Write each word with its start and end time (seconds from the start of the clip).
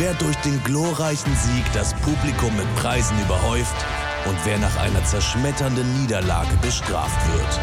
wer 0.00 0.14
durch 0.14 0.36
den 0.36 0.64
glorreichen 0.64 1.36
Sieg 1.36 1.62
das 1.74 1.92
Publikum 2.00 2.56
mit 2.56 2.74
Preisen 2.76 3.20
überhäuft 3.20 3.76
und 4.26 4.36
wer 4.44 4.58
nach 4.58 4.74
einer 4.78 5.04
zerschmetternden 5.04 6.00
Niederlage 6.00 6.56
bestraft 6.62 7.20
wird. 7.34 7.60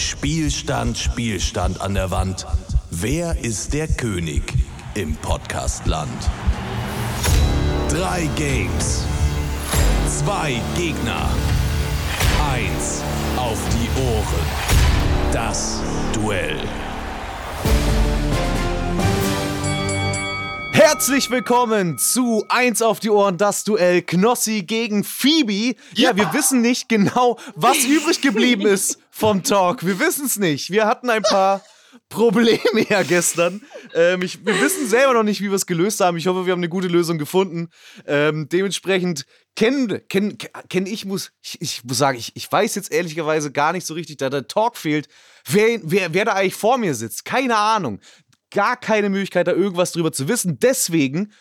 Spielstand, 0.00 0.96
Spielstand 0.96 1.82
an 1.82 1.92
der 1.92 2.10
Wand. 2.10 2.46
Wer 2.90 3.44
ist 3.44 3.74
der 3.74 3.86
König 3.86 4.42
im 4.94 5.14
Podcastland? 5.16 6.30
Drei 7.90 8.26
Games. 8.36 9.04
Zwei 10.08 10.58
Gegner. 10.74 11.28
Eins 12.50 13.02
auf 13.36 13.58
die 13.74 13.90
Ohren. 14.00 15.32
Das 15.32 15.82
Duell. 16.14 16.66
Herzlich 20.86 21.30
willkommen 21.30 21.96
zu 21.96 22.44
Eins 22.50 22.82
auf 22.82 23.00
die 23.00 23.08
Ohren, 23.08 23.38
das 23.38 23.64
Duell 23.64 24.02
Knossi 24.02 24.64
gegen 24.64 25.02
Phoebe. 25.02 25.78
Ja, 25.94 26.10
ja 26.10 26.16
wir 26.16 26.34
wissen 26.34 26.60
nicht 26.60 26.90
genau, 26.90 27.38
was 27.54 27.84
übrig 27.84 28.20
geblieben 28.20 28.66
ist 28.66 28.98
vom 29.10 29.42
Talk. 29.42 29.86
Wir 29.86 29.98
wissen 29.98 30.26
es 30.26 30.38
nicht. 30.38 30.70
Wir 30.70 30.86
hatten 30.86 31.08
ein 31.08 31.22
paar 31.22 31.62
Probleme 32.10 32.86
ja 32.86 33.02
gestern. 33.02 33.62
Ähm, 33.94 34.20
ich, 34.20 34.44
wir 34.44 34.60
wissen 34.60 34.86
selber 34.86 35.14
noch 35.14 35.22
nicht, 35.22 35.40
wie 35.40 35.48
wir 35.48 35.54
es 35.54 35.64
gelöst 35.64 36.00
haben. 36.00 36.18
Ich 36.18 36.26
hoffe, 36.26 36.44
wir 36.44 36.52
haben 36.52 36.60
eine 36.60 36.68
gute 36.68 36.88
Lösung 36.88 37.16
gefunden. 37.16 37.70
Ähm, 38.06 38.48
dementsprechend 38.50 39.24
kenne 39.56 40.00
kenn, 40.00 40.36
kenn 40.68 40.86
ich, 40.86 41.06
muss, 41.06 41.32
ich, 41.42 41.60
ich 41.62 41.84
muss 41.84 41.96
sagen, 41.96 42.18
ich, 42.18 42.32
ich 42.34 42.50
weiß 42.50 42.74
jetzt 42.74 42.92
ehrlicherweise 42.92 43.52
gar 43.52 43.72
nicht 43.72 43.86
so 43.86 43.94
richtig, 43.94 44.18
da 44.18 44.28
der 44.28 44.48
Talk 44.48 44.76
fehlt, 44.76 45.08
wer, 45.46 45.80
wer, 45.82 46.12
wer 46.12 46.24
da 46.24 46.32
eigentlich 46.32 46.54
vor 46.54 46.78
mir 46.78 46.94
sitzt. 46.94 47.24
Keine 47.24 47.56
Ahnung. 47.56 48.00
Gar 48.54 48.76
keine 48.76 49.10
Möglichkeit, 49.10 49.48
da 49.48 49.52
irgendwas 49.52 49.90
drüber 49.92 50.12
zu 50.12 50.28
wissen. 50.28 50.60
Deswegen 50.60 51.32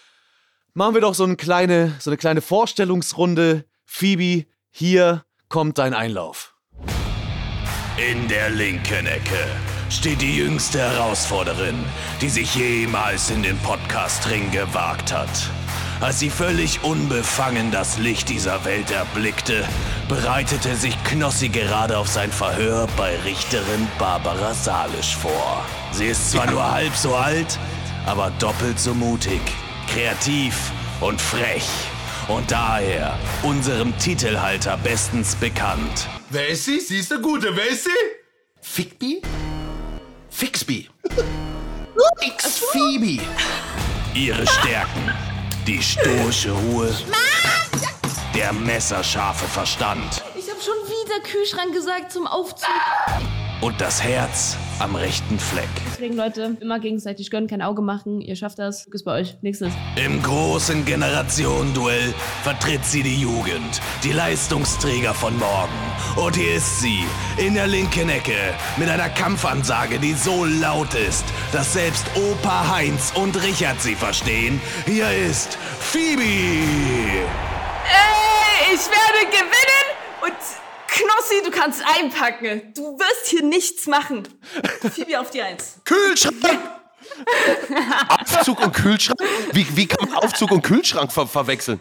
machen 0.73 0.95
wir 0.95 1.02
doch 1.02 1.14
so 1.14 1.23
eine 1.23 1.36
kleine, 1.36 1.94
so 2.00 2.09
eine 2.09 2.17
kleine 2.17 2.42
Vorstellungsrunde. 2.42 3.66
Phoebe, 3.86 4.47
hier 4.72 5.23
kommt 5.47 5.78
dein 5.78 5.94
Einlauf. 5.94 6.56
In 7.97 8.28
der 8.28 8.50
linken 8.50 9.06
Ecke 9.06 9.45
steht 9.91 10.22
die 10.23 10.38
jüngste 10.38 10.80
Herausforderin, 10.80 11.86
die 12.19 12.30
sich 12.30 12.56
jemals 12.56 13.30
in 13.30 13.44
den 13.44 13.59
Podcast-Ring 13.59 14.50
gewagt 14.50 15.14
hat. 15.14 15.30
Als 16.04 16.20
sie 16.20 16.30
völlig 16.30 16.84
unbefangen 16.84 17.72
das 17.72 17.98
Licht 17.98 18.28
dieser 18.28 18.66
Welt 18.66 18.92
erblickte, 18.92 19.66
bereitete 20.09 20.76
sich 20.76 21.02
Knossi 21.06 21.48
gerade 21.48 21.98
auf 21.98 22.09
sein 22.09 22.30
Verhör 22.30 22.90
bei 22.98 23.18
Richterin 23.22 23.88
Barbara 23.98 24.54
Salisch 24.54 25.16
vor. 25.16 25.66
Sie 25.94 26.08
ist 26.08 26.31
zwar 26.31 26.52
nur 26.52 26.70
halb 26.70 26.94
so 26.94 27.16
alt, 27.16 27.58
aber 28.06 28.34
doppelt 28.38 28.78
so 28.81 28.94
mutig, 28.94 29.40
kreativ 29.88 30.74
und 31.00 31.22
frech. 31.22 31.70
Und 32.28 32.52
daher 32.52 33.18
unserem 33.42 33.98
Titelhalter 33.98 34.76
bestens 34.84 35.36
bekannt. 35.36 36.09
Wer 36.30 36.50
ist 36.50 36.66
sie? 36.66 36.81
Sie 36.81 36.97
ist 36.97 37.12
der 37.12 37.20
Gute. 37.20 37.56
Wer 37.56 37.70
ist 37.70 37.85
sie? 37.85 37.90
Fickby? 38.59 39.22
Fixby. 40.30 40.90
X 42.20 42.62
Phoebe. 42.74 43.24
Ihre 44.14 44.46
Stärken. 44.46 45.33
Die 45.66 45.81
stoische 45.81 46.51
Ruhe. 46.51 46.94
Der 48.35 48.51
messerscharfe 48.51 49.46
Verstand. 49.46 50.22
Ich 50.35 50.50
habe 50.50 50.59
schon 50.62 50.75
wieder 50.90 51.22
Kühlschrank 51.22 51.74
gesagt 51.74 52.12
zum 52.12 52.28
Aufzug 52.28 52.69
und 53.63 53.79
das 53.79 54.03
Herz 54.03 54.57
am 54.79 54.94
rechten 54.96 55.40
Fleck. 55.40 55.69
Deswegen, 55.94 56.18
Leute, 56.18 56.57
immer 56.59 56.79
gegenseitig 56.79 57.31
gönnen, 57.31 57.47
kein 57.47 57.62
Auge 57.62 57.81
machen. 57.81 58.19
Ihr 58.19 58.35
schafft 58.35 58.59
das. 58.59 58.90
Bis 58.90 59.06
bei 59.06 59.22
euch. 59.22 59.38
Nächstes. 59.41 59.72
Im 59.96 60.22
großen 60.22 60.84
Generationenduell 60.84 62.13
vertritt 62.44 62.84
sie 62.84 63.03
die 63.03 63.22
Jugend, 63.22 63.81
die 64.03 64.12
Leistungsträger 64.12 65.13
von 65.13 65.38
morgen. 65.40 65.72
Und 66.18 66.35
hier 66.35 66.56
ist 66.56 66.81
sie, 66.81 67.06
in 67.38 67.53
der 67.53 67.68
linken 67.68 68.09
Ecke, 68.09 68.35
mit 68.75 68.90
einer 68.90 69.07
Kampfansage, 69.07 69.97
die 69.97 70.13
so 70.13 70.44
laut 70.44 70.94
ist, 70.96 71.23
dass 71.53 71.72
selbst 71.72 72.06
Opa 72.16 72.69
Heinz 72.69 73.13
und 73.16 73.41
Richard 73.44 73.79
sie 73.81 73.96
verstehen. 73.96 74.59
Hier 74.85 75.09
ist 75.09 75.57
Phoebe. 75.79 76.22
Ey, 76.22 77.16
ich 78.73 78.81
werde 78.90 79.29
gewinnen 79.31 79.88
und 80.22 80.62
Knossi, 80.94 81.42
du 81.44 81.50
kannst 81.50 81.81
einpacken. 81.98 82.72
Du 82.76 83.00
wirst 83.00 83.28
hier 83.28 83.44
nichts 83.44 83.88
machen. 83.88 84.28
Phoebe 84.94 85.20
auf 85.20 85.31
die 85.31 85.42
Eins. 85.42 85.80
Kühlschrank! 85.86 86.59
Aufzug 88.09 88.62
und 88.62 88.74
Kühlschrank? 88.74 89.20
Wie, 89.52 89.66
wie 89.76 89.88
kann 89.88 90.08
man 90.08 90.24
Aufzug 90.24 90.52
und 90.52 90.62
Kühlschrank 90.62 91.12
ver 91.12 91.26
verwechseln? 91.28 91.80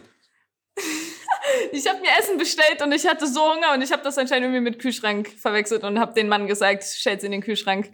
Ich 1.71 1.87
habe 1.87 1.99
mir 1.99 2.09
Essen 2.19 2.37
bestellt 2.37 2.81
und 2.81 2.91
ich 2.91 3.05
hatte 3.05 3.27
so 3.27 3.41
Hunger 3.41 3.73
und 3.73 3.81
ich 3.81 3.91
habe 3.91 4.01
das 4.01 4.17
anscheinend 4.17 4.45
irgendwie 4.45 4.61
mit 4.61 4.79
Kühlschrank 4.79 5.29
verwechselt 5.39 5.83
und 5.83 5.99
habe 5.99 6.13
den 6.13 6.27
Mann 6.27 6.47
gesagt, 6.47 6.83
stell's 6.83 7.23
in 7.23 7.31
den 7.31 7.41
Kühlschrank. 7.41 7.91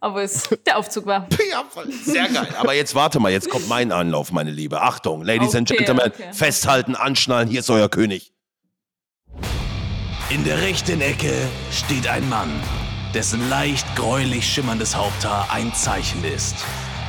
Aber 0.00 0.22
es 0.22 0.48
der 0.66 0.76
Aufzug 0.76 1.06
war. 1.06 1.26
Ja, 1.50 1.64
sehr 2.02 2.28
geil. 2.28 2.48
Aber 2.58 2.74
jetzt 2.74 2.94
warte 2.94 3.20
mal, 3.20 3.32
jetzt 3.32 3.48
kommt 3.48 3.68
mein 3.68 3.92
Anlauf, 3.92 4.32
meine 4.32 4.50
Liebe. 4.50 4.82
Achtung, 4.82 5.22
Ladies 5.22 5.48
okay, 5.48 5.58
and 5.58 5.68
Gentlemen, 5.68 6.12
okay. 6.14 6.32
festhalten, 6.32 6.94
anschnallen, 6.94 7.48
hier 7.48 7.60
ist 7.60 7.70
euer 7.70 7.88
König. 7.88 8.32
In 10.30 10.44
der 10.44 10.60
rechten 10.60 11.00
Ecke 11.00 11.32
steht 11.72 12.06
ein 12.06 12.28
Mann, 12.28 12.50
dessen 13.14 13.48
leicht 13.48 13.86
gräulich 13.96 14.46
schimmerndes 14.46 14.94
Haupthaar 14.94 15.48
ein 15.50 15.72
Zeichen 15.72 16.22
ist. 16.22 16.54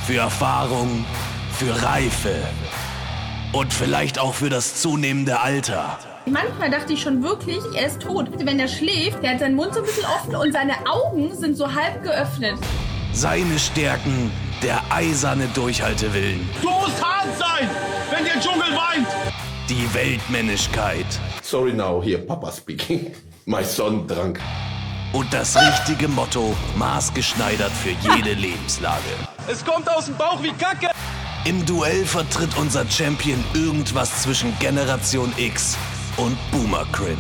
Für 0.08 0.20
Erfahrung, 0.20 1.04
für 1.52 1.84
Reife 1.84 2.34
und 3.52 3.74
vielleicht 3.74 4.20
auch 4.20 4.34
für 4.34 4.50
das 4.50 4.82
zunehmende 4.82 5.42
Alter. 5.42 6.00
Manchmal 6.28 6.70
dachte 6.70 6.94
ich 6.94 7.02
schon 7.02 7.22
wirklich, 7.22 7.60
er 7.76 7.88
ist 7.88 8.02
tot. 8.02 8.30
Wenn 8.38 8.58
er 8.58 8.70
schläft, 8.70 9.22
der 9.22 9.32
hat 9.32 9.40
seinen 9.40 9.58
Mund 9.58 9.74
so 9.74 9.82
ein 9.82 9.86
bisschen 9.86 10.06
offen 10.06 10.36
und 10.38 10.54
seine 10.54 10.76
Augen 10.88 11.36
sind 11.36 11.58
so 11.58 11.74
halb 11.74 12.02
geöffnet. 12.02 12.58
Seine 13.12 13.60
Stärken, 13.60 14.32
der 14.64 14.82
eiserne 14.90 15.48
Durchhaltewillen. 15.54 16.50
Du 16.62 16.70
musst 16.70 17.04
hart 17.04 17.38
sein, 17.38 17.70
wenn 18.12 18.24
der 18.24 18.40
Dschungel 18.40 18.74
weint. 18.74 19.08
Die 19.68 19.94
Weltmännlichkeit 19.94 21.20
Sorry 21.50 21.74
now, 21.74 22.00
here 22.00 22.20
Papa 22.20 22.52
speaking. 22.52 23.12
My 23.48 23.64
son 23.64 24.06
drank. 24.06 24.40
Und 25.14 25.34
das 25.34 25.58
richtige 25.58 26.08
Motto, 26.08 26.56
maßgeschneidert 26.78 27.72
für 27.72 27.90
jede 27.90 28.34
Lebenslage. 28.34 29.02
Es 29.48 29.66
kommt 29.66 29.90
aus 29.90 30.06
dem 30.06 30.16
Bauch 30.16 30.44
wie 30.44 30.52
Kacke. 30.52 30.92
Im 31.46 31.66
Duell 31.66 32.06
vertritt 32.06 32.56
unser 32.56 32.88
Champion 32.88 33.44
irgendwas 33.56 34.22
zwischen 34.22 34.56
Generation 34.60 35.34
X 35.38 35.76
und 36.18 36.38
Boomer 36.52 36.86
Cringe. 36.92 37.18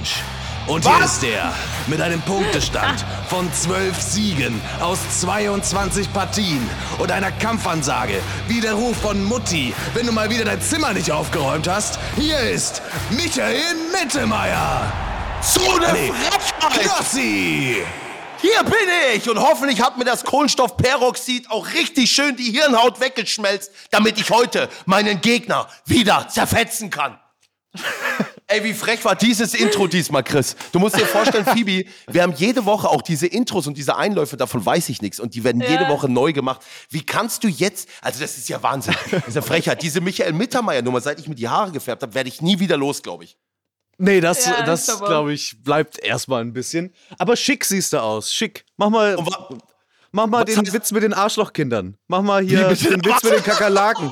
Und 0.70 0.88
hier 0.88 1.04
ist 1.04 1.24
er 1.24 1.52
mit 1.88 2.00
einem 2.00 2.22
Punktestand 2.22 3.04
von 3.28 3.52
12 3.52 4.00
Siegen 4.00 4.62
aus 4.80 5.00
22 5.20 6.14
Partien 6.14 6.70
und 7.00 7.12
einer 7.12 7.32
Kampfansage 7.32 8.22
wie 8.48 8.62
der 8.62 8.74
Ruf 8.74 8.96
von 8.98 9.24
Mutti, 9.24 9.74
wenn 9.96 10.06
du 10.06 10.12
mal 10.12 10.30
wieder 10.30 10.46
dein 10.46 10.62
Zimmer 10.62 10.94
nicht 10.94 11.10
aufgeräumt 11.10 11.68
hast. 11.68 11.98
Hier 12.16 12.40
ist 12.42 12.84
Michael 13.10 13.64
Mittelmeier. 13.92 14.94
So 15.42 15.60
eine 15.72 15.92
nee. 15.92 16.14
Hier 18.40 18.64
bin 18.64 19.16
ich 19.16 19.28
und 19.28 19.40
hoffentlich 19.40 19.82
hat 19.82 19.98
mir 19.98 20.06
das 20.06 20.24
Kohlenstoffperoxid 20.24 21.50
auch 21.50 21.66
richtig 21.74 22.12
schön 22.12 22.36
die 22.36 22.52
Hirnhaut 22.52 23.02
weggeschmelzt, 23.02 23.72
damit 23.90 24.20
ich 24.20 24.30
heute 24.30 24.70
meinen 24.86 25.20
Gegner 25.20 25.68
wieder 25.86 26.28
zerfetzen 26.30 26.92
kann. 26.92 27.18
Ey, 28.52 28.64
wie 28.64 28.74
frech 28.74 29.06
war 29.06 29.16
dieses 29.16 29.54
Intro 29.54 29.86
diesmal, 29.86 30.24
Chris? 30.24 30.56
Du 30.72 30.80
musst 30.80 30.98
dir 30.98 31.06
vorstellen, 31.06 31.46
Phoebe, 31.54 31.88
wir 32.08 32.24
haben 32.24 32.34
jede 32.34 32.66
Woche 32.66 32.90
auch 32.90 33.04
diese 33.04 33.28
Intros 33.28 33.68
und 33.68 33.78
diese 33.78 33.96
Einläufe, 33.96 34.38
davon 34.38 34.66
weiß 34.66 34.90
ich 34.90 35.04
nichts. 35.04 35.20
Und 35.20 35.36
die 35.36 35.44
werden 35.44 35.62
ja. 35.62 35.70
jede 35.70 35.88
Woche 35.88 36.10
neu 36.10 36.34
gemacht. 36.34 36.62
Wie 36.90 37.06
kannst 37.06 37.44
du 37.44 37.48
jetzt, 37.48 37.88
also 38.02 38.20
das 38.20 38.40
ist 38.40 38.50
ja 38.50 38.64
Wahnsinn, 38.64 38.96
das 39.12 39.28
ist 39.28 39.36
ja 39.36 39.44
Frechheit. 39.44 39.84
Diese 39.84 40.02
Michael 40.02 40.34
Mittermeier-Nummer, 40.34 41.00
seit 41.00 41.20
ich 41.20 41.28
mir 41.28 41.36
die 41.36 41.48
Haare 41.48 41.72
gefärbt 41.72 42.02
habe, 42.02 42.16
werde 42.16 42.28
ich 42.28 42.42
nie 42.42 42.60
wieder 42.60 42.76
los, 42.76 43.04
glaube 43.04 43.24
ich. 43.24 43.38
Nee, 44.00 44.20
das, 44.20 44.44
ja, 44.46 44.64
das 44.64 45.00
glaube 45.00 45.32
ich, 45.34 45.62
bleibt 45.62 46.00
erstmal 46.00 46.42
ein 46.42 46.54
bisschen. 46.54 46.92
Aber 47.20 47.36
schick 47.36 47.64
siehst 47.64 47.94
du 47.94 48.02
aus. 48.02 48.34
Schick. 48.34 48.66
Mach 48.78 48.90
mal, 48.90 49.16
mach 50.12 50.26
mal 50.26 50.44
den 50.44 50.74
Witz 50.74 50.92
mit 50.92 51.04
den 51.04 51.14
Arschlochkindern. 51.14 51.98
Mach 52.08 52.24
mal 52.24 52.42
hier 52.42 52.70
den 52.70 52.72
Witz 53.06 53.24
mit 53.24 53.34
den 53.34 53.44
Kakerlaken. 53.44 54.12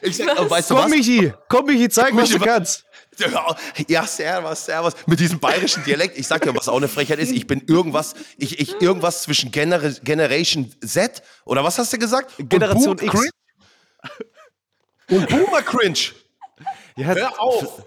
Ich 0.00 0.16
sag, 0.16 0.38
oh, 0.40 0.48
weißt 0.48 0.70
du 0.70 0.74
Komm, 0.74 0.84
was? 0.84 0.90
Michi, 0.90 1.32
komm, 1.48 1.66
Michi, 1.66 1.88
zeig, 1.88 2.16
was 2.16 2.30
du 2.30 2.38
Michi, 2.38 2.46
kannst. 2.46 2.84
Ja, 3.88 4.06
servus, 4.06 4.64
servus. 4.64 4.94
Mit 5.06 5.20
diesem 5.20 5.38
bayerischen 5.38 5.84
Dialekt. 5.84 6.18
Ich 6.18 6.26
sag 6.26 6.42
dir, 6.42 6.54
was 6.54 6.68
auch 6.68 6.76
eine 6.76 6.88
Frechheit 6.88 7.18
ist. 7.18 7.30
Ich 7.32 7.46
bin 7.46 7.62
irgendwas, 7.66 8.14
ich, 8.38 8.58
ich 8.58 8.80
irgendwas 8.80 9.22
zwischen 9.22 9.50
Gener 9.50 9.78
Generation 10.02 10.72
Z 10.84 11.22
oder 11.44 11.62
was 11.64 11.78
hast 11.78 11.92
du 11.92 11.98
gesagt? 11.98 12.32
Generation 12.38 12.96
Boom- 12.96 13.06
X. 13.06 13.12
Cringe? 13.12 13.30
Und 15.10 15.28
Boomer 15.28 15.62
Cringe. 15.62 15.98
Ja, 16.96 17.06
Hör 17.06 17.40
auf. 17.40 17.84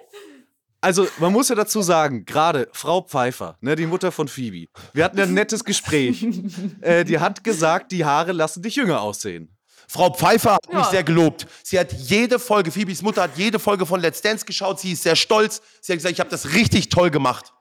Also, 0.82 1.08
man 1.18 1.34
muss 1.34 1.50
ja 1.50 1.56
dazu 1.56 1.82
sagen, 1.82 2.26
gerade 2.26 2.70
Frau 2.72 3.02
Pfeiffer, 3.02 3.58
ne, 3.62 3.76
die 3.76 3.88
Mutter 3.88 4.12
von 4.12 4.28
Phoebe, 4.28 4.70
wir 4.94 5.04
hatten 5.04 5.18
ja 5.18 5.24
ein 5.24 5.34
nettes 5.34 5.64
Gespräch. 5.64 6.24
äh, 6.82 7.04
die 7.04 7.18
hat 7.18 7.44
gesagt, 7.44 7.92
die 7.92 8.06
Haare 8.06 8.34
lassen 8.34 8.62
dich 8.62 8.76
jünger 8.76 9.02
aussehen. 9.02 9.55
Frau 9.88 10.14
Pfeiffer 10.14 10.54
hat 10.56 10.68
mich 10.68 10.78
Ja. 10.84 10.90
sehr 10.90 11.04
gelobt. 11.04 11.46
Sie 11.64 11.80
hat 11.80 11.92
jede 11.94 12.40
Folge, 12.40 12.72
Phoebes 12.72 13.02
Mutter 13.02 13.24
hat 13.24 13.38
jede 13.38 13.60
Folge 13.60 13.86
von 13.86 14.00
Let's 14.02 14.22
Dance 14.22 14.46
geschaut. 14.46 14.80
Sie 14.80 14.92
ist 14.94 15.04
sehr 15.04 15.16
stolz. 15.16 15.62
Sie 15.82 15.92
hat 15.94 15.98
gesagt, 16.00 16.14
ich 16.14 16.20
habe 16.20 16.30
das 16.30 16.54
richtig 16.54 16.90
toll 16.90 17.10
gemacht. 17.12 17.52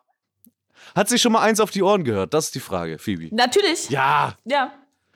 Hat 0.94 1.08
sie 1.08 1.18
schon 1.18 1.32
mal 1.32 1.40
eins 1.42 1.60
auf 1.60 1.70
die 1.70 1.82
Ohren 1.82 2.04
gehört? 2.04 2.32
Das 2.34 2.46
ist 2.46 2.54
die 2.54 2.60
Frage, 2.60 2.98
Phoebe. 2.98 3.34
Natürlich. 3.34 3.90
Ja, 3.90 4.34
Ja. 4.44 4.72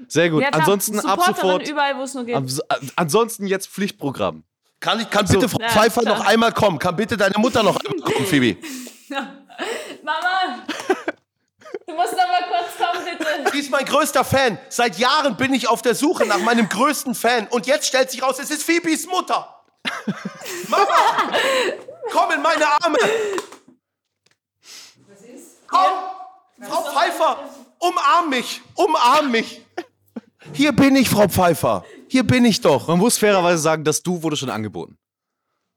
sehr 0.09 0.29
gut. 0.31 0.43
ja 0.43 0.49
ansonsten 0.51 0.99
ab 1.01 1.21
sofort. 1.25 1.69
überall, 1.69 1.97
wo 1.99 2.03
es 2.03 2.15
nur 2.15 2.25
geht. 2.25 2.37
Ansonsten 2.97 3.47
jetzt 3.47 3.69
Pflichtprogramm. 3.69 4.43
Kann, 4.81 5.01
ich, 5.01 5.11
kann 5.11 5.27
bitte 5.27 5.49
Frau 5.49 5.61
Ja, 5.61 5.69
Pfeiffer 5.71 6.03
klar. 6.03 6.19
noch 6.19 6.27
einmal 6.27 6.53
kommen? 6.53 6.79
Kann 6.79 6.95
bitte 6.97 7.17
deine 7.17 7.37
Mutter 7.39 7.63
noch 7.63 7.77
einmal 7.85 8.01
kommen, 8.13 8.27
Phoebe? 8.27 8.57
Mama! 10.05 10.65
Du 11.89 11.95
musst 11.95 12.13
noch 12.13 12.19
mal 12.19 12.43
kurz 12.47 12.77
kommen, 12.77 13.03
bitte. 13.03 13.51
Sie 13.53 13.61
ist 13.61 13.71
mein 13.71 13.87
größter 13.87 14.23
Fan. 14.23 14.59
Seit 14.69 14.99
Jahren 14.99 15.39
bin 15.39 15.55
ich 15.55 15.69
auf 15.69 15.81
der 15.81 15.95
Suche 15.95 16.27
nach 16.27 16.39
meinem 16.39 16.69
größten 16.69 17.15
Fan. 17.15 17.49
Und 17.49 17.67
jetzt 17.67 17.87
stellt 17.87 18.11
sich 18.11 18.23
raus, 18.23 18.39
es 18.39 18.51
ist 18.51 18.63
Phoebes 18.63 19.07
Mutter. 19.07 19.63
Mama, 20.69 21.33
komm 22.13 22.31
in 22.33 22.43
meine 22.43 22.67
Arme. 22.67 22.99
Komm, 25.67 26.69
Frau 26.69 26.83
Pfeiffer, 26.93 27.49
umarm 27.79 28.29
mich, 28.29 28.61
umarm 28.75 29.31
mich. 29.31 29.65
Hier 30.53 30.73
bin 30.73 30.95
ich, 30.95 31.09
Frau 31.09 31.27
Pfeiffer. 31.27 31.87
Hier 32.09 32.27
bin 32.27 32.45
ich 32.45 32.61
doch. 32.61 32.89
Man 32.89 32.99
muss 32.99 33.17
fairerweise 33.17 33.59
sagen, 33.59 33.85
das 33.85 34.03
Du 34.03 34.23
wurde 34.23 34.37
schon 34.37 34.51
angeboten. 34.51 34.99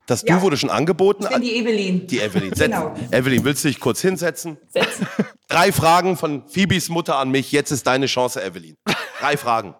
Das 0.07 0.23
Ja. 0.27 0.35
Du 0.37 0.41
wurde 0.41 0.57
schon 0.57 0.69
angeboten. 0.69 1.23
Ich 1.23 1.29
bin 1.29 1.41
die 1.41 1.55
Evelyn. 1.55 2.07
Die 2.07 2.19
Evelyn. 2.19 2.51
Genau. 2.51 2.93
Evelyn, 3.11 3.43
willst 3.43 3.63
du 3.63 3.67
dich 3.69 3.79
kurz 3.79 4.01
hinsetzen? 4.01 4.57
Setzen. 4.69 5.07
Drei 5.47 5.71
Fragen 5.71 6.17
von 6.17 6.47
Phoebes 6.47 6.89
Mutter 6.89 7.17
an 7.17 7.29
mich. 7.29 7.51
Jetzt 7.51 7.71
ist 7.71 7.85
deine 7.87 8.07
Chance, 8.07 8.43
Evelyn. 8.43 8.75
Drei 9.19 9.37
Fragen. 9.37 9.75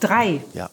Drei. 0.00 0.40
Ja. 0.54 0.70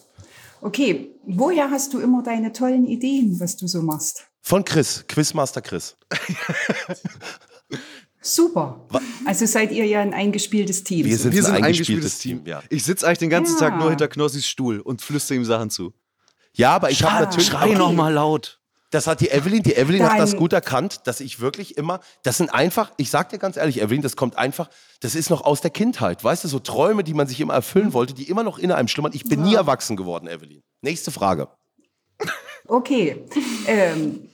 Okay, 0.61 1.11
woher 1.25 1.69
hast 1.71 1.93
du 1.93 1.99
immer 1.99 2.21
deine 2.23 2.51
tollen 2.53 2.85
Ideen, 2.87 3.39
was 3.39 3.57
du 3.57 3.67
so 3.67 3.81
machst? 3.81 4.25
Von 4.41 4.63
Chris, 4.65 5.05
Quizmaster 5.07 5.61
Chris. 5.61 5.95
Super. 8.21 8.85
Also 9.25 9.45
seid 9.45 9.71
ihr 9.71 9.85
ja 9.85 10.01
ein 10.01 10.13
eingespieltes 10.13 10.83
Team. 10.83 11.05
Wir 11.05 11.17
sind 11.17 11.31
Wir 11.33 11.39
ein 11.41 11.45
sind 11.45 11.55
ein 11.55 11.63
eingespieltes 11.63 12.13
eingespieltes 12.15 12.19
Team, 12.19 12.37
Team. 12.43 12.47
ja. 12.47 12.63
Ich 12.69 12.83
sitze 12.83 13.05
eigentlich 13.07 13.19
den 13.19 13.29
ganzen 13.29 13.53
Ja. 13.53 13.69
Tag 13.69 13.79
nur 13.79 13.89
hinter 13.89 14.07
Knossis 14.09 14.45
Stuhl 14.45 14.79
und 14.81 15.01
flüstere 15.01 15.37
ihm 15.37 15.45
Sachen 15.45 15.69
zu. 15.69 15.93
Ja, 16.59 16.75
aber 16.75 16.91
ich 16.91 17.01
habe 17.03 17.23
natürlich. 17.23 17.47
Schrei 17.47 17.69
noch 17.71 17.93
mal 17.93 18.11
laut. 18.13 18.59
Das 18.91 19.07
hat 19.07 19.21
die 19.21 19.29
Evelyn, 19.29 19.61
die 19.63 19.75
Evelyn 19.75 20.03
hat 20.03 20.13
Dein- 20.13 20.19
das 20.19 20.35
gut 20.35 20.51
erkannt, 20.51 21.01
dass 21.05 21.19
ich 21.21 21.39
wirklich 21.39 21.77
immer, 21.77 21.99
das 22.23 22.37
sind 22.37 22.53
einfach, 22.53 22.91
ich 22.97 23.09
sag 23.11 23.29
dir 23.29 23.37
ganz 23.37 23.55
ehrlich, 23.55 23.79
Evelyn, 23.81 24.01
das 24.01 24.15
kommt 24.15 24.35
einfach, 24.35 24.67
das 24.99 25.13
ist 25.15 25.29
noch 25.29 25.41
aus 25.45 25.61
der 25.61 25.69
Kindheit, 25.69 26.23
weißt 26.23 26.43
du, 26.43 26.47
so 26.47 26.57
Träume, 26.59 27.03
die 27.03 27.13
man 27.13 27.27
sich 27.27 27.39
immer 27.39 27.53
erfüllen 27.53 27.93
wollte, 27.93 28.13
die 28.15 28.23
immer 28.27 28.43
noch 28.43 28.57
in 28.57 28.71
einem 28.71 28.87
schlummern. 28.87 29.11
Ich 29.13 29.23
bin 29.25 29.43
nie 29.43 29.53
erwachsen 29.53 29.95
geworden, 29.95 30.27
Evelyn. 30.27 30.61
Nächste 30.81 31.11
Frage. 31.11 31.49
Okay. 32.67 33.23
Ähm, 33.67 34.28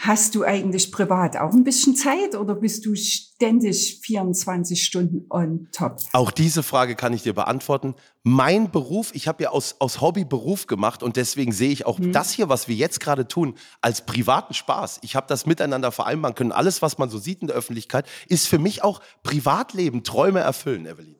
hast 0.00 0.34
du 0.34 0.44
eigentlich 0.44 0.92
privat 0.92 1.36
auch 1.36 1.52
ein 1.52 1.62
bisschen 1.62 1.94
Zeit 1.94 2.34
oder 2.34 2.54
bist 2.54 2.86
du 2.86 2.94
ständig 2.94 4.00
24 4.02 4.82
Stunden 4.82 5.26
on 5.28 5.68
top? 5.72 5.98
Auch 6.12 6.30
diese 6.30 6.62
Frage 6.62 6.96
kann 6.96 7.12
ich 7.12 7.22
dir 7.22 7.34
beantworten. 7.34 7.94
Mein 8.22 8.70
Beruf, 8.70 9.10
ich 9.14 9.28
habe 9.28 9.42
ja 9.42 9.50
aus, 9.50 9.76
aus 9.78 10.00
Hobby 10.00 10.24
Beruf 10.24 10.66
gemacht 10.66 11.02
und 11.02 11.16
deswegen 11.16 11.52
sehe 11.52 11.70
ich 11.70 11.86
auch 11.86 11.98
das 12.00 12.32
hier, 12.32 12.48
was 12.48 12.66
wir 12.66 12.74
jetzt 12.74 13.00
gerade 13.00 13.28
tun, 13.28 13.54
als 13.82 14.06
privaten 14.06 14.54
Spaß. 14.54 15.00
Ich 15.02 15.16
habe 15.16 15.26
das 15.28 15.44
miteinander 15.44 15.92
vereinbaren 15.92 16.34
können. 16.34 16.52
Alles, 16.52 16.80
was 16.80 16.96
man 16.96 17.10
so 17.10 17.18
sieht 17.18 17.42
in 17.42 17.48
der 17.48 17.56
Öffentlichkeit, 17.56 18.06
ist 18.28 18.48
für 18.48 18.58
mich 18.58 18.82
auch 18.82 19.00
Privatleben, 19.22 20.02
Träume 20.02 20.40
erfüllen, 20.40 20.86
Evelyn. 20.86 21.16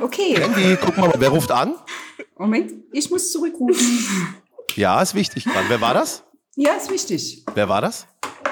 Okay. 0.00 0.34
Andy, 0.34 0.76
guck 0.80 0.96
mal, 0.98 1.12
wer 1.18 1.30
ruft 1.30 1.50
an? 1.50 1.74
Moment, 2.36 2.72
ich 2.92 3.10
muss 3.10 3.32
zurückrufen. 3.32 4.34
Ja, 4.76 5.00
ist 5.00 5.14
wichtig 5.14 5.44
dran. 5.44 5.64
Wer 5.68 5.80
war 5.80 5.94
das? 5.94 6.24
Ja, 6.56 6.74
ist 6.74 6.90
wichtig. 6.90 7.44
Wer 7.54 7.68
war 7.68 7.80
das? 7.80 8.06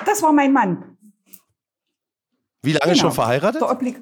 Das 0.06 0.22
war 0.22 0.32
mein 0.32 0.52
Mann. 0.52 0.96
Wie 2.62 2.72
lange 2.72 2.92
Genau. 2.92 3.02
schon 3.04 3.12
verheiratet? 3.12 3.60
Der 3.60 3.70
Oblig 3.70 3.96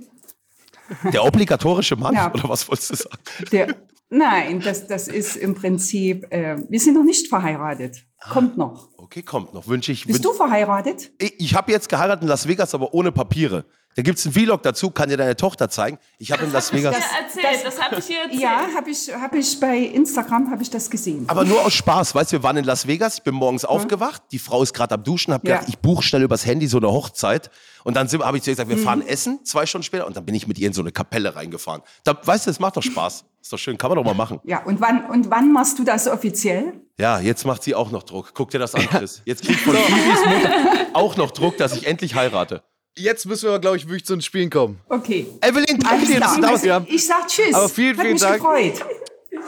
Der 1.13 1.25
obligatorische 1.25 1.97
Mann? 1.97 2.15
Ja. 2.21 2.33
Oder 2.33 2.49
was 2.49 2.69
wolltest 2.69 2.91
du 2.91 2.97
sagen? 2.97 3.17
der, 3.53 3.77
nein, 4.09 4.61
das, 4.61 4.87
das 4.87 5.09
ist 5.09 5.37
im 5.37 5.55
Prinzip, 5.55 6.27
äh, 6.33 6.57
wir 6.69 6.81
sind 6.81 6.95
noch 6.95 7.05
nicht 7.05 7.29
verheiratet. 7.29 8.05
Kommt 8.31 8.57
noch. 8.59 8.91
Okay, 8.99 9.23
kommt 9.23 9.55
noch. 9.55 9.67
Wünsche 9.67 9.93
ich. 9.93 10.05
Bist 10.07 10.25
du 10.25 10.33
verheiratet? 10.33 11.11
Ich, 11.19 11.41
ich 11.41 11.55
habe 11.55 11.73
jetzt 11.73 11.89
geheiratet 11.89 12.23
in 12.23 12.29
Las 12.29 12.47
Vegas, 12.47 12.75
aber 12.75 12.93
ohne 12.93 13.13
Papiere. 13.13 13.65
Da 13.97 14.03
gibt 14.03 14.19
es 14.21 14.25
einen 14.25 14.33
Vlog 14.35 14.63
dazu, 14.63 14.91
kann 14.91 15.09
dir 15.09 15.17
deine 15.17 15.35
Tochter 15.37 15.69
zeigen. 15.69 15.99
Ich 16.19 16.31
habe 16.31 16.45
in 16.45 16.53
Las 16.53 16.73
Vegas. 16.73 16.97
Ja, 16.97 17.03
erzählt, 17.25 17.67
das, 17.67 17.81
habe 17.83 17.97
ich 17.99 18.07
hier 18.07 18.23
erzählt. 18.23 18.41
Ja, 18.41 18.69
habe 18.77 18.89
ich, 18.89 19.13
hab 19.13 19.35
ich 19.35 19.59
bei 19.59 19.79
Instagram 19.79 20.49
habe 20.51 20.63
ich 20.63 20.71
das 20.71 20.89
gesehen. 20.89 21.25
Aber 21.29 21.45
nur 21.45 21.61
aus 21.65 21.75
Spaß, 21.75 22.15
weißt 22.15 22.31
du, 22.33 22.37
wir 22.37 22.43
waren 22.45 22.57
in 22.57 22.65
Las 22.65 22.87
Vegas, 22.87 23.17
ich 23.19 23.23
bin 23.25 23.35
morgens 23.35 23.65
aufgewacht, 23.65 24.23
die 24.31 24.39
Frau 24.39 24.63
ist 24.63 24.75
gerade 24.75 24.95
am 24.95 25.03
Duschen, 25.03 25.35
habe 25.35 25.45
gedacht, 25.45 25.63
Ja. 25.63 25.69
ich 25.69 25.79
buche 25.81 26.05
schnell 26.05 26.23
übers 26.23 26.47
Handy 26.47 26.69
so 26.69 26.77
eine 26.77 26.87
Hochzeit 26.89 27.51
und 27.83 27.97
dann 27.97 28.09
habe 28.09 28.37
ich 28.37 28.45
zu 28.45 28.51
ihr 28.51 28.55
gesagt, 28.55 28.71
wir 28.71 28.79
fahren 28.79 29.03
essen, 29.05 29.45
zwei 29.45 29.67
Stunden 29.67 29.83
später 29.83 30.07
und 30.07 30.17
dann 30.17 30.25
bin 30.25 30.37
ich 30.37 30.47
mit 30.47 30.57
ihr 30.59 30.69
in 30.69 30.73
so 30.73 30.83
eine 30.83 30.93
Kapelle 30.93 31.35
reingefahren. 31.35 31.83
Da, 32.05 32.17
weißt 32.23 32.47
du, 32.47 32.51
das 32.51 32.61
macht 32.61 32.77
doch 32.77 32.83
Spaß. 32.85 33.25
Ist 33.43 33.53
doch 33.53 33.59
schön, 33.59 33.77
kann 33.77 33.91
man 33.91 33.97
doch 33.97 34.05
mal 34.05 34.15
machen. 34.15 34.39
Ja, 34.45 34.63
und 34.65 34.81
wann, 34.81 35.07
und 35.07 35.31
wann 35.31 35.51
machst 35.53 35.79
du 35.81 35.85
das 35.85 36.07
offiziell? 36.07 36.75
Ja, 36.99 37.19
jetzt 37.19 37.45
macht 37.45 37.63
sie 37.65 37.75
auch 37.75 37.91
noch 37.91 38.03
Druck. 38.05 38.33
Guck 38.35 38.51
dir 38.51 38.59
das 38.59 38.75
an, 38.75 38.83
Chris. 38.89 39.23
Jetzt 39.25 39.43
kriegt 39.45 39.61
von 39.61 39.75
Phoebes 39.75 40.27
Mutter 40.27 40.53
auch 40.93 41.17
noch 41.17 41.31
Druck, 41.31 41.57
dass 41.57 41.75
ich 41.75 41.87
endlich 41.87 42.15
heirate. 42.15 42.63
Jetzt 42.97 43.25
müssen 43.27 43.49
wir, 43.51 43.59
glaube 43.59 43.77
ich, 43.77 43.87
wirklich 43.87 44.05
zu 44.05 44.15
den 44.15 44.23
Spielen 44.23 44.51
kommen. 44.51 44.81
Okay. 44.89 45.27
Evelyn, 45.41 45.79
danke 45.79 46.07
dir, 46.07 46.21
dass 46.21 46.35
du 46.37 46.41
da 46.43 46.49
warst. 46.53 46.65
Ja. 46.65 46.85
Ich 46.89 47.07
sag 47.07 47.27
Tschüss. 47.29 47.55
Aber 47.55 47.69
vielen, 47.69 47.97
Hat 47.97 48.01
vielen 48.03 48.13
mich 48.15 48.23
Dank. 48.23 48.37
gefreut. 48.37 48.85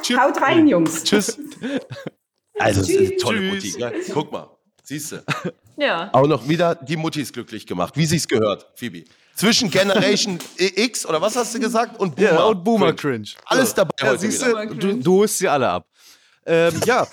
Tschüss. 0.03 0.19
Haut 0.19 0.41
rein, 0.41 0.67
Jungs. 0.69 1.05
Tschüss. 1.05 1.39
Also, 2.59 2.81
das 2.81 2.91
ist 2.91 2.99
eine 2.99 3.17
tolle 3.17 3.39
Tschüss. 3.61 3.73
Mutti. 3.79 3.81
Ne? 3.81 3.93
Guck 4.13 4.31
mal, 4.31 4.49
siehst 4.85 5.13
du. 5.13 5.25
Ja. 5.79 6.11
Auch 6.13 6.27
noch 6.27 6.47
wieder 6.47 6.75
die 6.77 6.97
Muttis 6.97 7.33
glücklich 7.33 7.67
gemacht, 7.67 7.97
wie 7.97 8.05
sich's 8.05 8.29
gehört, 8.29 8.67
Phoebe. 8.77 9.05
Zwischen 9.35 9.71
Generation 9.71 10.39
X 10.59 11.07
oder 11.07 11.21
was 11.21 11.35
hast 11.35 11.55
du 11.55 11.59
gesagt 11.61 11.99
und 11.99 12.15
Boomer. 12.15 12.31
Ja, 12.31 12.45
und 12.45 12.63
Boomer 12.63 12.93
Cringe. 12.93 13.27
Alles 13.47 13.75
dabei 13.75 13.91
Ja, 14.01 14.09
heute 14.11 14.19
siehst 14.21 14.47
wieder. 14.47 14.67
du, 14.67 14.93
du 15.01 15.13
holst 15.21 15.39
sie 15.39 15.49
alle 15.49 15.67
ab. 15.71 15.89
Ähm, 16.45 16.75
ja, 16.85 17.07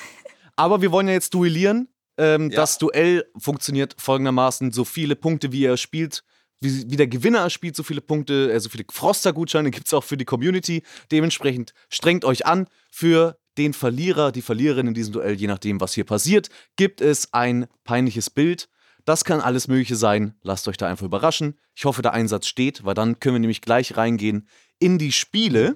aber 0.58 0.82
wir 0.82 0.92
wollen 0.92 1.08
ja 1.08 1.14
jetzt 1.14 1.34
duellieren. 1.34 1.88
Ähm, 2.20 2.52
Ja. 2.52 2.58
Das 2.58 2.78
Duell 2.78 3.26
funktioniert 3.38 3.96
folgendermaßen: 3.98 4.72
so 4.72 4.86
viele 4.86 5.16
Punkte, 5.16 5.52
wie 5.52 5.66
er 5.66 5.78
spielt, 5.78 6.24
wie, 6.62 6.92
wie 6.92 6.98
der 6.98 7.08
Gewinner 7.08 7.40
erspielt, 7.40 7.76
so 7.76 7.84
viele 7.84 8.02
Punkte, 8.02 8.52
äh, 8.52 8.60
so 8.60 8.70
viele 8.70 8.84
Froster-Gutscheine 8.92 9.72
gibt 9.72 9.88
es 9.88 9.94
auch 9.94 10.04
für 10.04 10.18
die 10.18 10.26
Community. 10.26 10.84
Dementsprechend 11.12 11.74
strengt 11.90 12.26
euch 12.26 12.46
an. 12.46 12.68
Für 12.92 13.38
den 13.58 13.74
Verlierer, 13.74 14.32
die 14.32 14.42
Verliererin 14.42 14.88
in 14.88 14.94
diesem 14.94 15.14
Duell, 15.14 15.34
je 15.36 15.48
nachdem, 15.48 15.82
was 15.82 15.94
hier 15.94 16.06
passiert, 16.06 16.50
gibt 16.76 17.02
es 17.02 17.34
ein 17.34 17.68
peinliches 17.84 18.30
Bild. 18.30 18.70
Das 19.06 19.24
kann 19.24 19.42
alles 19.42 19.68
Mögliche 19.68 19.96
sein. 19.96 20.36
Lasst 20.44 20.68
euch 20.68 20.78
da 20.78 20.88
einfach 20.88 21.06
überraschen. 21.06 21.58
Ich 21.76 21.86
hoffe, 21.86 22.02
der 22.02 22.14
Einsatz 22.14 22.48
steht, 22.48 22.86
weil 22.86 22.94
dann 22.94 23.20
können 23.20 23.36
wir 23.36 23.40
nämlich 23.40 23.62
gleich 23.62 23.98
reingehen 23.98 24.48
in 24.78 24.98
die 24.98 25.12
Spiele. 25.12 25.76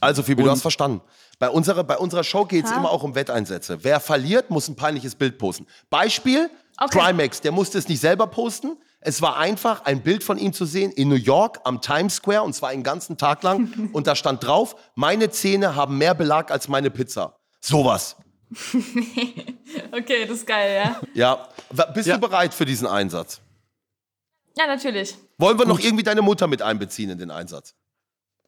Also, 0.00 0.22
Phoebe, 0.22 0.42
du 0.44 0.50
hast 0.50 0.62
verstanden. 0.62 1.00
Bei 1.38 1.48
unserer, 1.50 1.84
bei 1.84 1.96
unserer 1.98 2.24
Show 2.24 2.44
geht 2.44 2.64
es 2.64 2.70
immer 2.70 2.90
auch 2.90 3.02
um 3.02 3.14
Wetteinsätze. 3.14 3.82
Wer 3.82 4.00
verliert, 4.00 4.50
muss 4.50 4.68
ein 4.68 4.76
peinliches 4.76 5.14
Bild 5.14 5.38
posten. 5.38 5.66
Beispiel, 5.90 6.50
Okay. 6.76 6.98
Trimax, 6.98 7.40
der 7.40 7.52
musste 7.52 7.78
es 7.78 7.86
nicht 7.88 8.00
selber 8.00 8.26
posten. 8.26 8.76
Es 8.98 9.22
war 9.22 9.36
einfach, 9.36 9.84
ein 9.84 10.02
Bild 10.02 10.24
von 10.24 10.38
ihm 10.38 10.52
zu 10.52 10.64
sehen 10.64 10.90
in 10.90 11.08
New 11.08 11.14
York 11.14 11.60
am 11.62 11.80
Times 11.80 12.16
Square 12.16 12.42
und 12.42 12.52
zwar 12.52 12.70
einen 12.70 12.82
ganzen 12.82 13.16
Tag 13.16 13.44
lang. 13.44 13.90
und 13.92 14.08
da 14.08 14.16
stand 14.16 14.44
drauf, 14.44 14.74
meine 14.96 15.30
Zähne 15.30 15.76
haben 15.76 15.98
mehr 15.98 16.14
Belag 16.14 16.50
als 16.50 16.66
meine 16.66 16.90
Pizza. 16.90 17.36
Sowas. 17.60 18.16
Okay, 19.92 20.26
das 20.26 20.38
ist 20.38 20.46
geil, 20.46 20.82
ja. 20.84 21.00
Ja. 21.72 21.84
Bist 21.94 22.08
Ja. 22.08 22.14
du 22.16 22.20
bereit 22.20 22.52
für 22.54 22.64
diesen 22.64 22.86
Einsatz? 22.86 23.40
Ja, 24.56 24.66
natürlich. 24.66 25.16
Wollen 25.38 25.58
wir 25.58 25.66
noch 25.66 25.78
irgendwie 25.80 26.02
deine 26.04 26.22
Mutter 26.22 26.46
mit 26.46 26.62
einbeziehen 26.62 27.10
in 27.10 27.18
den 27.18 27.30
Einsatz? 27.30 27.74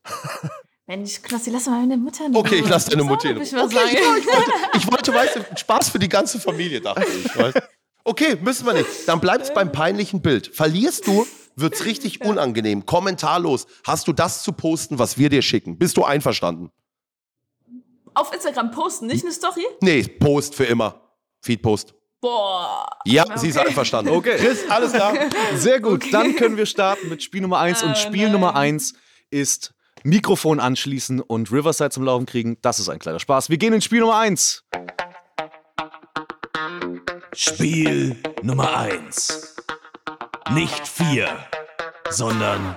Mensch, 0.88 1.21
Knossi, 1.23 1.50
lass 1.50 1.66
mal 1.66 1.81
meine 1.81 1.97
Mutter 1.97 2.26
in 2.26 2.37
Okay, 2.37 2.57
ich 2.61 2.69
lass 2.69 2.85
deine 2.87 3.02
Mutter 3.02 3.31
in 3.31 3.37
hab 3.38 3.43
ich 3.43 3.52
Okay, 3.55 3.75
sagen. 3.75 4.19
ich 4.21 4.26
wollte, 4.26 4.52
ich 4.78 4.93
wollte, 4.93 5.14
weißt 5.14 5.37
du, 5.37 5.40
Spaß 5.57 5.88
für 5.88 5.99
die 5.99 6.09
ganze 6.09 6.38
Familie, 6.38 6.81
dachte 6.81 7.05
ich. 7.05 7.37
Weißt? 7.37 7.59
Okay, 8.09 8.37
müssen 8.40 8.64
wir 8.66 8.73
nicht. 8.75 8.87
Dann 9.07 9.19
bleibt's 9.19 9.52
beim 9.52 9.73
peinlichen 9.73 10.23
Bild. 10.23 10.47
Verlierst 10.55 11.09
du, 11.09 11.26
wird's 11.57 11.85
richtig 11.87 12.21
unangenehm. 12.25 12.87
Kommentarlos. 12.87 13.66
Hast 13.85 14.07
du 14.07 14.12
das 14.12 14.45
zu 14.45 14.52
posten, 14.52 15.00
was 15.00 15.19
wir 15.19 15.28
dir 15.28 15.43
schicken? 15.43 15.76
Bist 15.76 15.97
du 15.97 16.05
einverstanden? 16.05 16.71
Auf 18.14 18.33
Instagram 18.33 18.71
posten, 18.71 19.09
nicht 19.09 19.25
eine 19.25 19.33
Story? 19.33 19.66
Nee, 19.81 20.05
Post 20.05 20.55
für 20.55 20.66
immer. 20.66 21.00
Feed-Post. 21.43 21.95
Boah. 22.21 22.87
Ja, 23.05 23.25
Okay. 23.25 23.38
sie 23.40 23.49
ist 23.49 23.59
einverstanden. 23.59 24.12
Okay. 24.14 24.37
Chris, 24.38 24.61
alles 24.71 24.93
klar. 24.93 25.12
Sehr 25.57 25.81
gut, 25.81 26.05
dann 26.12 26.37
können 26.37 26.57
wir 26.57 26.66
starten 26.66 27.09
mit 27.09 27.25
Spiel 27.25 27.40
Nummer 27.40 27.59
1. 27.59 27.83
Oh, 27.83 27.87
und 27.87 27.99
Spiel 27.99 28.23
nein. 28.26 28.33
Nummer 28.35 28.55
1 28.55 28.95
ist 29.31 29.75
Mikrofon 30.06 30.60
anschließen 30.60 31.20
und 31.20 31.50
Riverside 31.50 31.90
zum 31.90 32.04
Laufen 32.04 32.26
kriegen. 32.26 32.58
Das 32.62 32.78
ist 32.78 32.88
ein 32.88 33.00
kleiner 33.00 33.18
Spaß. 33.18 33.50
Wir 33.50 33.58
gehen 33.58 33.72
in 33.72 33.80
Spiel 33.80 33.98
Nummer 33.98 34.18
1. 34.18 34.62
Spiel 37.34 38.16
Nummer 38.40 38.78
1. 38.78 39.56
Nicht 40.52 40.86
4, 40.86 41.28
sondern 42.10 42.76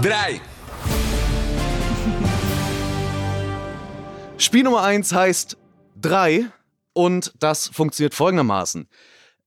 Drei. 0.00 0.38
Spiel 4.38 4.62
Nummer 4.62 4.82
1 4.82 5.12
heißt 5.12 5.56
3 6.00 6.46
und 6.92 7.32
das 7.40 7.66
funktioniert 7.66 8.14
folgendermaßen. 8.14 8.88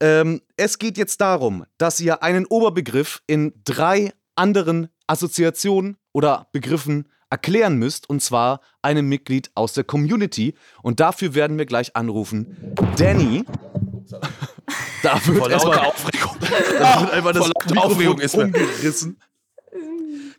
Ähm, 0.01 0.41
es 0.57 0.79
geht 0.79 0.97
jetzt 0.97 1.21
darum, 1.21 1.65
dass 1.77 2.01
ihr 2.01 2.23
einen 2.23 2.45
Oberbegriff 2.45 3.23
in 3.25 3.53
drei 3.63 4.11
anderen 4.35 4.89
Assoziationen 5.07 5.95
oder 6.13 6.47
Begriffen 6.53 7.09
erklären 7.29 7.77
müsst, 7.77 8.09
und 8.09 8.21
zwar 8.21 8.61
einem 8.81 9.09
Mitglied 9.09 9.51
aus 9.55 9.73
der 9.73 9.83
Community. 9.83 10.53
Und 10.81 10.99
dafür 10.99 11.33
werden 11.33 11.57
wir 11.57 11.65
gleich 11.65 11.95
anrufen. 11.95 12.75
Danny. 12.95 13.43
da 15.03 15.19
wird 15.25 15.49
erstmal 15.49 15.79
Aufregung. 15.79 16.37
da 16.79 17.01
wird 17.01 17.11
einfach 17.11 17.33
das 17.33 17.51
Aufregung 17.75 18.19
ist 18.19 18.35
umgerissen. 18.35 19.19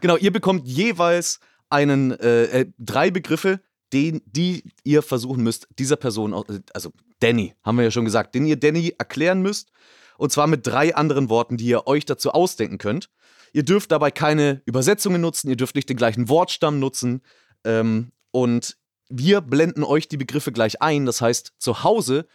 Genau, 0.01 0.17
ihr 0.17 0.33
bekommt 0.33 0.69
jeweils 0.69 1.41
einen, 1.69 2.13
äh, 2.13 2.45
äh, 2.61 2.67
drei 2.79 3.11
Begriffe, 3.11 3.61
den, 3.93 4.23
die 4.27 4.65
ihr 4.85 5.03
versuchen 5.03 5.43
müsst, 5.43 5.67
dieser 5.79 5.97
Person, 5.97 6.35
also 6.73 6.93
Danny, 7.21 7.55
haben 7.63 7.77
wir 7.77 7.85
ja 7.85 7.91
schon 7.91 8.05
gesagt, 8.05 8.35
den 8.35 8.47
ihr 8.47 8.57
Danny 8.57 8.95
erklären 8.99 9.43
müsst. 9.43 9.71
Und 10.17 10.31
zwar 10.31 10.47
mit 10.47 10.67
drei 10.67 10.95
anderen 10.95 11.29
Worten, 11.29 11.57
die 11.57 11.67
ihr 11.67 11.87
euch 11.87 12.05
dazu 12.05 12.31
ausdenken 12.31 12.79
könnt. 12.79 13.09
Ihr 13.55 13.63
dürft 13.63 13.93
dabei 13.93 14.11
keine 14.11 14.63
Übersetzungen 14.67 15.21
nutzen, 15.21 15.49
ihr 15.49 15.57
dürft 15.57 15.77
nicht 15.77 15.89
den 15.89 15.97
gleichen 15.97 16.29
Wortstamm 16.29 16.81
nutzen. 16.81 17.23
Ähm, 17.65 18.11
und 18.33 18.77
wir 19.09 19.41
blenden 19.41 19.85
euch 19.85 20.09
die 20.09 20.17
Begriffe 20.17 20.51
gleich 20.51 20.83
ein. 20.83 21.07
Das 21.07 21.21
heißt, 21.21 21.53
zu 21.59 21.85
Hause, 21.85 22.27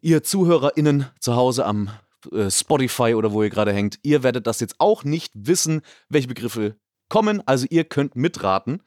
ihr 0.00 0.22
ZuhörerInnen 0.22 1.06
zu 1.18 1.34
Hause 1.34 1.66
am 1.66 1.90
äh, 2.30 2.52
Spotify 2.52 3.14
oder 3.14 3.32
wo 3.32 3.42
ihr 3.42 3.50
gerade 3.50 3.72
hängt, 3.72 3.98
ihr 4.04 4.22
werdet 4.22 4.46
das 4.46 4.60
jetzt 4.60 4.76
auch 4.78 5.02
nicht 5.02 5.32
wissen, 5.34 5.82
welche 6.08 6.28
Begriffe 6.28 6.76
kommen. 7.08 7.42
Also 7.46 7.66
ihr 7.68 7.82
könnt 7.82 8.14
mitraten. 8.14 8.80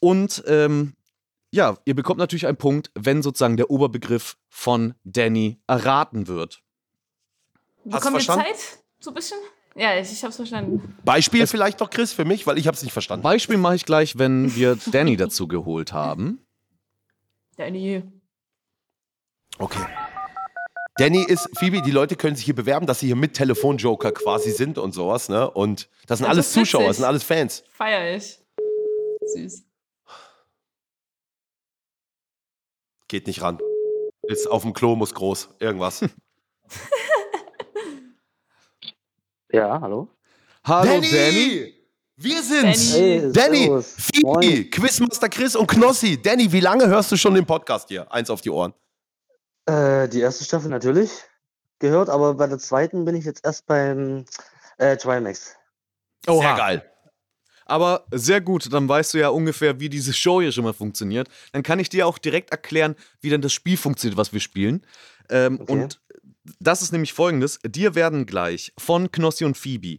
Und 0.00 0.44
ähm, 0.46 0.94
ja, 1.50 1.78
ihr 1.84 1.96
bekommt 1.96 2.18
natürlich 2.18 2.46
einen 2.46 2.58
Punkt, 2.58 2.92
wenn 2.94 3.22
sozusagen 3.22 3.56
der 3.56 3.70
Oberbegriff 3.70 4.36
von 4.48 4.94
Danny 5.02 5.58
erraten 5.66 6.28
wird. 6.28 6.62
Bekommen 7.84 8.14
wir? 8.14 8.20
Zeit? 8.20 8.84
So 9.00 9.10
ein 9.10 9.14
bisschen? 9.14 9.38
Ja, 9.76 9.98
ich, 9.98 10.10
ich 10.10 10.24
hab's 10.24 10.36
verstanden. 10.36 10.96
Beispiel 11.04 11.46
vielleicht 11.46 11.80
noch, 11.80 11.90
Chris, 11.90 12.12
für 12.12 12.24
mich, 12.24 12.46
weil 12.46 12.56
ich 12.56 12.66
habe 12.66 12.74
es 12.74 12.82
nicht 12.82 12.92
verstanden. 12.92 13.22
Beispiel 13.22 13.58
mache 13.58 13.74
ich 13.74 13.84
gleich, 13.84 14.18
wenn 14.18 14.54
wir 14.56 14.78
Danny 14.90 15.16
dazu 15.16 15.46
geholt 15.46 15.92
haben. 15.92 16.40
Danny. 17.56 18.02
Okay. 19.58 19.84
Danny 20.96 21.22
ist, 21.22 21.50
Phoebe, 21.58 21.82
die 21.82 21.90
Leute 21.90 22.16
können 22.16 22.36
sich 22.36 22.46
hier 22.46 22.54
bewerben, 22.54 22.86
dass 22.86 23.00
sie 23.00 23.06
hier 23.06 23.16
mit 23.16 23.34
Telefonjoker 23.34 24.12
quasi 24.12 24.50
sind 24.50 24.78
und 24.78 24.92
sowas, 24.92 25.28
ne? 25.28 25.50
Und 25.50 25.90
das 26.06 26.18
sind 26.18 26.24
Das 26.26 26.30
alles 26.30 26.52
Zuschauer, 26.52 26.86
das 26.86 26.96
sind 26.96 27.04
alles 27.04 27.22
Fans. 27.22 27.62
Feier 27.70 28.16
ich. 28.16 28.40
Süß. 29.26 29.62
Geht 33.08 33.26
nicht 33.26 33.42
ran. 33.42 33.58
Ist 34.22 34.50
auf 34.50 34.62
dem 34.62 34.72
Klo, 34.72 34.96
muss 34.96 35.12
groß. 35.14 35.50
Irgendwas. 35.60 36.02
Ja, 39.52 39.80
hallo. 39.80 40.08
Hallo 40.64 41.00
Danny. 41.00 41.72
Wir 42.16 42.42
sind's! 42.42 42.92
Danny. 42.92 43.02
Hey, 43.20 43.32
Danny, 43.32 43.82
Moin. 44.22 44.70
Quizmaster 44.70 45.28
Chris 45.28 45.54
und 45.54 45.66
Knossi. 45.68 46.20
Danny, 46.20 46.50
wie 46.50 46.60
lange 46.60 46.86
hörst 46.88 47.12
du 47.12 47.16
schon 47.16 47.34
den 47.34 47.46
Podcast 47.46 47.88
hier? 47.88 48.10
Eins 48.10 48.30
auf 48.30 48.40
die 48.40 48.50
Ohren. 48.50 48.72
Äh, 49.66 50.08
die 50.08 50.20
erste 50.20 50.44
Staffel 50.44 50.70
natürlich 50.70 51.10
gehört, 51.78 52.08
aber 52.08 52.34
bei 52.34 52.46
der 52.46 52.58
zweiten 52.58 53.04
bin 53.04 53.14
ich 53.14 53.24
jetzt 53.24 53.44
erst 53.44 53.66
beim 53.66 54.24
äh, 54.78 54.96
Trimax. 54.96 55.54
Sehr 56.26 56.54
geil. 56.56 56.90
Aber 57.66 58.06
sehr 58.12 58.40
gut, 58.40 58.72
dann 58.72 58.88
weißt 58.88 59.14
du 59.14 59.18
ja 59.18 59.28
ungefähr, 59.28 59.78
wie 59.80 59.88
diese 59.88 60.12
Show 60.12 60.40
hier 60.40 60.52
schon 60.52 60.64
mal 60.64 60.72
funktioniert. 60.72 61.28
Dann 61.52 61.62
kann 61.62 61.78
ich 61.80 61.88
dir 61.88 62.06
auch 62.06 62.18
direkt 62.18 62.50
erklären, 62.50 62.94
wie 63.20 63.28
denn 63.28 63.42
das 63.42 63.52
Spiel 63.52 63.76
funktioniert, 63.76 64.16
was 64.16 64.32
wir 64.32 64.40
spielen. 64.40 64.84
Ähm, 65.28 65.60
Okay. 65.60 65.72
Und 65.72 66.00
das 66.58 66.82
ist 66.82 66.92
nämlich 66.92 67.12
folgendes: 67.12 67.58
Dir 67.66 67.94
werden 67.94 68.26
gleich 68.26 68.72
von 68.78 69.10
Knossi 69.10 69.44
und 69.44 69.56
Phoebe 69.56 69.98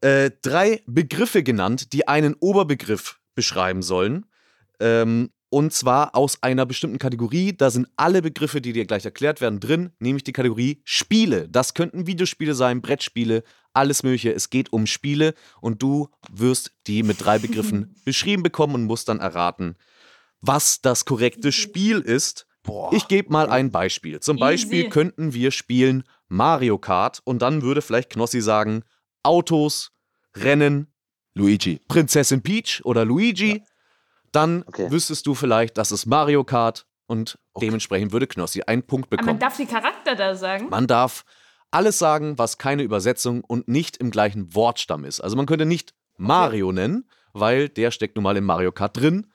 äh, 0.00 0.30
drei 0.42 0.82
Begriffe 0.86 1.42
genannt, 1.42 1.92
die 1.92 2.06
einen 2.06 2.34
Oberbegriff 2.34 3.18
beschreiben 3.34 3.82
sollen. 3.82 4.26
Ähm, 4.80 5.30
und 5.50 5.72
zwar 5.72 6.14
aus 6.14 6.42
einer 6.42 6.66
bestimmten 6.66 6.98
Kategorie. 6.98 7.56
Da 7.56 7.70
sind 7.70 7.88
alle 7.96 8.20
Begriffe, 8.20 8.60
die 8.60 8.72
dir 8.72 8.84
gleich 8.84 9.04
erklärt 9.04 9.40
werden, 9.40 9.60
drin, 9.60 9.92
nämlich 9.98 10.24
die 10.24 10.32
Kategorie 10.32 10.82
Spiele. 10.84 11.48
Das 11.48 11.72
könnten 11.74 12.06
Videospiele 12.06 12.54
sein, 12.54 12.82
Brettspiele, 12.82 13.42
alles 13.72 14.02
Mögliche. 14.02 14.32
Es 14.32 14.50
geht 14.50 14.72
um 14.72 14.86
Spiele 14.86 15.34
und 15.60 15.82
du 15.82 16.08
wirst 16.30 16.72
die 16.86 17.02
mit 17.02 17.24
drei 17.24 17.38
Begriffen 17.38 17.94
beschrieben 18.04 18.42
bekommen 18.42 18.74
und 18.74 18.84
musst 18.84 19.08
dann 19.08 19.20
erraten, 19.20 19.76
was 20.40 20.82
das 20.82 21.06
korrekte 21.06 21.50
Spiel 21.52 22.00
ist. 22.00 22.46
Boah. 22.68 22.92
Ich 22.92 23.08
gebe 23.08 23.32
mal 23.32 23.48
ein 23.50 23.70
Beispiel. 23.70 24.20
Zum 24.20 24.36
Easy. 24.36 24.40
Beispiel 24.40 24.88
könnten 24.90 25.32
wir 25.32 25.50
spielen 25.50 26.04
Mario 26.28 26.78
Kart 26.78 27.20
und 27.24 27.40
dann 27.42 27.62
würde 27.62 27.80
vielleicht 27.82 28.10
Knossi 28.10 28.40
sagen 28.42 28.84
Autos, 29.22 29.90
Rennen, 30.36 30.92
Luigi. 31.34 31.80
Prinzessin 31.88 32.42
Peach 32.42 32.82
oder 32.84 33.04
Luigi. 33.04 33.62
Dann 34.32 34.62
Okay. 34.66 34.90
wüsstest 34.90 35.26
du 35.26 35.34
vielleicht, 35.34 35.78
das 35.78 35.90
ist 35.92 36.04
Mario 36.06 36.44
Kart 36.44 36.86
und 37.06 37.38
dementsprechend 37.60 38.12
würde 38.12 38.26
Knossi 38.26 38.62
einen 38.62 38.82
Punkt 38.82 39.06
Aber 39.10 39.16
man 39.16 39.24
bekommen. 39.24 39.38
darf 39.40 39.56
die 39.56 39.64
Charakter 39.66 40.14
da 40.14 40.34
sagen. 40.34 40.68
Man 40.68 40.86
darf 40.86 41.24
alles 41.70 41.98
sagen, 41.98 42.36
was 42.38 42.58
keine 42.58 42.82
Übersetzung 42.82 43.42
und 43.44 43.66
nicht 43.68 43.96
im 43.96 44.10
gleichen 44.10 44.54
Wortstamm 44.54 45.04
ist. 45.06 45.20
Also 45.20 45.36
man 45.36 45.46
könnte 45.46 45.64
nicht 45.66 45.94
Mario 46.18 46.72
nennen, 46.72 47.08
weil 47.32 47.68
der 47.70 47.90
steckt 47.90 48.16
nun 48.16 48.24
mal 48.24 48.36
in 48.36 48.44
Mario 48.44 48.72
Kart 48.72 48.96
drin. 48.96 49.26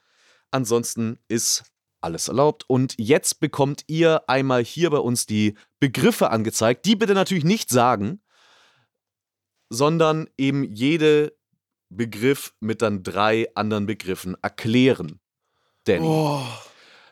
Ansonsten 0.51 1.17
ist 1.27 1.63
alles 2.03 2.27
erlaubt. 2.27 2.65
Und 2.67 2.95
jetzt 2.97 3.39
bekommt 3.39 3.83
ihr 3.87 4.27
einmal 4.27 4.63
hier 4.63 4.89
bei 4.89 4.97
uns 4.97 5.25
die 5.25 5.55
Begriffe 5.79 6.29
angezeigt. 6.29 6.85
Die 6.85 6.95
bitte 6.95 7.13
natürlich 7.13 7.43
nicht 7.43 7.69
sagen, 7.69 8.21
sondern 9.69 10.29
eben 10.37 10.63
jede 10.63 11.35
Begriff 11.89 12.53
mit 12.59 12.81
dann 12.81 13.03
drei 13.03 13.47
anderen 13.55 13.85
Begriffen 13.85 14.35
erklären. 14.41 15.19
Danny. 15.85 16.05
Oh. 16.05 16.41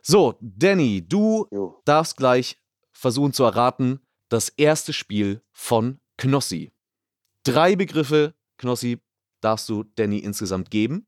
So, 0.02 0.36
Danny, 0.42 1.08
du 1.08 1.48
Jo. 1.52 1.82
darfst 1.86 2.18
gleich 2.18 2.58
versuchen 2.92 3.34
zu 3.34 3.44
erraten, 3.44 4.00
das 4.30 4.50
erste 4.50 4.94
Spiel 4.94 5.42
von 5.52 6.00
Knossi. 6.18 6.72
Drei 7.44 7.76
Begriffe, 7.76 8.34
Knossi, 8.58 9.00
darfst 9.42 9.68
du 9.70 9.84
Danny 9.96 10.20
insgesamt 10.20 10.72
geben. 10.72 11.08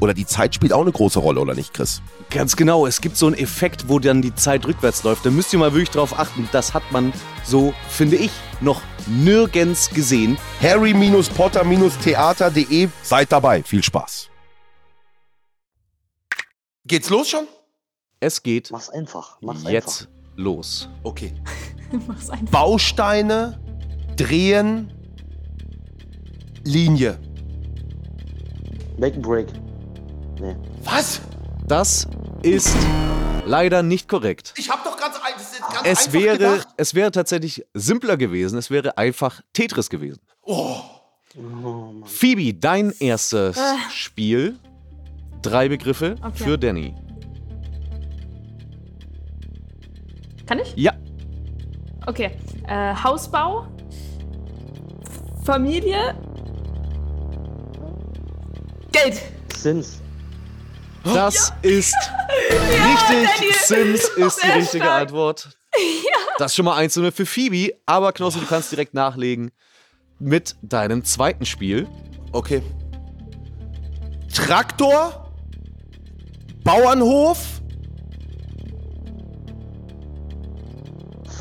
oder 0.00 0.14
die 0.14 0.26
Zeit 0.26 0.54
spielt 0.54 0.72
auch 0.72 0.82
eine 0.82 0.92
große 0.92 1.18
Rolle, 1.18 1.40
oder 1.40 1.54
nicht, 1.54 1.74
Chris? 1.74 2.00
Ganz 2.30 2.54
genau, 2.56 2.86
es 2.86 3.00
gibt 3.00 3.16
so 3.16 3.26
einen 3.26 3.36
Effekt, 3.36 3.88
wo 3.88 3.98
dann 3.98 4.22
die 4.22 4.34
Zeit 4.34 4.66
rückwärts 4.66 5.02
läuft. 5.04 5.24
Da 5.24 5.30
müsst 5.30 5.52
ihr 5.52 5.58
mal 5.58 5.72
wirklich 5.72 5.90
drauf 5.90 6.18
achten. 6.18 6.48
Das 6.52 6.74
hat 6.74 6.82
man 6.90 7.12
so, 7.44 7.72
finde 7.88 8.16
ich, 8.16 8.30
noch 8.60 8.82
nirgends 9.06 9.90
gesehen. 9.90 10.36
harry-potter-theater.de. 10.60 12.88
Seid 13.02 13.32
dabei. 13.32 13.62
Viel 13.62 13.82
Spaß. 13.82 14.28
Geht's 16.86 17.10
los 17.10 17.28
schon? 17.28 17.46
Es 18.20 18.42
geht 18.42 18.70
Mach's 18.70 18.90
einfach. 18.90 19.38
Mach's 19.40 19.64
jetzt 19.64 20.08
los. 20.36 20.88
Okay. 21.02 21.34
Mach's 22.06 22.30
einfach. 22.30 22.50
Bausteine, 22.50 23.60
drehen, 24.16 24.92
Linie. 26.64 27.12
einfach. 27.12 27.26
Make 28.98 29.14
and 29.16 29.22
break. 29.22 29.48
Nee. 30.40 30.56
Was? 30.84 31.20
Das 31.66 32.06
ist 32.42 32.76
leider 33.44 33.82
nicht 33.82 34.08
korrekt. 34.08 34.54
Ich 34.56 34.70
hab 34.70 34.84
doch 34.84 34.96
ganz, 34.96 35.14
ganz 35.22 35.80
Es 35.84 36.06
einfach 36.06 36.12
wäre, 36.12 36.38
gedacht. 36.38 36.68
es 36.76 36.94
wäre 36.94 37.10
tatsächlich 37.10 37.64
simpler 37.74 38.16
gewesen. 38.16 38.58
Es 38.58 38.70
wäre 38.70 38.96
einfach 38.98 39.40
Tetris 39.52 39.88
gewesen. 39.90 40.20
Oh, 40.42 40.76
Phoebe, 42.04 42.54
dein 42.54 42.92
erstes 43.00 43.58
Spiel. 43.90 44.58
Drei 45.42 45.68
Begriffe 45.68 46.16
Okay. 46.22 46.44
für 46.44 46.58
Danny. 46.58 46.94
Kann 50.46 50.58
ich? 50.60 50.72
Ja, 50.76 50.92
Okay. 52.08 52.30
Äh, 52.68 52.94
Hausbau. 52.94 53.66
Familie. 55.44 56.14
Geld. 58.92 59.20
Sims. 59.56 60.00
Das 61.14 61.52
ist 61.62 61.94
richtig. 62.50 63.56
Sims 63.64 64.04
ist 64.16 64.42
die 64.42 64.48
richtige 64.48 64.84
stark. 64.84 65.02
Antwort. 65.02 65.48
Das 66.38 66.52
ist 66.52 66.56
schon 66.56 66.64
mal 66.64 66.76
1 66.76 66.94
zu 66.94 67.00
0 67.00 67.12
für 67.12 67.26
Phoebe. 67.26 67.74
Aber 67.86 68.12
Knossi, 68.12 68.40
du 68.40 68.46
kannst 68.46 68.70
direkt 68.72 68.94
nachlegen 68.94 69.50
mit 70.18 70.56
deinem 70.62 71.04
zweiten 71.04 71.44
Spiel. 71.46 71.86
okay. 72.32 72.62
Traktor, 74.34 75.32
Bauernhof, 76.62 77.38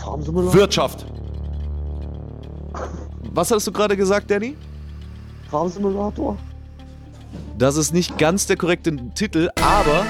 Farmsimulator. 0.01 0.54
Wirtschaft. 0.54 1.06
Was 3.34 3.51
hast 3.51 3.67
du 3.67 3.71
gerade 3.73 3.97
gesagt, 3.97 4.32
Danny? 4.32 4.56
Farmsimulator. 5.49 6.38
Das 7.58 7.78
ist 7.78 7.93
nicht 7.93 8.17
ganz 8.17 8.48
der 8.48 8.58
korrekte 8.58 8.95
Titel, 9.15 9.50
aber 9.56 10.06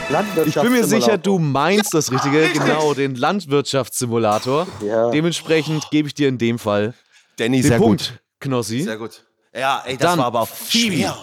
ich 0.46 0.56
bin 0.56 0.72
mir 0.72 0.84
sicher, 0.84 1.18
du 1.18 1.38
meinst 1.38 1.94
das 1.94 2.12
Richtige. 2.12 2.50
Genau, 2.54 2.94
den 2.94 3.16
Landwirtschaftssimulator. 3.16 4.68
Ja. 4.82 5.12
Dementsprechend 5.12 5.90
gebe 5.92 6.08
ich 6.08 6.14
dir 6.14 6.28
in 6.28 6.38
dem 6.38 6.58
Fall 6.58 6.94
Danny, 7.38 7.62
den 7.62 7.68
sehr 7.68 7.78
Punkt, 7.78 8.10
gut. 8.10 8.20
Knossi. 8.40 8.82
Sehr 8.82 8.98
gut. 8.98 9.24
Ja, 9.54 9.84
ey, 9.86 9.98
das 9.98 10.12
Dann 10.12 10.20
war 10.20 10.26
aber 10.26 10.48
schwer. 10.70 11.16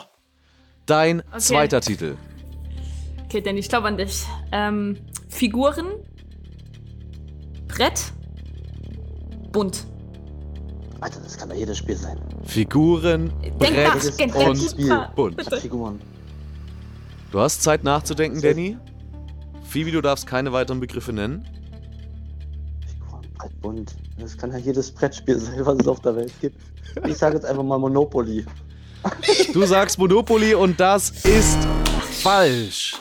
Dein 0.87 1.23
zweiter 1.38 1.81
Titel. 1.81 2.17
Okay, 3.25 3.41
Danny, 3.41 3.61
ich 3.61 3.69
glaube 3.69 3.88
an 3.88 3.97
dich. 3.97 4.25
Ähm, 4.53 4.99
Figuren. 5.29 5.87
Brett. 7.67 8.12
Bunt. 9.51 9.87
Alter, 11.03 11.21
das 11.23 11.37
kann 11.37 11.49
doch 11.49 11.57
jedes 11.57 11.79
Spiel 11.79 11.97
sein. 11.97 12.19
Figuren, 12.45 13.33
Denk 13.61 13.77
nach, 13.85 13.99
Brett 13.99 14.19
denk 14.19 14.35
und 14.37 14.62
nach. 14.62 14.71
Spiel. 14.71 15.07
bunt. 15.17 15.55
Figuren. 15.61 16.01
Du 17.33 17.41
hast 17.41 17.62
Zeit 17.62 17.83
nachzudenken, 17.83 18.38
Sehr- 18.41 18.53
Danny. 18.55 18.77
Phoebe, 19.69 19.91
du 19.91 20.01
darfst 20.01 20.27
keine 20.27 20.53
weiteren 20.53 20.81
Begriffe 20.81 21.12
nennen. 21.12 21.45
Figuren, 22.87 23.27
Brett, 23.37 23.61
bunt. 23.61 23.95
Das 24.19 24.37
kann 24.37 24.53
ja 24.53 24.59
jedes 24.59 24.91
Brettspiel 24.93 25.38
sein, 25.38 25.65
was 25.67 25.77
es 25.81 25.88
auf 25.88 26.01
der 26.01 26.15
Welt 26.15 26.33
gibt. 26.41 26.61
Ich 27.07 27.17
sage 27.17 27.35
jetzt 27.37 27.47
einfach 27.47 27.62
mal 27.65 27.79
Monopoly. 27.79 28.45
Du 29.53 29.65
sagst 29.67 29.99
Monopoly 29.99 30.55
und 30.55 30.79
das 30.79 31.11
ist 31.25 31.59
falsch. 32.23 32.95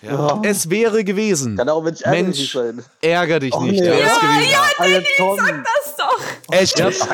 Ja. 0.00 0.40
Es 0.42 0.68
wäre 0.70 1.04
gewesen. 1.04 1.56
Kann 1.56 1.68
auch 1.68 1.82
Mensch 1.82 2.00
ärgerlich 2.02 2.24
Mensch, 2.38 2.52
sein. 2.52 2.82
ärger 3.02 3.38
dich 3.40 3.54
Oh, 3.54 3.60
nicht. 3.62 3.80
nee. 3.80 3.86
wäre 3.86 4.00
es 4.00 4.12
Ja, 4.22 4.34
gewesen. 4.34 4.56
Alter, 4.78 5.02
komm. 5.18 5.38
Echt? 6.50 6.78
Scheiße. 6.78 7.04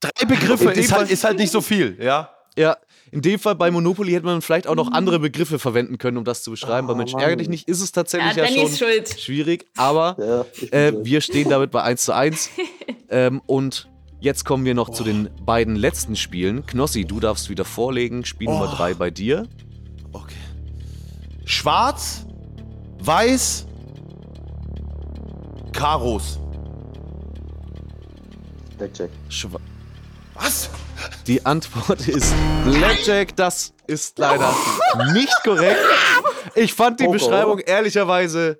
Drei 0.00 0.26
Begriffe 0.26 0.70
ist 0.72 0.92
halt, 0.92 1.10
ist 1.10 1.24
halt 1.24 1.38
nicht 1.38 1.50
so 1.52 1.60
viel, 1.60 1.98
ja? 2.00 2.30
Ja, 2.56 2.76
in 3.12 3.22
dem 3.22 3.38
Fall 3.38 3.54
bei 3.54 3.70
Monopoly 3.70 4.12
hätte 4.12 4.26
man 4.26 4.40
vielleicht 4.40 4.66
auch 4.66 4.74
noch 4.74 4.92
andere 4.92 5.18
Begriffe 5.18 5.58
verwenden 5.58 5.98
können, 5.98 6.16
um 6.16 6.24
das 6.24 6.42
zu 6.42 6.50
beschreiben. 6.52 6.86
Oh, 6.88 6.92
bei 6.92 6.96
Mensch, 6.96 7.12
Mann. 7.12 7.22
ärger 7.22 7.36
dich 7.36 7.48
nicht, 7.48 7.68
ist 7.68 7.80
es 7.80 7.92
tatsächlich 7.92 8.36
Ja, 8.36 8.44
ja, 8.44 8.68
schon 8.68 8.76
schuld. 8.76 9.20
schwierig. 9.20 9.66
Aber 9.76 10.16
Ja, 10.72 10.78
äh, 10.78 10.92
wir 11.04 11.20
stehen 11.20 11.48
damit 11.50 11.70
bei 11.70 11.82
1 11.82 12.04
zu 12.04 12.14
1. 12.14 12.50
ähm, 13.10 13.42
und 13.46 13.88
jetzt 14.20 14.44
kommen 14.44 14.64
wir 14.64 14.74
noch 14.74 14.90
zu 14.90 15.02
den 15.04 15.28
beiden 15.44 15.76
letzten 15.76 16.16
Spielen. 16.16 16.64
Knossi, 16.66 17.04
du 17.04 17.20
darfst 17.20 17.50
wieder 17.50 17.64
vorlegen. 17.64 18.24
Spiel 18.24 18.48
Nummer 18.48 18.68
3 18.68 18.94
bei 18.94 19.10
dir. 19.10 19.46
Okay. 20.12 20.34
Schwarz, 21.44 22.26
weiß, 23.00 23.66
Karos. 25.72 26.38
Blackjack. 28.80 29.10
Schwa 29.28 29.60
Was? 30.32 30.70
Die 31.26 31.44
Antwort 31.44 32.08
ist 32.08 32.32
Blackjack. 32.64 33.36
Das 33.36 33.74
ist 33.86 34.18
leider 34.18 34.54
nicht 35.12 35.34
korrekt. 35.44 35.80
Ich 36.54 36.72
fand 36.72 36.98
die 36.98 37.04
Poker, 37.04 37.18
Beschreibung 37.18 37.58
ehrlicherweise 37.58 38.58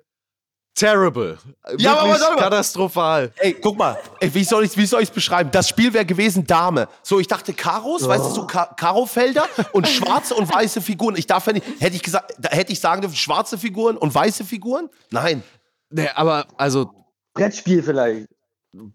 terrible. 0.75 1.39
Ja, 1.77 1.97
aber 1.97 2.09
warte 2.09 2.35
mal. 2.35 2.35
katastrophal. 2.35 3.33
Ey, 3.37 3.53
guck 3.53 3.79
mal, 3.79 3.97
ey, 4.19 4.31
wie 4.31 4.43
soll 4.43 4.63
ich 4.63 4.77
ich's 4.77 5.09
beschreiben? 5.09 5.49
Das 5.51 5.67
Spiel 5.67 5.91
wäre 5.91 6.05
gewesen 6.05 6.45
Dame. 6.45 6.87
So, 7.01 7.19
ich 7.19 7.27
dachte 7.27 7.51
Karos, 7.53 8.07
weißt 8.07 8.25
du, 8.25 8.29
so 8.29 8.45
Ka 8.45 8.65
Karofelder 8.77 9.45
und 9.71 9.87
schwarze 9.87 10.35
und 10.35 10.53
weiße 10.53 10.81
Figuren. 10.81 11.15
Ich 11.15 11.25
darf 11.25 11.47
ja 11.47 11.53
nicht, 11.53 11.65
hätte 11.79 11.95
ich 11.95 12.03
gesagt, 12.03 12.35
da 12.37 12.49
hätte 12.49 12.71
ich 12.71 12.79
sagen 12.79 13.01
dürfen, 13.01 13.15
schwarze 13.15 13.57
Figuren 13.57 13.97
und 13.97 14.13
weiße 14.13 14.45
Figuren? 14.45 14.87
Nein. 15.09 15.41
Nee, 15.89 16.09
aber 16.13 16.45
also 16.57 16.91
Brettspiel 17.33 17.81
vielleicht. 17.81 18.27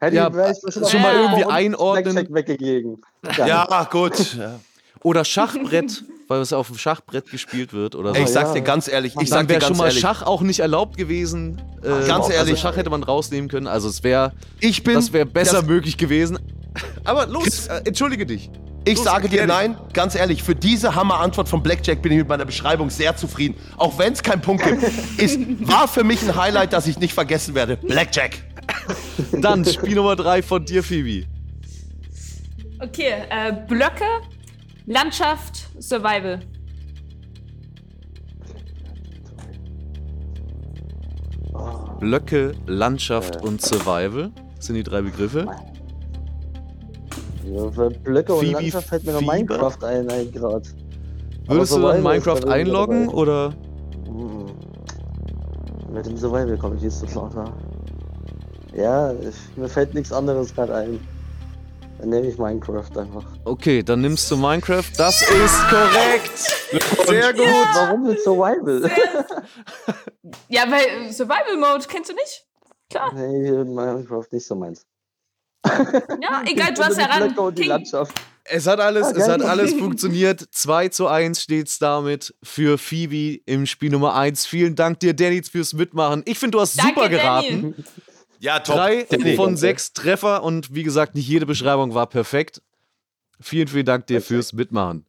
Hätte 0.00 0.16
Ja, 0.16 0.28
ich 0.28 0.72
schon 0.74 0.84
auch 0.84 0.92
mal 1.00 1.14
irgendwie 1.14 1.44
einordnen. 1.44 2.14
Blackjack 2.14 2.34
weggegeben. 2.34 3.02
Ja, 3.36 3.86
gut. 3.90 4.34
Ja. 4.34 4.58
oder 5.02 5.24
Schachbrett, 5.24 6.02
weil 6.28 6.40
es 6.40 6.52
auf 6.54 6.68
dem 6.68 6.78
Schachbrett 6.78 7.30
gespielt 7.30 7.72
wird 7.74 7.94
oder 7.94 8.10
so. 8.10 8.16
Ey, 8.16 8.24
ich 8.24 8.30
sag's 8.30 8.48
ja. 8.50 8.54
dir 8.54 8.62
ganz 8.62 8.88
ehrlich, 8.88 9.14
ich 9.20 9.28
sag 9.28 9.42
dir 9.42 9.50
wäre 9.50 9.60
schon 9.60 9.68
ganz 9.70 9.78
mal 9.78 9.86
ehrlich, 9.88 10.00
Schach 10.00 10.22
auch 10.22 10.40
nicht 10.40 10.60
erlaubt 10.60 10.96
gewesen. 10.96 11.60
Äh, 11.82 12.06
Ganz 12.06 12.26
ehrlich. 12.30 12.38
Also 12.38 12.56
Schach 12.56 12.76
hätte 12.76 12.88
man 12.90 13.02
rausnehmen 13.02 13.50
können. 13.50 13.66
Also 13.66 13.88
es 13.88 14.02
wäre, 14.02 14.32
ich 14.60 14.82
bin, 14.82 14.94
das 14.94 15.12
wäre 15.12 15.26
besser 15.26 15.58
das- 15.58 15.66
möglich 15.66 15.98
gewesen. 15.98 16.38
Aber 17.04 17.26
los, 17.26 17.66
äh, 17.68 17.82
entschuldige 17.84 18.24
dich. 18.26 18.50
Ich 18.86 18.96
Los, 18.96 19.04
sage 19.04 19.28
dir 19.28 19.46
nein, 19.46 19.76
ganz 19.92 20.14
ehrlich, 20.14 20.42
für 20.44 20.54
diese 20.54 20.94
Hammerantwort 20.94 21.48
von 21.48 21.60
Blackjack 21.62 22.02
bin 22.02 22.12
ich 22.12 22.18
mit 22.18 22.28
meiner 22.28 22.44
Beschreibung 22.44 22.88
sehr 22.88 23.16
zufrieden. 23.16 23.56
Auch 23.76 23.98
wenn 23.98 24.12
es 24.12 24.22
keinen 24.22 24.40
Punkt 24.40 24.62
gibt. 24.64 24.82
ist, 25.18 25.38
war 25.68 25.88
für 25.88 26.04
mich 26.04 26.22
ein 26.22 26.36
Highlight, 26.36 26.72
das 26.72 26.86
ich 26.86 26.98
nicht 26.98 27.12
vergessen 27.12 27.54
werde. 27.54 27.76
Blackjack. 27.76 28.38
Dann 29.40 29.64
Spiel 29.64 29.94
Nummer 29.94 30.16
3 30.16 30.42
von 30.42 30.64
dir, 30.64 30.82
Phoebe. 30.82 31.26
Okay, 32.80 33.24
äh, 33.30 33.52
Blöcke. 33.66 34.04
Landschaft. 34.86 35.68
Survival. 35.80 36.40
Blöcke, 42.00 42.52
Landschaft 42.66 43.42
und 43.42 43.62
Survival. 43.62 44.30
sind 44.58 44.74
die 44.76 44.82
drei 44.82 45.00
Begriffe. 45.02 45.46
Ja, 47.46 47.64
Blöcke 48.04 48.34
und 48.34 48.40
Phoebe 48.40 48.52
Landschaft 48.52 48.88
fällt 48.88 49.04
mir 49.04 49.12
noch 49.12 49.20
Fieber? 49.20 49.32
Minecraft 49.32 49.84
ein, 49.84 50.10
ein 50.10 50.32
gerade. 50.32 50.68
Würdest 51.46 51.72
du 51.72 51.88
in 51.88 52.02
Minecraft 52.02 52.44
einloggen 52.48 53.06
dabei. 53.06 53.16
oder? 53.16 53.54
Hm. 54.06 54.46
Mit 55.92 56.06
dem 56.06 56.16
Survival 56.16 56.58
komme 56.58 56.76
ich 56.76 56.82
nicht 56.82 56.92
so 56.92 57.06
klar. 57.06 57.52
Ja, 58.76 59.12
ich, 59.12 59.34
mir 59.56 59.68
fällt 59.68 59.94
nichts 59.94 60.12
anderes 60.12 60.54
gerade 60.54 60.74
ein. 60.74 61.00
Dann 61.98 62.10
nehme 62.10 62.26
ich 62.26 62.36
Minecraft 62.36 62.90
einfach. 62.98 63.24
Okay, 63.44 63.82
dann 63.82 64.02
nimmst 64.02 64.30
du 64.30 64.36
Minecraft. 64.36 64.84
Das 64.98 65.22
ist 65.22 65.68
korrekt. 65.70 66.38
Sehr 67.06 67.32
gut. 67.32 67.46
Warum 67.74 68.02
mit 68.02 68.20
Survival? 68.20 68.90
Ja, 70.48 70.64
weil 70.70 71.10
Survival 71.10 71.56
Mode 71.56 71.86
kennst 71.88 72.10
du 72.10 72.14
nicht? 72.14 72.44
Klar. 72.90 73.14
nee, 73.14 73.50
Minecraft 73.50 74.26
nicht 74.30 74.46
so 74.46 74.54
meins. 74.54 74.84
Ja, 75.64 76.42
egal, 76.46 76.74
du 76.74 76.84
hast 76.84 76.98
ja 76.98 77.06
die 77.06 77.12
ran. 77.38 77.54
Die 77.54 77.62
King. 77.62 77.70
Landschaft. 77.70 78.12
Es 78.44 78.66
hat 78.66 78.78
alles, 78.78 79.06
Ah, 79.06 79.12
es 79.16 79.28
hat 79.28 79.42
alles 79.42 79.72
funktioniert. 79.74 80.46
2 80.52 80.88
zu 80.88 81.08
1 81.08 81.40
steht's 81.40 81.78
damit 81.78 82.34
für 82.42 82.78
Phoebe 82.78 83.40
im 83.46 83.66
Spiel 83.66 83.90
Nummer 83.90 84.14
1. 84.14 84.46
Vielen 84.46 84.76
Dank 84.76 85.00
dir, 85.00 85.14
Danny, 85.14 85.42
fürs 85.42 85.72
Mitmachen. 85.72 86.22
Ich 86.26 86.38
finde, 86.38 86.58
du 86.58 86.60
hast 86.60 86.78
Danke, 86.78 86.94
super 86.94 87.08
geraten. 87.08 87.74
Ja, 88.38 88.60
top. 88.60 88.76
Drei 88.76 89.06
Danny. 89.08 89.34
von 89.36 89.56
sechs 89.56 89.92
Treffer 89.92 90.42
und 90.42 90.74
wie 90.74 90.82
gesagt, 90.82 91.14
nicht 91.14 91.28
jede 91.28 91.46
Beschreibung 91.46 91.94
war 91.94 92.06
perfekt. 92.06 92.62
Vielen, 93.38 93.68
vielen 93.68 93.84
Dank 93.84 94.06
dir 94.06 94.22
fürs 94.22 94.54
Mitmachen. 94.54 95.04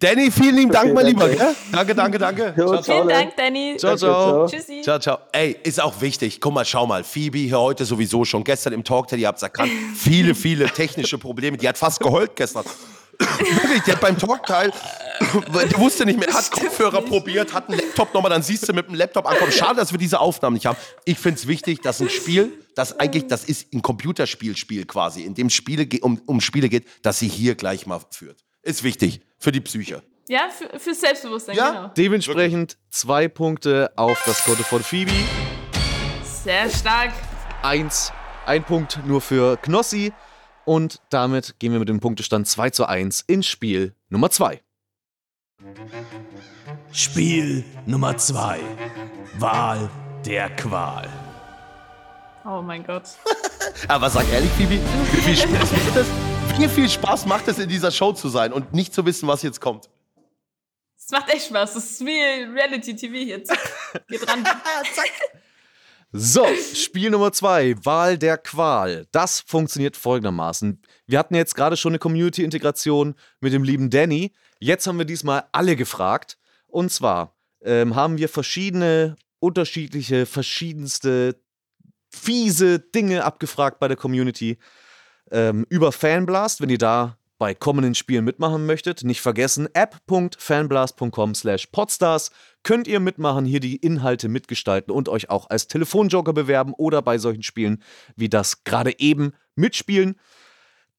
Danny, 0.00 0.30
vielen 0.30 0.54
lieben 0.56 0.70
Dank, 0.70 0.86
Okay, 0.86 0.94
mein 0.94 1.06
Lieber. 1.06 1.28
danke. 1.28 1.56
Danke, 1.72 1.94
danke, 1.94 2.18
danke. 2.18 2.54
Jo, 2.58 2.68
Ciao, 2.68 2.82
ciao. 2.82 2.82
Vielen 2.96 3.06
ne? 3.06 3.12
Dank, 3.14 3.36
Danny. 3.36 3.76
Ciao, 3.78 3.96
ciao. 3.96 4.46
Tschüssi. 4.46 4.82
Ciao, 4.82 4.98
ciao. 4.98 5.18
Ey, 5.32 5.56
ist 5.62 5.80
auch 5.80 5.98
wichtig. 6.02 6.42
Guck 6.42 6.52
mal, 6.52 6.66
schau 6.66 6.86
mal. 6.86 7.04
Phoebe 7.04 7.38
hier 7.38 7.58
heute 7.58 7.86
sowieso 7.86 8.26
schon 8.26 8.44
gestern 8.44 8.74
im 8.74 8.84
Talk, 8.84 9.10
ihr 9.12 9.26
habt 9.26 9.38
es 9.38 9.42
erkannt, 9.42 9.72
viele, 9.96 10.34
viele 10.34 10.66
technische 10.66 11.16
Probleme. 11.16 11.56
Die 11.56 11.66
hat 11.66 11.78
fast 11.78 12.00
geheult 12.00 12.36
gestern. 12.36 12.64
Wirklich, 13.20 13.82
die 13.82 13.92
hat 13.92 14.00
beim 14.00 14.18
Talkteil, 14.18 14.72
die 15.20 15.76
wusste 15.76 16.06
nicht 16.06 16.18
mehr, 16.18 16.32
hat 16.32 16.50
Kopfhörer 16.50 17.02
probiert, 17.02 17.52
hat 17.52 17.68
einen 17.68 17.78
Laptop 17.78 18.14
nochmal, 18.14 18.30
dann 18.30 18.42
siehst 18.42 18.68
du 18.68 18.72
mit 18.72 18.86
dem 18.88 18.94
Laptop 18.94 19.26
ankommen. 19.26 19.52
Schade, 19.52 19.76
dass 19.76 19.92
wir 19.92 19.98
diese 19.98 20.20
Aufnahmen 20.20 20.54
nicht 20.54 20.66
haben. 20.66 20.78
Ich 21.04 21.18
finde 21.18 21.38
es 21.38 21.46
wichtig, 21.46 21.80
dass 21.82 22.00
ein 22.00 22.08
Spiel, 22.08 22.52
das 22.74 22.98
eigentlich, 22.98 23.26
das 23.26 23.44
ist 23.44 23.72
ein 23.74 23.82
Computerspielspiel 23.82 24.86
quasi, 24.86 25.22
in 25.22 25.34
dem 25.34 25.50
Spiele 25.50 25.86
um, 26.02 26.20
um 26.26 26.40
Spiele 26.40 26.68
geht, 26.68 26.86
dass 27.02 27.18
sie 27.18 27.28
hier 27.28 27.54
gleich 27.54 27.86
mal 27.86 28.00
führt. 28.10 28.44
Ist 28.62 28.82
wichtig 28.82 29.20
für 29.38 29.52
die 29.52 29.60
Psyche. 29.60 30.02
Ja, 30.28 30.48
für, 30.48 30.78
fürs 30.78 31.00
Selbstbewusstsein, 31.00 31.56
Ja. 31.56 31.70
genau. 31.70 31.88
Dementsprechend 31.96 32.76
zwei 32.88 33.28
Punkte 33.28 33.90
auf 33.96 34.22
das 34.24 34.44
Konto 34.44 34.62
von 34.62 34.82
Phoebe. 34.82 35.10
Sehr 36.44 36.70
stark. 36.70 37.12
Eins, 37.62 38.12
ein 38.46 38.64
Punkt 38.64 39.00
nur 39.06 39.20
für 39.20 39.56
Knossi. 39.58 40.12
Und 40.70 41.00
damit 41.10 41.58
gehen 41.58 41.72
wir 41.72 41.80
mit 41.80 41.88
dem 41.88 41.98
Punktestand 41.98 42.46
2 42.46 42.70
zu 42.70 42.86
1 42.86 43.22
ins 43.22 43.48
Spiel 43.48 43.92
Nummer 44.08 44.30
2. 44.30 44.62
Spiel 46.92 47.64
Nummer 47.86 48.16
2. 48.16 48.60
Wahl 49.38 49.90
der 50.24 50.48
Qual. 50.50 51.08
Oh 52.44 52.62
mein 52.62 52.84
Gott. 52.84 53.02
Aber 53.88 54.10
sag 54.10 54.32
ehrlich, 54.32 54.52
Phoebe, 54.52 54.78
wie 55.10 55.20
viel 55.20 55.36
Spaß 55.36 55.72
macht 55.72 55.96
es? 55.96 56.06
Wie 56.56 56.68
viel 56.68 56.88
Spaß 56.88 57.26
macht 57.26 57.48
es, 57.48 57.58
in 57.58 57.68
dieser 57.68 57.90
Show 57.90 58.12
zu 58.12 58.28
sein 58.28 58.52
und 58.52 58.72
nicht 58.72 58.94
zu 58.94 59.04
wissen, 59.04 59.26
was 59.26 59.42
jetzt 59.42 59.60
kommt? 59.60 59.90
Es 60.96 61.10
macht 61.10 61.30
echt 61.30 61.48
Spaß. 61.48 61.74
Das 61.74 61.84
ist 61.84 62.06
wie 62.06 62.44
Reality 62.44 62.94
TV 62.94 63.14
jetzt. 63.16 63.52
Geht 64.06 64.28
ran. 64.28 64.44
So, 66.12 66.44
Spiel 66.74 67.10
Nummer 67.10 67.30
2, 67.30 67.84
Wahl 67.84 68.18
der 68.18 68.36
Qual. 68.36 69.06
Das 69.12 69.38
funktioniert 69.46 69.96
folgendermaßen. 69.96 70.82
Wir 71.06 71.20
hatten 71.20 71.36
jetzt 71.36 71.54
gerade 71.54 71.76
schon 71.76 71.92
eine 71.92 72.00
Community-Integration 72.00 73.14
mit 73.38 73.52
dem 73.52 73.62
lieben 73.62 73.90
Danny. 73.90 74.32
Jetzt 74.58 74.88
haben 74.88 74.98
wir 74.98 75.04
diesmal 75.04 75.44
alle 75.52 75.76
gefragt. 75.76 76.36
Und 76.66 76.90
zwar 76.90 77.36
ähm, 77.62 77.94
haben 77.94 78.18
wir 78.18 78.28
verschiedene, 78.28 79.14
unterschiedliche, 79.38 80.26
verschiedenste, 80.26 81.40
fiese 82.12 82.80
Dinge 82.80 83.24
abgefragt 83.24 83.78
bei 83.78 83.86
der 83.86 83.96
Community 83.96 84.58
ähm, 85.30 85.64
über 85.68 85.92
Fanblast. 85.92 86.60
Wenn 86.60 86.70
ihr 86.70 86.78
da 86.78 87.18
bei 87.38 87.54
kommenden 87.54 87.94
Spielen 87.94 88.24
mitmachen 88.24 88.66
möchtet, 88.66 89.04
nicht 89.04 89.20
vergessen, 89.20 89.68
app.fanblast.com 89.72 91.34
slash 91.36 91.66
podstars 91.68 92.32
könnt 92.62 92.86
ihr 92.86 93.00
mitmachen, 93.00 93.44
hier 93.44 93.60
die 93.60 93.76
Inhalte 93.76 94.28
mitgestalten 94.28 94.92
und 94.92 95.08
euch 95.08 95.30
auch 95.30 95.48
als 95.50 95.66
Telefonjoker 95.66 96.32
bewerben 96.32 96.74
oder 96.76 97.02
bei 97.02 97.18
solchen 97.18 97.42
Spielen 97.42 97.82
wie 98.16 98.28
das 98.28 98.64
gerade 98.64 98.98
eben 98.98 99.32
mitspielen. 99.54 100.16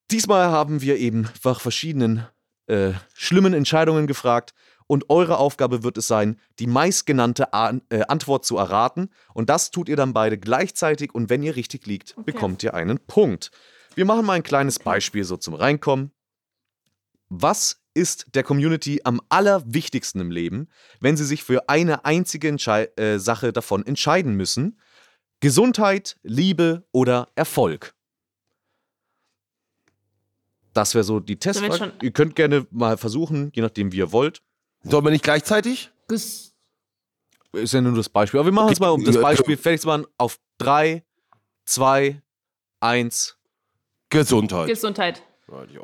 Diesmal 0.10 0.50
haben 0.50 0.82
wir 0.82 0.98
eben 0.98 1.30
nach 1.44 1.62
verschiedenen 1.62 2.26
äh, 2.68 2.92
schlimmen 3.14 3.54
Entscheidungen 3.54 4.08
gefragt 4.08 4.54
und 4.88 5.10
eure 5.10 5.38
Aufgabe 5.38 5.84
wird 5.84 5.98
es 5.98 6.08
sein, 6.08 6.38
die 6.60 6.68
meistgenannte 6.68 7.54
An 7.54 7.82
äh, 7.90 8.02
Antwort 8.08 8.46
zu 8.46 8.58
erraten 8.58 9.10
und 9.34 9.50
das 9.50 9.72
tut 9.72 9.88
ihr 9.88 9.96
dann 9.96 10.14
beide 10.14 10.38
gleichzeitig 10.38 11.16
und 11.16 11.30
wenn 11.30 11.44
ihr 11.44 11.56
richtig 11.56 11.86
liegt, 11.88 12.16
bekommt 12.26 12.64
ihr 12.64 12.74
einen 12.74 13.00
Punkt. 13.00 13.52
Wir 13.96 14.06
machen 14.06 14.26
mal 14.26 14.34
ein 14.34 14.44
kleines 14.44 14.80
Beispiel 14.80 15.24
so 15.24 15.38
zum 15.38 15.54
Reinkommen. 15.54 16.12
Was 17.30 17.81
ist 17.94 18.26
der 18.34 18.44
Community 18.44 19.02
am 19.04 19.22
allerwichtigsten 19.30 20.22
im 20.22 20.32
Leben, 20.32 20.70
wenn 21.00 21.18
sie 21.18 21.26
sich 21.26 21.44
für 21.44 21.70
eine 21.70 22.06
einzige 22.06 22.48
Entschei 22.48 22.90
äh, 22.96 23.20
Sache 23.20 23.54
davon 23.54 23.86
entscheiden 23.86 24.36
müssen? 24.36 24.80
Gesundheit, 25.40 26.18
Liebe 26.24 26.84
oder 26.92 27.30
Erfolg? 27.36 27.94
Das 30.74 30.94
wäre 30.94 31.04
so 31.04 31.20
die 31.20 31.38
Testfrage. 31.38 31.94
Ihr 32.02 32.12
könnt 32.12 32.36
gerne 32.36 32.66
mal 32.72 32.98
versuchen, 32.98 33.52
je 33.54 33.62
nachdem, 33.62 33.92
wie 33.92 33.98
ihr 33.98 34.12
wollt. 34.12 34.42
Sollen 34.84 35.04
wir 35.04 35.12
nicht 35.12 35.24
gleichzeitig? 35.24 35.92
Gus. 36.08 36.54
Ist 37.54 37.74
ja 37.74 37.82
nur 37.82 37.96
das 37.96 38.08
Beispiel. 38.08 38.40
Aber 38.40 38.48
wir 38.48 38.54
machen 38.54 38.72
es 38.72 38.80
mal, 38.80 38.90
um 38.90 39.04
das 39.04 39.20
Beispiel 39.20 39.58
fertig 39.58 39.82
zu 39.82 39.88
machen, 39.88 40.06
auf 40.18 40.40
3, 40.60 41.04
2, 41.66 42.22
1. 42.80 43.38
Gesundheit. 44.10 44.68
Gesundheit. 44.68 45.22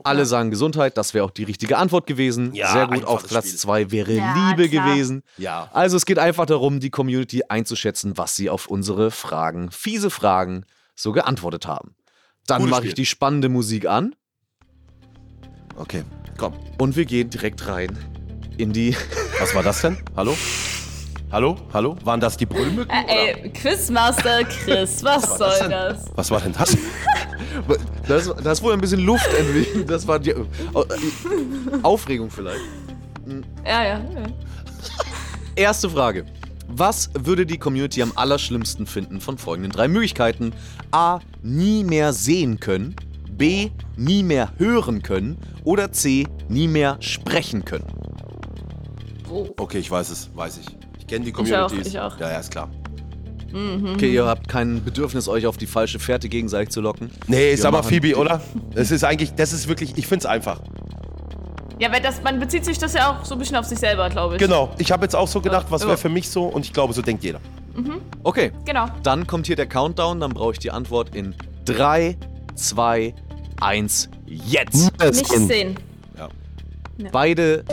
Alle 0.03 0.25
sagen 0.25 0.49
Gesundheit, 0.51 0.97
das 0.97 1.13
wäre 1.13 1.25
auch 1.25 1.31
die 1.31 1.43
richtige 1.43 1.77
Antwort 1.77 2.07
gewesen. 2.07 2.53
Ja, 2.53 2.71
Sehr 2.71 2.87
gut. 2.87 3.03
Auf 3.05 3.27
Platz 3.27 3.47
Spiel. 3.47 3.59
2 3.59 3.91
wäre 3.91 4.13
Ja, 4.13 4.33
Liebe 4.51 4.69
klar. 4.69 4.89
gewesen. 4.93 5.23
Ja. 5.37 5.69
Also 5.73 5.97
es 5.97 6.05
geht 6.05 6.19
einfach 6.19 6.45
darum, 6.45 6.79
die 6.79 6.89
Community 6.89 7.43
einzuschätzen, 7.47 8.17
was 8.17 8.35
sie 8.35 8.49
auf 8.49 8.67
unsere 8.67 9.11
Fragen, 9.11 9.71
fiese 9.71 10.09
Fragen, 10.09 10.65
so 10.95 11.11
geantwortet 11.11 11.67
haben. 11.67 11.95
Dann 12.47 12.69
mache 12.69 12.87
ich 12.87 12.93
die 12.93 13.05
spannende 13.05 13.49
Musik 13.49 13.85
an 13.87 14.15
Okay, 15.75 16.03
komm. 16.37 16.53
und 16.79 16.95
wir 16.95 17.05
gehen 17.05 17.29
direkt 17.29 17.67
rein 17.67 17.97
in 18.57 18.73
die. 18.73 18.95
Was 19.39 19.53
war 19.53 19.61
das 19.63 19.81
denn? 19.81 19.97
Hallo? 20.15 20.35
Hallo? 21.29 21.57
Hallo? 21.73 21.97
Waren 22.05 22.21
das 22.21 22.37
die 22.37 22.45
Brüllmücken? 22.45 22.89
Äh, 22.89 23.33
ey, 23.43 23.49
Quizmaster 23.49 24.45
Chris, 24.45 25.03
was 25.03 25.29
war 25.29 25.37
soll 25.37 25.49
das 25.49 25.59
denn? 25.59 25.71
das? 25.71 26.05
Was 26.15 26.31
war 26.31 26.41
denn 26.41 26.53
das? 26.53 26.77
Das, 28.07 28.33
das 28.41 28.61
wurde 28.61 28.75
ein 28.75 28.81
bisschen 28.81 29.01
Luft 29.01 29.27
entwichen. 29.33 29.85
Das 29.87 30.07
war 30.07 30.19
die 30.19 30.29
äh, 30.29 30.45
Aufregung 31.81 32.29
vielleicht. 32.29 32.61
Ja, 33.65 33.83
ja. 33.83 33.97
ja. 33.97 34.23
Erste 35.55 35.89
Frage. 35.89 36.25
Was 36.67 37.09
würde 37.19 37.45
die 37.45 37.57
Community 37.57 38.01
am 38.01 38.13
allerschlimmsten 38.15 38.85
finden 38.85 39.19
von 39.19 39.37
folgenden 39.37 39.71
drei 39.71 39.87
Möglichkeiten? 39.87 40.53
A. 40.91 41.19
Nie 41.41 41.83
mehr 41.83 42.13
sehen 42.13 42.59
können. 42.59 42.95
B. 43.31 43.71
Nie 43.97 44.23
mehr 44.23 44.53
hören 44.57 45.01
können. 45.01 45.37
Oder 45.63 45.91
C. 45.91 46.27
Nie 46.47 46.67
mehr 46.67 46.97
sprechen 47.01 47.65
können. 47.65 47.87
Okay, 49.57 49.79
ich 49.79 49.89
weiß 49.91 50.09
es, 50.11 50.29
weiß 50.35 50.59
ich. 50.59 50.86
Ich 51.07 51.13
kenne 51.13 51.23
die 51.25 51.31
auch, 51.33 51.37
Communities. 51.37 51.87
ich 51.87 51.99
auch. 51.99 52.19
Ja, 52.19 52.31
ja, 52.31 52.39
ist 52.39 52.51
klar. 52.51 52.69
Okay, 53.93 54.13
ihr 54.13 54.25
habt 54.25 54.49
kein 54.49 54.83
Bedürfnis, 54.83 55.29
euch 55.29 55.47
auf 55.47 55.55
die 55.55 55.67
falsche 55.67 55.99
Fährte 55.99 56.27
gegenseitig 56.27 56.69
zu 56.69 56.81
locken. 56.81 57.09
Nee, 57.27 57.51
Wir 57.51 57.57
sag 57.57 57.71
mal 57.71 57.81
Phoebe, 57.81 58.15
oder? 58.17 58.41
Das 58.75 58.91
ist 58.91 59.05
eigentlich, 59.05 59.33
das 59.35 59.53
ist 59.53 59.69
wirklich, 59.69 59.97
ich 59.97 60.05
find's 60.05 60.25
einfach. 60.25 60.59
Ja, 61.79 61.91
weil 61.93 62.01
das, 62.01 62.21
man 62.23 62.39
bezieht 62.39 62.65
sich 62.65 62.77
das 62.77 62.93
ja 62.93 63.09
auch 63.09 63.23
so 63.23 63.35
ein 63.35 63.39
bisschen 63.39 63.55
auf 63.55 63.65
sich 63.65 63.79
selber, 63.79 64.09
glaube 64.09 64.35
ich. 64.35 64.39
Genau. 64.41 64.69
Ich 64.79 64.91
habe 64.91 65.05
jetzt 65.05 65.15
auch 65.15 65.29
so 65.29 65.39
gedacht, 65.39 65.67
was 65.69 65.83
Ja. 65.83 65.87
wäre 65.87 65.97
für 65.97 66.09
mich 66.09 66.29
so 66.29 66.43
und 66.43 66.65
ich 66.65 66.73
glaube, 66.73 66.91
so 66.93 67.01
denkt 67.01 67.23
jeder. 67.23 67.39
Okay, 68.23 68.51
Genau. 68.65 68.87
dann 69.03 69.25
kommt 69.27 69.47
hier 69.47 69.55
der 69.55 69.67
Countdown. 69.67 70.19
Dann 70.19 70.31
brauche 70.31 70.51
ich 70.53 70.59
die 70.59 70.71
Antwort 70.71 71.15
in 71.15 71.33
3, 71.65 72.17
2, 72.55 73.13
1, 73.61 74.09
jetzt. 74.25 74.91
Nicht 75.01 75.25
sehen. 75.27 75.75
Beide 77.11 77.63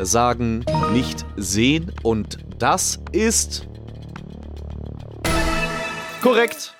sagen 0.00 0.64
nicht 0.92 1.24
sehen 1.36 1.92
und 2.02 2.38
das 2.62 3.00
ist 3.10 3.66
korrekt. 6.22 6.74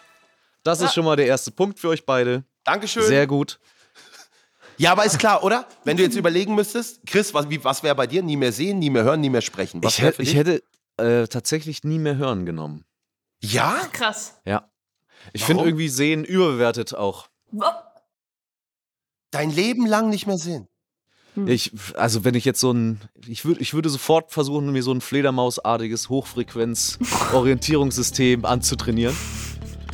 Das 0.63 0.81
ist 0.81 0.95
schon 0.95 1.05
mal 1.05 1.17
der 1.17 1.27
erste 1.27 1.51
Punkt 1.51 1.81
für 1.81 1.89
euch 1.89 2.07
beide. 2.07 2.45
Dankeschön. 2.63 3.03
Sehr 3.03 3.27
gut. 3.27 3.59
ja, 4.77 4.93
aber 4.93 5.05
ist 5.05 5.19
klar, 5.19 5.43
oder? 5.43 5.67
Wenn 5.83 5.97
du 5.97 6.05
jetzt 6.05 6.15
überlegen 6.15 6.55
müsstest, 6.55 7.05
Chris, 7.05 7.35
was, 7.35 7.51
wie- 7.51 7.63
was 7.65 7.83
wäre 7.83 7.97
bei 7.97 8.07
dir? 8.07 8.23
Nie 8.23 8.37
mehr 8.37 8.53
sehen, 8.53 8.79
nie 8.79 8.91
mehr 8.91 9.03
hören, 9.03 9.21
nie 9.21 9.31
mehr 9.31 9.41
sprechen. 9.41 9.83
Was 9.83 9.95
Ich, 9.95 9.99
wär 10.03 10.07
hätt, 10.11 10.17
für 10.17 10.23
ich 10.23 10.37
hätte 10.37 10.63
äh, 10.99 11.27
tatsächlich 11.27 11.83
nie 11.83 11.99
mehr 11.99 12.15
hören 12.17 12.47
genommen. 12.47 12.85
Ja? 13.41 13.81
Krass. 13.93 14.41
Ja. 14.45 14.71
Ich 15.33 15.45
finde 15.45 15.65
irgendwie 15.65 15.89
Sehen 15.89 16.25
überbewertet 16.25 16.95
auch. 16.95 17.29
Dein 19.33 19.51
Leben 19.51 19.87
lang 19.87 20.11
nicht 20.11 20.29
mehr 20.29 20.39
sehen. 20.39 20.69
Ich, 21.47 21.73
also 21.97 22.25
wenn 22.25 22.35
ich 22.35 22.45
jetzt 22.45 22.61
so 22.61 22.73
ein, 22.73 23.01
ich 23.27 23.47
würde, 23.47 23.61
ich 23.61 23.73
würde 23.73 23.89
sofort 23.89 24.33
versuchen, 24.33 24.71
mir 24.71 24.83
so 24.83 24.93
ein 24.93 25.01
Fledermausartiges 25.01 26.11
Hochfrequenz-Orientierungssystem 26.11 28.45
anzutrainieren. 28.45 29.17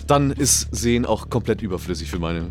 Dann 0.07 0.31
ist 0.33 0.68
Sehen 0.74 1.07
auch 1.07 1.31
komplett 1.31 1.62
überflüssig 1.62 2.11
für 2.11 2.18
meine. 2.18 2.51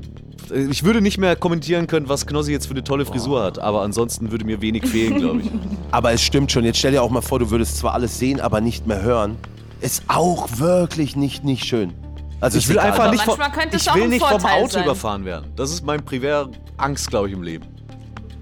Ich 0.69 0.83
würde 0.83 1.01
nicht 1.01 1.17
mehr 1.17 1.35
kommentieren 1.35 1.87
können, 1.87 2.07
was 2.07 2.25
Knossi 2.25 2.53
jetzt 2.53 2.67
für 2.67 2.71
eine 2.73 2.83
tolle 2.83 3.05
Frisur 3.05 3.43
hat, 3.43 3.59
aber 3.59 3.81
ansonsten 3.81 4.31
würde 4.31 4.45
mir 4.45 4.61
wenig 4.61 4.85
fehlen, 4.85 5.17
glaube 5.17 5.41
ich. 5.41 5.51
Aber 5.91 6.13
es 6.13 6.21
stimmt 6.21 6.49
schon. 6.51 6.63
Jetzt 6.63 6.77
stell 6.79 6.91
dir 6.93 7.03
auch 7.03 7.09
mal 7.09 7.19
vor, 7.21 7.39
du 7.39 7.49
würdest 7.49 7.77
zwar 7.77 7.93
alles 7.93 8.17
sehen, 8.19 8.39
aber 8.39 8.61
nicht 8.61 8.87
mehr 8.87 9.01
hören. 9.01 9.35
Ist 9.81 10.03
auch 10.07 10.47
wirklich 10.59 11.15
nicht, 11.17 11.43
nicht 11.43 11.65
schön. 11.65 11.93
Also 12.39 12.57
Ich 12.59 12.67
will 12.69 12.75
egal. 12.77 12.91
einfach 12.91 13.03
Aber 13.05 13.11
nicht, 13.11 13.23
vom, 13.23 13.37
ich 13.73 13.93
will 13.95 14.07
nicht 14.09 14.25
vom 14.25 14.45
Auto 14.45 14.67
sein. 14.69 14.83
überfahren 14.83 15.25
werden. 15.25 15.51
Das 15.55 15.71
ist 15.71 15.83
mein 15.85 16.03
primär 16.05 16.47
Angst, 16.77 17.09
glaube 17.09 17.27
ich, 17.27 17.33
im 17.33 17.41
Leben. 17.43 17.65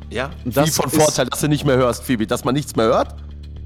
Ja? 0.10 0.26
Und 0.44 0.46
Wie 0.46 0.50
das 0.52 0.76
von 0.76 0.90
Vorteil, 0.90 1.26
dass 1.28 1.42
du 1.42 1.48
nicht 1.48 1.66
mehr 1.66 1.78
hörst, 1.78 2.04
Phoebe. 2.04 2.28
Dass 2.28 2.44
man 2.44 2.54
nichts 2.56 2.76
mehr 2.76 2.86
hört? 2.86 3.16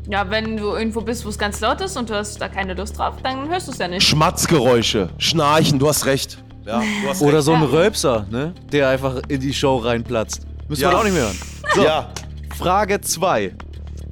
Ja, 0.10 0.30
wenn 0.30 0.58
du 0.58 0.73
irgendwo 0.75 1.02
bist, 1.02 1.23
wo 1.25 1.30
es 1.30 1.38
ganz 1.38 1.60
laut 1.60 1.82
ist 1.82 1.95
und 1.95 2.10
du 2.10 2.15
hast 2.15 2.39
da 2.41 2.47
keine 2.47 2.73
Lust 2.73 2.97
drauf, 2.97 3.15
dann 3.21 3.47
hörst 3.49 3.67
du 3.67 3.71
es 3.71 3.78
ja 3.78 3.88
nicht. 3.88 4.02
Schmatzgeräusche, 4.08 5.10
Schnarchen, 5.19 5.78
du 5.78 5.88
hast 5.88 6.06
recht. 6.06 6.43
Ja, 6.65 6.80
du 7.04 7.10
hast 7.10 7.21
Oder 7.21 7.34
recht. 7.38 7.43
so 7.45 7.54
ein 7.54 7.62
Ja. 7.62 7.67
Rölpser, 7.67 8.25
ne? 8.32 8.54
der 8.71 8.89
einfach 8.89 9.21
in 9.28 9.39
die 9.39 9.54
Show 9.54 9.78
reinplatzt. 9.78 10.41
Müssen 10.67 10.82
Ja. 10.82 10.91
wir 10.91 10.97
auch 10.99 11.04
nicht 11.04 11.13
mehr 11.13 11.23
hören. 11.23 11.38
So, 11.75 11.84
Ja. 11.84 12.10
Frage 12.58 13.02
2. 13.02 13.54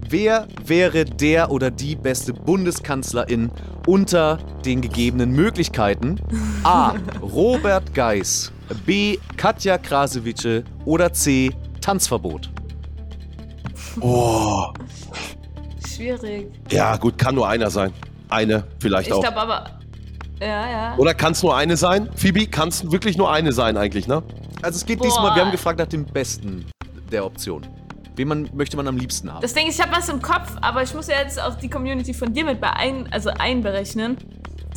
Wer 0.09 0.47
wäre 0.65 1.03
der 1.05 1.51
oder 1.51 1.69
die 1.71 1.95
beste 1.95 2.31
Bundeskanzlerin 2.33 3.51
unter 3.85 4.37
den 4.65 4.81
gegebenen 4.81 5.31
Möglichkeiten? 5.31 6.19
A. 6.63 6.93
Robert 7.21 7.93
Geis. 7.93 8.51
B. 8.85 9.17
Katja 9.35 9.77
Krasewitsche. 9.77 10.63
Oder 10.85 11.11
C. 11.13 11.51
Tanzverbot. 11.87 12.49
Oh. 14.01 14.65
Schwierig. 15.87 16.51
Ja, 16.69 16.97
gut, 16.97 17.17
kann 17.17 17.33
nur 17.33 17.47
einer 17.47 17.69
sein. 17.69 17.93
Eine, 18.27 18.65
vielleicht 18.81 19.07
Ich 19.07 19.13
auch. 19.13 19.21
glaube 19.21 19.37
aber. 19.37 19.79
Ja, 20.41 20.69
ja. 20.69 20.97
Oder 20.97 21.13
kann 21.13 21.31
es 21.31 21.41
nur 21.41 21.55
eine 21.55 21.77
sein? 21.77 22.09
Phoebe, 22.17 22.45
kann 22.47 22.67
es 22.67 22.91
wirklich 22.91 23.17
nur 23.17 23.31
eine 23.31 23.53
sein 23.53 23.77
eigentlich, 23.77 24.05
ne? 24.05 24.21
Also 24.61 24.75
es 24.75 24.85
geht 24.85 24.99
Boah. 24.99 25.05
diesmal, 25.05 25.35
wir 25.37 25.45
haben 25.45 25.51
gefragt 25.51 25.79
nach 25.79 25.87
dem 25.87 26.03
besten 26.03 26.65
der 27.09 27.25
Option. 27.25 27.65
Wen 28.17 28.27
man, 28.27 28.49
möchte 28.53 28.75
man 28.75 28.85
am 28.89 28.97
liebsten 28.97 29.31
haben? 29.31 29.41
Das 29.41 29.53
Ding 29.53 29.67
ist, 29.67 29.79
ich 29.79 29.81
habe 29.81 29.95
was 29.95 30.09
im 30.09 30.21
Kopf, 30.21 30.57
aber 30.59 30.83
ich 30.83 30.93
muss 30.93 31.07
ja 31.07 31.21
jetzt 31.21 31.41
auch 31.41 31.55
die 31.55 31.69
Community 31.69 32.13
von 32.13 32.33
dir 32.33 32.43
mit 32.43 32.59
bei 32.59 32.73
ein, 32.73 33.07
also 33.13 33.29
einberechnen. 33.29 34.17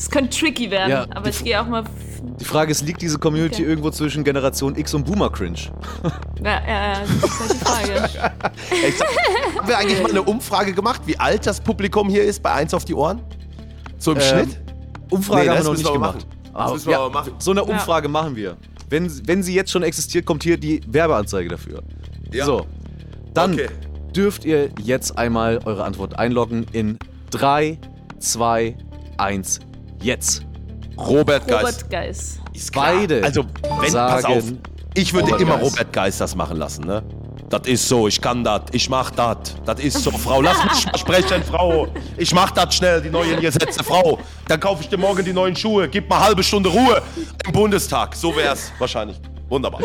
Das 0.00 0.10
könnte 0.10 0.30
tricky 0.38 0.70
werden, 0.70 0.90
Ja, 0.90 1.06
aber 1.14 1.24
die 1.24 1.30
ich 1.30 1.44
gehe 1.44 1.60
auch 1.60 1.66
mal. 1.66 1.84
Die 2.40 2.44
Frage 2.46 2.70
ist, 2.72 2.86
liegt 2.86 3.02
diese 3.02 3.18
Community 3.18 3.56
Okay. 3.62 3.64
irgendwo 3.70 3.90
zwischen 3.90 4.24
Generation 4.24 4.74
X 4.74 4.94
und 4.94 5.04
Boomer 5.04 5.28
Cringe? 5.30 5.58
Ja, 6.42 6.50
ja, 6.66 6.92
ja, 6.94 7.00
das 7.00 7.10
ist 7.30 7.40
halt 7.40 7.52
die 7.52 7.58
Frage. 7.58 8.32
Haben 9.58 9.68
wir 9.68 9.76
eigentlich 9.78 10.02
mal 10.02 10.10
eine 10.10 10.22
Umfrage 10.22 10.72
gemacht, 10.72 11.02
wie 11.04 11.18
alt 11.18 11.46
das 11.46 11.60
Publikum 11.60 12.08
hier 12.08 12.24
ist 12.24 12.42
bei 12.42 12.50
Eins 12.52 12.72
auf 12.72 12.86
die 12.86 12.94
Ohren? 12.94 13.20
So 13.98 14.12
im 14.12 14.18
Ähm, 14.18 14.22
Schnitt? 14.22 14.60
Umfrage 15.10 15.42
Nee, 15.42 15.48
haben 15.50 15.56
wir 15.58 15.64
noch 15.64 15.72
nicht 15.74 15.84
wir 15.84 15.92
gemacht. 15.92 16.14
machen. 16.14 16.54
Das 16.54 16.72
müssen 16.72 16.88
wir 16.88 16.98
aber 16.98 17.10
machen. 17.10 17.32
So 17.38 17.50
eine 17.50 17.64
Umfrage 17.64 18.08
machen 18.08 18.36
wir. 18.36 18.56
Wenn, 18.88 19.28
wenn 19.28 19.42
sie 19.42 19.54
jetzt 19.54 19.70
schon 19.70 19.82
existiert, 19.82 20.24
kommt 20.24 20.42
hier 20.44 20.56
die 20.56 20.80
Werbeanzeige 20.86 21.50
dafür. 21.50 21.82
Ja. 22.32 22.46
So, 22.46 22.64
dann 23.34 23.52
Okay. 23.54 23.68
dürft 24.16 24.46
ihr 24.46 24.70
jetzt 24.82 25.18
einmal 25.18 25.60
eure 25.66 25.84
Antwort 25.84 26.18
einloggen 26.18 26.64
in 26.72 26.98
3, 27.32 27.78
2, 28.18 28.76
1, 29.18 29.60
jetzt. 30.02 30.42
Robert 30.98 31.46
Geis. 31.46 31.62
Robert 31.62 31.90
Geis. 31.90 32.38
Ist 32.52 32.72
klar. 32.72 32.92
Beide 32.94 33.22
Also, 33.24 33.44
wenn, 33.80 33.92
pass 33.92 34.24
auf. 34.24 34.44
Ich 34.94 35.12
würde 35.12 35.26
Robert 35.26 35.40
immer 35.40 35.56
Geis. 35.58 35.64
Robert 35.64 35.92
Geis 35.92 36.18
das 36.18 36.34
machen 36.34 36.56
lassen, 36.56 36.84
ne? 36.84 37.02
Das 37.48 37.66
ist 37.66 37.88
so, 37.88 38.06
ich 38.06 38.20
kann 38.20 38.44
das, 38.44 38.62
ich 38.70 38.88
mach 38.88 39.10
das. 39.10 39.56
Das 39.64 39.80
ist 39.80 39.98
so, 40.04 40.12
Frau, 40.12 40.40
lass 40.40 40.62
mich 40.64 40.86
sprechen, 41.00 41.42
Frau. 41.42 41.88
Ich 42.16 42.32
mach 42.32 42.52
das 42.52 42.74
schnell, 42.76 43.00
die 43.02 43.10
neuen 43.10 43.40
Gesetze, 43.40 43.82
Frau. 43.82 44.20
Dann 44.46 44.60
kaufe 44.60 44.82
ich 44.82 44.88
dir 44.88 44.98
morgen 44.98 45.24
die 45.24 45.32
neuen 45.32 45.56
Schuhe. 45.56 45.88
Gib 45.88 46.08
mal 46.08 46.20
halbe 46.20 46.44
Stunde 46.44 46.68
Ruhe 46.68 47.02
im 47.44 47.52
Bundestag. 47.52 48.14
So 48.14 48.34
wär's 48.36 48.70
wahrscheinlich. 48.78 49.20
Wunderbar. 49.48 49.80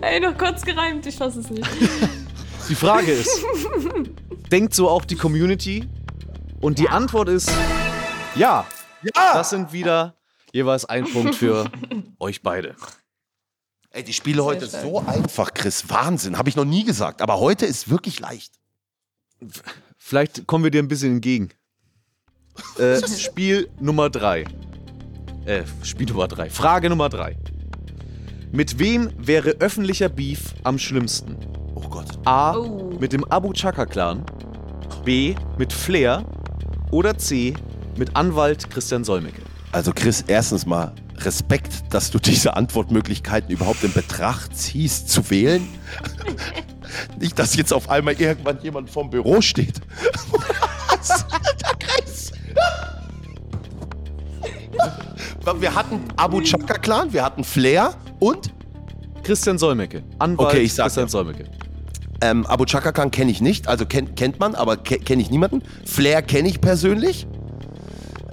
Ey, 0.00 0.20
noch 0.20 0.38
kurz 0.38 0.62
gereimt, 0.62 1.04
ich 1.04 1.16
fass 1.16 1.36
es 1.36 1.50
nicht. 1.50 1.68
Die 2.68 2.74
Frage 2.74 3.12
ist, 3.12 3.44
denkt 4.50 4.72
so 4.72 4.88
auch 4.88 5.04
die 5.04 5.16
Community? 5.16 5.88
Und 6.60 6.78
die 6.78 6.88
Antwort 6.88 7.28
ist 7.28 7.50
ja. 8.36 8.64
Ja! 9.02 9.34
Das 9.34 9.50
sind 9.50 9.72
wieder 9.72 10.14
jeweils 10.52 10.84
ein 10.84 11.04
Punkt 11.04 11.34
für 11.34 11.70
euch 12.18 12.42
beide. 12.42 12.76
Ey, 13.90 14.02
die 14.02 14.12
Spiele 14.12 14.44
heute 14.44 14.66
stark. 14.66 14.82
so 14.84 14.98
einfach, 15.00 15.52
Chris. 15.52 15.88
Wahnsinn. 15.88 16.38
Habe 16.38 16.48
ich 16.48 16.56
noch 16.56 16.64
nie 16.64 16.84
gesagt. 16.84 17.20
Aber 17.20 17.40
heute 17.40 17.66
ist 17.66 17.90
wirklich 17.90 18.20
leicht. 18.20 18.54
Vielleicht 19.98 20.46
kommen 20.46 20.64
wir 20.64 20.70
dir 20.70 20.82
ein 20.82 20.88
bisschen 20.88 21.12
entgegen. 21.14 21.50
Äh, 22.78 23.06
Spiel 23.18 23.68
Nummer 23.80 24.08
3. 24.08 24.44
Äh, 25.44 25.64
Spiel 25.82 26.06
Nummer 26.08 26.28
3. 26.28 26.48
Frage 26.50 26.88
Nummer 26.88 27.08
3. 27.08 27.36
Mit 28.50 28.78
wem 28.78 29.10
wäre 29.18 29.50
öffentlicher 29.60 30.08
Beef 30.08 30.54
am 30.62 30.78
schlimmsten? 30.78 31.36
Oh 31.74 31.88
Gott. 31.88 32.08
A. 32.26 32.56
Oh. 32.56 32.92
Mit 33.00 33.12
dem 33.12 33.24
Abu 33.24 33.52
Chaka 33.52 33.86
Clan. 33.86 34.24
B. 35.04 35.34
Mit 35.58 35.72
Flair. 35.72 36.24
Oder 36.90 37.16
C. 37.18 37.54
Mit 37.96 38.16
Anwalt 38.16 38.70
Christian 38.70 39.04
Solmecke. 39.04 39.42
Also 39.72 39.92
Chris, 39.94 40.24
erstens 40.26 40.66
mal 40.66 40.92
Respekt, 41.18 41.84
dass 41.90 42.10
du 42.10 42.18
diese 42.18 42.56
Antwortmöglichkeiten 42.56 43.50
überhaupt 43.50 43.84
in 43.84 43.92
Betracht 43.92 44.56
ziehst 44.56 45.08
zu 45.08 45.30
wählen. 45.30 45.66
Nicht, 47.20 47.38
dass 47.38 47.56
jetzt 47.56 47.72
auf 47.72 47.88
einmal 47.88 48.14
irgendwann 48.14 48.60
jemand 48.62 48.90
vorm 48.90 49.10
Büro 49.10 49.40
steht. 49.40 49.80
Der 51.60 51.76
Chris. 51.78 52.32
Wir 55.60 55.74
hatten 55.74 56.00
Abu 56.16 56.40
Chaka 56.40 56.74
Clan, 56.78 57.12
wir 57.12 57.24
hatten 57.24 57.44
Flair 57.44 57.94
und 58.20 58.52
Christian 59.22 59.58
Solmecke. 59.58 60.02
Anwalt 60.18 60.50
Okay, 60.50 60.60
ich 60.60 60.74
sag 60.74 60.84
Christian 60.84 61.06
ja. 61.06 61.10
Solmecke. 61.10 61.44
ähm, 62.20 62.46
Abu 62.46 62.64
Chaka 62.64 62.92
Clan 62.92 63.10
kenne 63.10 63.30
ich 63.30 63.40
nicht, 63.40 63.68
also 63.68 63.86
kennt, 63.86 64.16
kennt 64.16 64.38
man, 64.40 64.54
aber 64.54 64.76
ke 64.76 64.98
kenne 64.98 65.22
ich 65.22 65.30
niemanden. 65.30 65.62
Flair 65.84 66.22
kenne 66.22 66.48
ich 66.48 66.60
persönlich. 66.60 67.26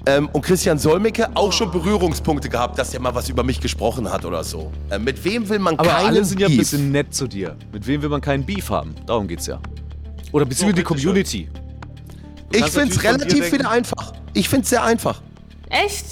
Ähm, 0.06 0.30
und 0.32 0.42
Christian 0.42 0.78
Solmecke 0.80 1.30
auch 1.36 1.52
schon 1.52 1.72
Berührungspunkte 1.72 2.50
gehabt, 2.50 2.80
dass 2.80 2.94
er 2.94 3.00
mal 3.02 3.14
was 3.14 3.30
über 3.30 3.44
mich 3.44 3.60
gesprochen 3.60 4.10
hat 4.12 4.26
oder 4.26 4.44
so. 4.44 4.72
Ähm, 4.92 5.04
mit 5.04 5.24
wem 5.24 5.48
will 5.50 5.60
man 5.60 5.78
Aber 5.78 5.90
keinen 5.90 6.08
alle 6.08 6.26
sind 6.26 6.40
ja 6.40 6.48
ein 6.48 6.52
Beef? 6.52 6.60
bisschen 6.60 6.92
nett 6.92 7.14
zu 7.14 7.28
dir. 7.28 7.56
Mit 7.72 7.86
wem 7.86 8.02
will 8.02 8.10
man 8.10 8.22
keinen 8.22 8.46
Beef 8.46 8.70
haben? 8.70 8.96
Darum 9.06 9.28
geht's 9.28 9.46
ja. 9.48 9.60
Oder 10.32 10.46
beziehungsweise 10.46 10.76
die. 10.76 10.84
Community. 10.84 11.50
Ich 12.52 12.60
kannst 12.62 12.76
finde 12.78 12.96
es 12.96 12.96
natürlich 12.96 13.02
von 13.02 13.02
dir 13.02 13.26
relativ 13.26 13.40
denken- 13.42 13.60
wieder 13.60 13.70
einfach. 13.72 14.14
Ich 14.34 14.50
finde 14.50 14.64
es 14.64 14.70
sehr 14.70 14.84
einfach. 14.84 15.22
Echt? 15.70 16.06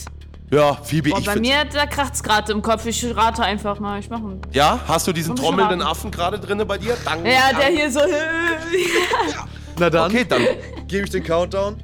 Ja, 0.51 0.75
Phoebe, 0.75 1.09
Boah, 1.09 1.19
ich 1.19 1.25
bei 1.25 1.33
find's- 1.33 1.49
mir, 1.49 1.65
da 1.65 1.85
kracht's 1.85 2.23
gerade 2.23 2.51
im 2.51 2.61
Kopf. 2.61 2.85
Ich 2.85 3.03
rate 3.15 3.41
einfach 3.43 3.79
mal. 3.79 3.99
Ich 3.99 4.09
mache 4.09 4.21
einen. 4.23 4.41
Ja, 4.53 4.79
hast 4.87 5.05
du 5.07 5.11
diesen 5.13 5.35
ich 5.35 5.41
trommelnden 5.41 5.81
raten. 5.81 5.91
Affen 5.91 6.11
gerade 6.11 6.39
drinne 6.39 6.65
bei 6.65 6.77
dir? 6.77 6.95
Dang, 7.03 7.25
Ja, 7.25 7.51
der 7.57 7.67
hier 7.67 7.91
so. 7.91 7.99
Na 9.79 9.89
dann, 9.89 10.09
Okay, 10.11 10.25
dann. 10.27 10.41
gebe 10.87 11.05
ich 11.05 11.09
den 11.11 11.23
Countdown. 11.23 11.75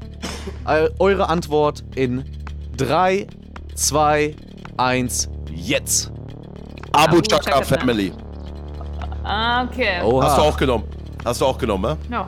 Äh, 0.68 0.90
eure 1.00 1.30
Antwort 1.30 1.84
in 1.96 2.24
3, 2.78 3.28
2, 3.76 4.36
1, 4.78 5.30
jetzt. 5.54 6.12
Abu 6.94 7.22
Chaka 7.22 7.62
Family. 7.64 8.14
Ah, 9.24 9.64
okay. 9.66 10.02
Oha. 10.04 10.26
Hast 10.26 10.38
du 10.38 10.42
auch 10.42 10.58
genommen. 10.58 10.84
Hast 11.26 11.42
du 11.42 11.46
auch 11.46 11.58
genommen, 11.58 11.98
ne? 12.10 12.16
Ja. 12.16 12.28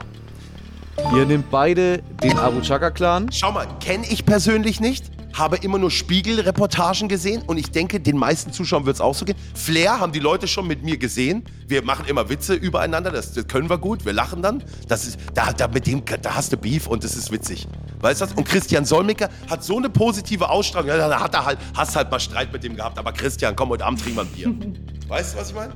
Ihr 1.15 1.25
nehmt 1.25 1.49
beide 1.51 1.99
den 2.23 2.37
Abu 2.37 2.61
Chaka 2.61 2.89
Clan. 2.89 3.29
Schau 3.31 3.51
mal, 3.51 3.67
kenne 3.79 4.05
ich 4.09 4.25
persönlich 4.25 4.79
nicht. 4.79 5.11
Habe 5.35 5.57
immer 5.57 5.77
nur 5.77 5.91
Spiegel-Reportagen 5.91 7.09
gesehen 7.09 7.43
und 7.45 7.57
ich 7.57 7.69
denke, 7.69 7.99
den 7.99 8.17
meisten 8.17 8.53
Zuschauern 8.53 8.85
wird 8.85 8.95
es 8.95 9.01
auch 9.01 9.13
so 9.13 9.25
gehen. 9.25 9.35
Flair 9.53 9.99
haben 9.99 10.13
die 10.13 10.19
Leute 10.19 10.47
schon 10.47 10.65
mit 10.65 10.83
mir 10.83 10.97
gesehen. 10.97 11.43
Wir 11.67 11.83
machen 11.83 12.05
immer 12.07 12.29
Witze 12.29 12.53
übereinander, 12.53 13.11
das, 13.11 13.33
das 13.33 13.45
können 13.47 13.69
wir 13.69 13.77
gut, 13.77 14.05
wir 14.05 14.13
lachen 14.13 14.41
dann. 14.41 14.63
Das 14.87 15.05
ist, 15.05 15.19
da, 15.33 15.51
da, 15.51 15.67
mit 15.67 15.87
dem, 15.87 16.03
da 16.21 16.35
hast 16.35 16.53
du 16.53 16.57
Beef 16.57 16.87
und 16.87 17.03
das 17.03 17.15
ist 17.15 17.31
witzig. 17.31 17.67
Weißt 17.99 18.21
du 18.21 18.25
das? 18.25 18.33
Und 18.33 18.47
Christian 18.47 18.85
Solmecke 18.85 19.29
hat 19.49 19.63
so 19.63 19.77
eine 19.77 19.89
positive 19.89 20.49
Ausstrahlung. 20.49 20.87
Ja, 20.87 21.09
da 21.09 21.19
hat 21.19 21.33
er 21.33 21.45
halt, 21.45 21.59
hast 21.75 21.95
halt 21.95 22.09
mal 22.09 22.19
Streit 22.19 22.53
mit 22.53 22.63
dem 22.63 22.77
gehabt. 22.77 22.97
Aber 22.97 23.11
Christian, 23.11 23.55
komm, 23.55 23.69
heute 23.69 23.85
Abend 23.85 24.01
trinken 24.01 24.17
wir 24.17 24.23
ein 24.23 24.27
Bier. 24.29 24.73
weißt 25.09 25.33
du, 25.33 25.39
was 25.39 25.49
ich 25.49 25.55
meine? 25.55 25.75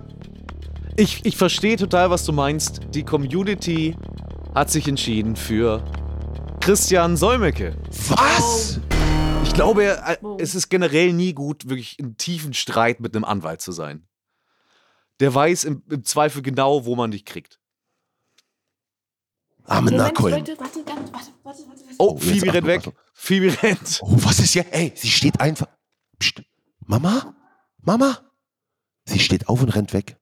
Ich, 0.95 1.25
ich 1.25 1.37
verstehe 1.37 1.75
total, 1.75 2.09
was 2.09 2.23
du 2.25 2.31
meinst. 2.31 2.81
Die 2.93 3.03
Community 3.03 3.95
hat 4.55 4.69
sich 4.69 4.87
entschieden 4.87 5.35
für 5.35 5.83
Christian 6.59 7.17
Solmecke. 7.17 7.75
Was? 8.09 8.79
Ich 9.49 9.55
glaube, 9.55 9.83
äh, 9.97 10.17
Wow. 10.21 10.39
es 10.39 10.53
ist 10.53 10.69
generell 10.69 11.12
nie 11.12 11.33
gut, 11.33 11.67
wirklich 11.67 11.97
in 11.99 12.15
tiefen 12.17 12.53
Streit 12.53 12.99
mit 12.99 13.15
einem 13.15 13.25
Anwalt 13.25 13.62
zu 13.62 13.71
sein. 13.71 14.07
Der 15.19 15.33
weiß 15.33 15.63
im, 15.65 15.81
im 15.89 16.03
Zweifel 16.05 16.43
genau, 16.43 16.85
wo 16.85 16.95
man 16.95 17.09
dich 17.12 17.25
kriegt. 17.25 17.59
Arme 19.65 19.91
Moment, 19.91 20.13
Nakoin. 20.13 20.33
Leute, 20.35 20.57
warte, 20.59 20.79
warte, 20.85 21.31
warte, 21.43 21.63
warte. 21.67 21.83
Oh, 21.97 22.13
jetzt 22.21 22.23
Phoebe 22.29 22.53
rennt 22.53 22.67
weg. 22.67 22.91
Phoebe 23.13 23.62
rennt. 23.63 23.99
Oh, 24.03 24.15
was 24.23 24.39
ist 24.39 24.53
hier? 24.53 24.71
Ey, 24.71 24.93
sie 24.95 25.09
steht 25.09 25.39
einfach. 25.41 25.67
Psst. 26.19 26.43
Mama? 26.85 27.35
Mama? 27.81 28.31
Sie 29.05 29.19
steht 29.19 29.49
auf 29.49 29.62
und 29.62 29.69
rennt 29.69 29.93
weg. 29.93 30.17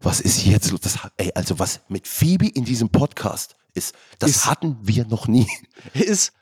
Was 0.00 0.20
ist 0.20 0.44
jetzt 0.44 0.70
los? 0.70 0.80
Das, 0.82 0.98
ey, 1.16 1.32
also 1.34 1.58
was 1.58 1.80
mit 1.88 2.06
Phoebe 2.06 2.46
in 2.48 2.64
diesem 2.64 2.90
Podcast 2.90 3.56
ist, 3.74 3.94
das 4.20 4.30
Ist- 4.30 4.46
hatten 4.46 4.76
wir 4.82 5.06
noch 5.06 5.26
nie. 5.26 5.48
Ist, 5.94 6.32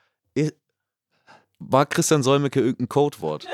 war 1.69 1.87
Christian 1.87 2.23
Solmecke 2.23 2.61
irgendein 2.61 2.89
Codewort? 2.89 3.47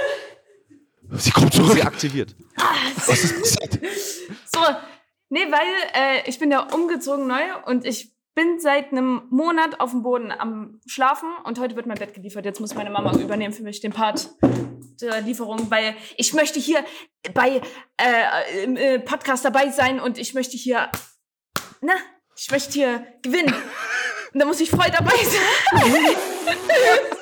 Sie 1.12 1.30
kommt 1.30 1.52
zurück. 1.52 1.72
Sie 1.72 1.82
aktiviert. 1.82 2.36
Was 3.06 3.24
ist 3.24 3.38
passiert? 3.38 3.80
So, 4.52 4.60
nee, 5.28 5.46
weil 5.50 5.66
äh, 5.94 6.28
ich 6.28 6.38
bin 6.38 6.50
ja 6.50 6.72
umgezogen 6.72 7.26
neu 7.26 7.42
und 7.66 7.84
ich 7.84 8.14
bin 8.34 8.60
seit 8.60 8.92
einem 8.92 9.22
Monat 9.30 9.80
auf 9.80 9.90
dem 9.90 10.02
Boden 10.02 10.30
am 10.30 10.80
Schlafen 10.86 11.28
und 11.44 11.58
heute 11.58 11.74
wird 11.76 11.86
mein 11.86 11.98
Bett 11.98 12.14
geliefert. 12.14 12.44
Jetzt 12.44 12.60
muss 12.60 12.74
meine 12.74 12.90
Mama 12.90 13.16
übernehmen 13.18 13.52
für 13.52 13.62
mich 13.62 13.80
den 13.80 13.92
Part 13.92 14.30
der 15.00 15.20
Lieferung, 15.22 15.70
weil 15.70 15.96
ich 16.16 16.32
möchte 16.32 16.60
hier 16.60 16.84
bei 17.34 17.60
äh, 17.96 18.64
im 18.64 18.76
äh, 18.76 18.98
Podcast 19.00 19.44
dabei 19.44 19.70
sein 19.70 19.98
und 20.00 20.18
ich 20.18 20.34
möchte 20.34 20.56
hier, 20.56 20.90
na, 21.80 21.94
ich 22.36 22.50
möchte 22.50 22.72
hier 22.72 23.06
gewinnen. 23.22 23.54
Und 24.32 24.40
da 24.40 24.46
muss 24.46 24.60
ich 24.60 24.70
voll 24.70 24.90
dabei 24.90 25.16
sein. 25.16 26.16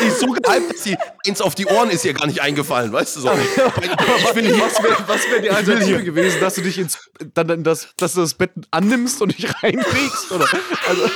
Die 0.00 0.06
ist 0.06 0.20
so 0.20 0.26
gehypt, 0.26 0.72
dass 0.74 0.84
sie 0.84 0.96
eins 1.26 1.40
auf 1.40 1.54
die 1.54 1.66
Ohren 1.66 1.90
ist 1.90 2.04
ihr 2.04 2.14
gar 2.14 2.26
nicht 2.26 2.40
eingefallen, 2.40 2.92
weißt 2.92 3.16
du 3.16 3.20
so. 3.20 3.30
Ich 3.32 4.32
bin 4.32 4.44
hier, 4.46 4.58
Was 4.60 4.82
wäre 4.82 4.96
was 5.06 5.30
wär 5.30 5.40
die 5.40 5.50
Alternative 5.50 6.02
gewesen, 6.02 6.40
dass 6.40 6.54
du 6.54 6.62
dich 6.62 6.78
ins, 6.78 6.98
dann, 7.34 7.46
dann 7.48 7.62
das, 7.64 7.88
dass 7.96 8.14
du 8.14 8.20
das 8.20 8.34
Bett 8.34 8.50
annimmst 8.70 9.20
und 9.22 9.36
dich 9.36 9.46
reinkriegst? 9.62 10.32
Oder? 10.32 10.46
Also, 10.88 11.10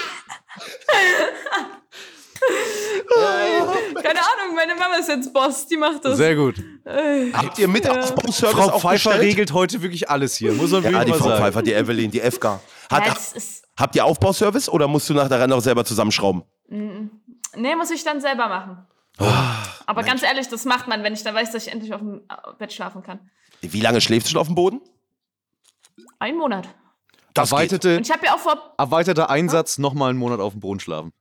Keine 4.02 4.20
Ahnung, 4.20 4.54
meine 4.54 4.74
Mama 4.74 4.96
ist 4.96 5.08
jetzt 5.08 5.32
Boss, 5.32 5.66
die 5.66 5.76
macht 5.76 6.04
das. 6.04 6.16
sehr 6.16 6.34
gut. 6.36 6.56
Habt 7.32 7.58
ihr 7.58 7.68
mit 7.68 7.88
Aufbauservice 7.88 8.50
Frau 8.66 8.78
Pfeiffer 8.78 9.18
regelt 9.20 9.52
heute 9.52 9.82
wirklich 9.82 10.08
alles 10.10 10.36
hier, 10.36 10.52
muss 10.52 10.70
man 10.70 10.82
Ja, 10.84 10.90
wirklich 10.90 11.04
die 11.06 11.10
mal 11.12 11.18
Frau 11.18 11.28
sagen. 11.30 11.42
Pfeiffer, 11.42 11.62
die 11.62 11.72
Evelyn, 11.72 12.10
die 12.10 12.20
FK. 12.20 12.60
Hat, 12.90 13.06
Ja, 13.06 13.14
das 13.14 13.32
ist, 13.32 13.62
habt 13.76 13.94
ihr 13.96 14.04
Aufbauservice 14.04 14.68
oder 14.68 14.88
musst 14.88 15.08
du 15.08 15.14
nachher 15.14 15.46
noch 15.46 15.60
selber 15.60 15.84
zusammenschrauben? 15.84 16.42
nee, 16.68 17.76
muss 17.76 17.90
ich 17.90 18.04
dann 18.04 18.20
selber 18.20 18.48
machen. 18.48 18.86
Aber 19.86 20.02
ganz 20.02 20.22
ehrlich, 20.22 20.48
das 20.48 20.64
macht 20.64 20.88
man, 20.88 21.02
wenn 21.02 21.12
ich 21.14 21.22
dann 21.22 21.34
weiß, 21.34 21.52
dass 21.52 21.66
ich 21.66 21.72
endlich 21.72 21.94
auf 21.94 22.00
dem 22.00 22.22
äh, 22.28 22.52
Bett 22.58 22.72
schlafen 22.72 23.02
kann. 23.02 23.30
Wie 23.62 23.80
lange 23.80 24.00
schläfst 24.00 24.28
du 24.28 24.32
schon 24.32 24.40
auf 24.40 24.48
dem 24.48 24.54
Boden? 24.56 24.80
Ein 26.18 26.36
Monat. 26.36 26.68
Das 27.32 27.52
Erweiterte, 27.52 27.96
Und 27.98 28.06
ich 28.06 28.12
habe 28.12 28.26
ja 28.26 28.34
auch 28.34 28.38
vor, 28.38 28.74
erweiterter 28.78 29.30
Einsatz, 29.30 29.78
nochmal 29.78 30.10
einen 30.10 30.18
Monat 30.18 30.40
auf 30.40 30.52
dem 30.54 30.60
Boden 30.60 30.80
schlafen. 30.80 31.12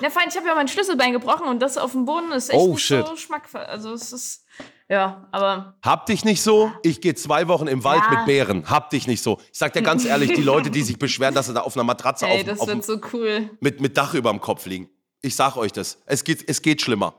ja, 0.00 0.10
fein, 0.10 0.28
ich 0.28 0.36
habe 0.36 0.46
ja 0.46 0.54
mein 0.54 0.68
Schlüsselbein 0.68 1.12
gebrochen 1.12 1.46
und 1.48 1.60
das 1.60 1.78
auf 1.78 1.92
dem 1.92 2.04
Boden 2.04 2.30
ist 2.32 2.50
echt 2.50 2.58
Oh, 2.58 2.72
nicht 2.74 2.84
shit. 2.84 3.06
so 3.06 3.16
schmackvoll. 3.16 3.62
Also 3.62 3.92
es 3.92 4.12
ist, 4.12 4.44
ja, 4.92 5.26
aber 5.32 5.74
Hab 5.82 6.04
dich 6.04 6.22
nicht 6.24 6.42
so. 6.42 6.70
Ich 6.82 7.00
gehe 7.00 7.14
zwei 7.14 7.48
Wochen 7.48 7.66
im 7.66 7.82
Wald 7.82 8.02
Ja. 8.04 8.18
mit 8.18 8.26
Bären. 8.26 8.68
Hab 8.68 8.90
dich 8.90 9.06
nicht 9.06 9.22
so. 9.22 9.38
Ich 9.50 9.58
sag 9.58 9.72
dir 9.72 9.80
ganz 9.82 10.04
ehrlich, 10.04 10.34
die 10.34 10.42
Leute, 10.42 10.70
die 10.70 10.82
sich 10.82 10.98
beschweren, 10.98 11.34
dass 11.34 11.46
sie 11.46 11.54
da 11.54 11.60
auf 11.62 11.74
einer 11.76 11.84
Matratze 11.84 12.26
ey, 12.26 12.40
auf, 12.40 12.46
das 12.46 12.60
auf, 12.60 12.68
wird 12.68 12.84
so 12.84 13.00
cool. 13.14 13.48
mit, 13.60 13.80
mit 13.80 13.96
Dach 13.96 14.12
über 14.12 14.30
dem 14.30 14.40
Kopf 14.42 14.66
liegen. 14.66 14.90
Ich 15.22 15.34
sag 15.34 15.56
euch 15.56 15.72
das. 15.72 15.96
Es 16.04 16.24
geht, 16.24 16.46
es 16.46 16.60
geht 16.60 16.82
schlimmer. 16.82 17.14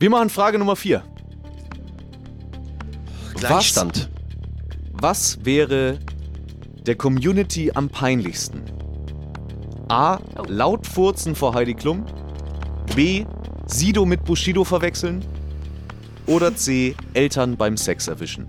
Wir 0.00 0.10
machen 0.10 0.28
Frage 0.28 0.58
Nummer 0.58 0.74
vier. 0.74 1.04
Gleichstand. 3.34 4.10
Was 4.92 5.44
wäre 5.44 6.00
der 6.86 6.96
Community 6.96 7.70
am 7.72 7.88
peinlichsten? 7.88 8.64
A. 9.88 10.18
Laut 10.48 10.86
furzen 10.86 11.36
vor 11.36 11.54
Heidi 11.54 11.74
Klum. 11.74 12.04
B. 12.96 13.24
Sido 13.66 14.04
mit 14.04 14.24
Bushido 14.24 14.64
verwechseln. 14.64 15.24
Oder 16.28 16.54
C. 16.54 16.94
Eltern 17.14 17.56
beim 17.56 17.76
Sex 17.76 18.06
erwischen. 18.06 18.46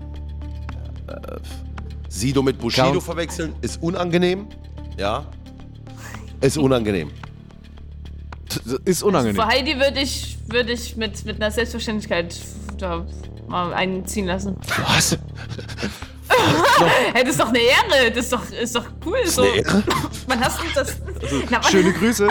Sido 2.08 2.42
mit 2.42 2.58
Bushido 2.58 2.92
Count. 2.92 3.02
verwechseln 3.02 3.54
ist 3.62 3.82
unangenehm. 3.82 4.46
Ja. 4.98 5.24
Ist 6.40 6.58
unangenehm. 6.58 7.10
Ist 8.84 9.02
unangenehm. 9.02 9.36
Vor 9.36 9.46
Heidi 9.46 9.76
würde 9.76 10.00
ich, 10.00 10.38
würde 10.48 10.72
ich 10.72 10.96
mit, 10.96 11.24
mit 11.24 11.36
einer 11.36 11.50
Selbstverständlichkeit 11.50 12.36
da 12.78 13.06
mal 13.48 13.72
einziehen 13.72 14.26
lassen. 14.26 14.56
Was? 14.86 15.18
Hey, 17.12 17.24
das 17.24 17.32
ist 17.32 17.40
doch 17.40 17.48
eine 17.48 17.58
Ehre. 17.58 18.10
Das 18.10 18.24
ist 18.24 18.32
doch, 18.32 18.50
ist 18.50 18.74
doch 18.74 18.86
cool. 19.04 19.18
so. 19.26 19.42
eine 19.42 19.50
Ehre? 19.56 19.82
Man 20.28 20.40
hast 20.40 20.58
das. 20.74 20.96
Na, 21.50 21.58
man, 21.58 21.70
Schöne 21.70 21.92
Grüße. 21.92 22.28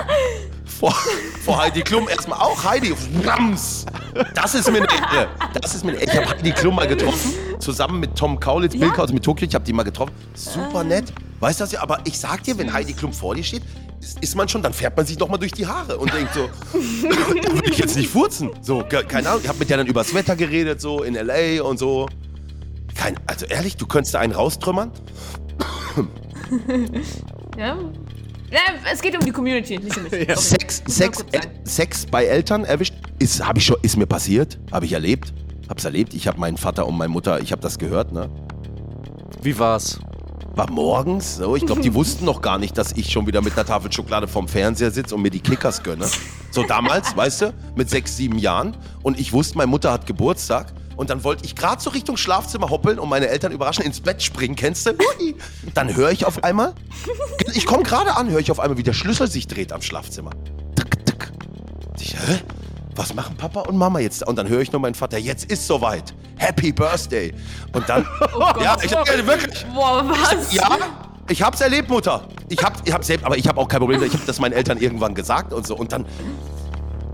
Vor, 0.80 0.96
vor 1.44 1.58
Heidi 1.62 1.82
Klum 1.82 2.08
erstmal 2.08 2.40
auch 2.40 2.64
Heidi. 2.64 2.96
Rams. 3.26 3.86
Das 4.34 4.56
ist 4.56 4.72
mir 4.72 4.78
eine. 4.78 5.28
Das 5.60 5.76
ist 5.76 5.84
mir 5.84 5.92
eine. 5.92 6.04
Ich 6.04 6.16
habe 6.16 6.30
Heidi 6.30 6.52
Klum 6.52 6.76
mal 6.76 6.88
getroffen, 6.88 7.34
zusammen 7.60 8.00
mit 8.00 8.16
Tom 8.16 8.40
Kaulitz, 8.40 8.78
Bill 8.78 8.90
Kaulitz 8.92 9.12
mit 9.12 9.24
Tokio. 9.24 9.46
Ich 9.46 9.54
habe 9.54 9.66
die 9.66 9.74
mal 9.74 9.84
getroffen. 9.84 10.14
Super 10.36 10.86
nett. 10.86 11.12
Weißt 11.42 11.60
du 11.60 11.66
das 11.66 11.74
ja? 11.74 11.82
Aber 11.82 12.00
ich 12.06 12.18
sag 12.18 12.44
dir, 12.44 12.58
wenn 12.58 12.72
Heidi 12.72 12.94
Klum 12.94 13.12
vor 13.12 13.36
dir 13.36 13.44
steht, 13.44 13.64
ist, 14.22 14.36
man 14.38 14.48
schon, 14.48 14.64
dann 14.64 14.72
fährt 14.72 14.96
man 14.96 15.06
sich 15.06 15.20
noch 15.20 15.28
mal 15.28 15.38
durch 15.38 15.52
die 15.52 15.68
Haare 15.68 15.98
und 15.98 16.14
denkt 16.14 16.34
so, 16.34 16.48
da 16.72 17.54
würde 17.54 17.70
ich 17.70 17.78
jetzt 17.78 17.98
nicht 17.98 18.10
furzen. 18.10 18.52
So, 18.62 18.82
keine 18.84 19.28
Ahnung. 19.28 19.42
Ich 19.44 19.50
habe 19.50 19.60
mit 19.60 19.70
der 19.70 19.78
dann 19.78 19.88
übers 19.88 20.14
Wetter 20.14 20.38
geredet, 20.38 20.80
so 20.80 21.04
in 21.04 21.18
L.A. 21.18 21.62
und 21.62 21.78
so. 21.78 22.08
Kein, 22.96 23.20
also 23.28 23.46
ehrlich, 23.46 23.76
du 23.76 23.86
könntest 23.86 24.16
da 24.16 24.20
einen 24.20 24.34
raustrümmern? 24.34 24.92
ja. 27.58 27.78
Ja, 28.52 28.60
es 28.92 29.02
geht 29.02 29.16
um 29.18 29.26
die 29.26 29.32
Community, 29.32 29.78
nicht 29.78 29.98
um 29.98 30.04
mich. 30.04 30.12
Sorry. 30.12 30.36
Sex, 30.36 30.84
Sex, 30.88 31.26
äh. 31.32 31.42
Sex 31.64 32.06
bei 32.06 32.26
Eltern 32.26 32.66
erwischt, 32.66 32.94
ist, 33.20 33.46
hab 33.46 33.58
ich 33.58 33.66
schon, 33.66 33.78
ist 33.82 33.98
mir 33.98 34.08
passiert, 34.08 34.58
habe 34.72 34.86
ich 34.86 34.94
erlebt, 34.94 35.34
hab's 35.68 35.86
erlebt. 35.86 36.14
Ich 36.14 36.28
habe 36.28 36.40
meinen 36.40 36.58
Vater 36.58 36.88
und 36.88 36.98
meine 36.98 37.10
Mutter, 37.10 37.40
ich 37.42 37.52
habe 37.52 37.62
das 37.62 37.78
gehört, 37.78 38.12
ne? 38.12 38.30
Wie 39.42 39.58
war's? 39.58 40.00
War 40.56 40.70
morgens, 40.72 41.38
so, 41.38 41.56
ich 41.56 41.66
glaube, 41.66 41.82
die 41.82 41.94
wussten 41.94 42.26
noch 42.26 42.42
gar 42.42 42.58
nicht, 42.58 42.78
dass 42.78 42.92
ich 42.94 43.12
schon 43.12 43.28
wieder 43.28 43.42
mit 43.42 43.54
einer 43.54 43.66
Tafel 43.66 43.92
Schokolade 43.92 44.28
vorm 44.28 44.48
Fernseher 44.48 44.92
sitze 44.92 45.16
und 45.16 45.22
mir 45.22 45.30
die 45.30 45.40
Kickers 45.40 45.82
gönne. 45.84 46.08
So 46.52 46.64
damals, 46.64 47.16
weißt 47.16 47.42
du, 47.44 47.54
mit 47.76 47.90
sechs, 47.90 48.18
sieben 48.18 48.40
Jahren. 48.40 48.76
Und 49.04 49.20
ich 49.20 49.32
wusste, 49.32 49.58
meine 49.58 49.70
Mutter 49.70 49.92
hat 49.92 50.06
Geburtstag. 50.06 50.74
Und 51.00 51.10
dann 51.10 51.24
wollte 51.24 51.46
ich 51.46 51.56
gerade 51.56 51.82
so 51.82 51.92
Richtung 51.92 52.18
Schlafzimmer 52.18 52.70
hoppeln 52.70 53.00
und 53.00 53.08
meine 53.08 53.30
Eltern 53.30 53.54
überraschen 53.54 53.86
ins 53.86 54.02
Bett 54.02 54.22
springen, 54.22 54.58
kennst 54.58 54.86
du? 54.86 54.92
Hui. 54.92 55.34
Dann 55.74 55.96
höre 55.96 56.12
ich 56.12 56.26
auf 56.26 56.44
einmal, 56.44 56.74
ich 57.54 57.66
komme 57.66 57.84
gerade 57.84 58.18
an, 58.18 58.30
höre 58.30 58.42
ich 58.42 58.52
auf 58.52 58.60
einmal, 58.60 58.78
wie 58.78 58.84
der 58.84 58.92
Schlüssel 58.92 59.32
sich 59.32 59.48
dreht 59.48 59.72
am 59.72 59.82
Schlafzimmer. 59.82 60.32
Tick, 60.76 61.06
tick. 61.06 61.32
Ich, 62.02 62.16
hä? 62.16 62.42
Was 62.98 63.14
machen 63.14 63.38
Papa 63.38 63.62
und 63.62 63.78
Mama 63.78 64.00
jetzt? 64.00 64.28
Und 64.28 64.36
dann 64.36 64.50
höre 64.50 64.60
ich 64.60 64.74
nur 64.74 64.82
meinen 64.82 64.94
Vater, 64.94 65.18
jetzt 65.18 65.50
ist 65.50 65.66
soweit. 65.66 66.14
Happy 66.36 66.74
Birthday. 66.74 67.34
Und 67.72 67.88
dann, 67.88 68.06
ja, 68.62 68.76
ich, 68.84 68.92
ja, 68.92 69.06
wirklich. 69.26 69.66
Boah, 69.74 70.04
was? 70.06 70.52
Ja, 70.52 70.68
ich 71.30 71.42
hab's 71.42 71.62
erlebt, 71.62 71.88
Mutter. 71.88 72.28
Ich 72.50 72.62
hab, 72.62 72.86
ich 72.86 72.94
hab 72.94 73.06
selbst, 73.06 73.26
aber 73.26 73.38
ich 73.38 73.48
habe 73.48 73.62
auch 73.62 73.70
kein 73.70 73.80
Problem. 73.80 74.04
Ich 74.04 74.12
habe 74.12 74.26
das 74.26 74.42
meinen 74.42 74.52
Eltern 74.52 74.78
irgendwann 74.80 75.16
gesagt 75.16 75.54
und 75.54 75.66
so. 75.66 75.78
Und 75.78 75.94
dann, 75.94 76.06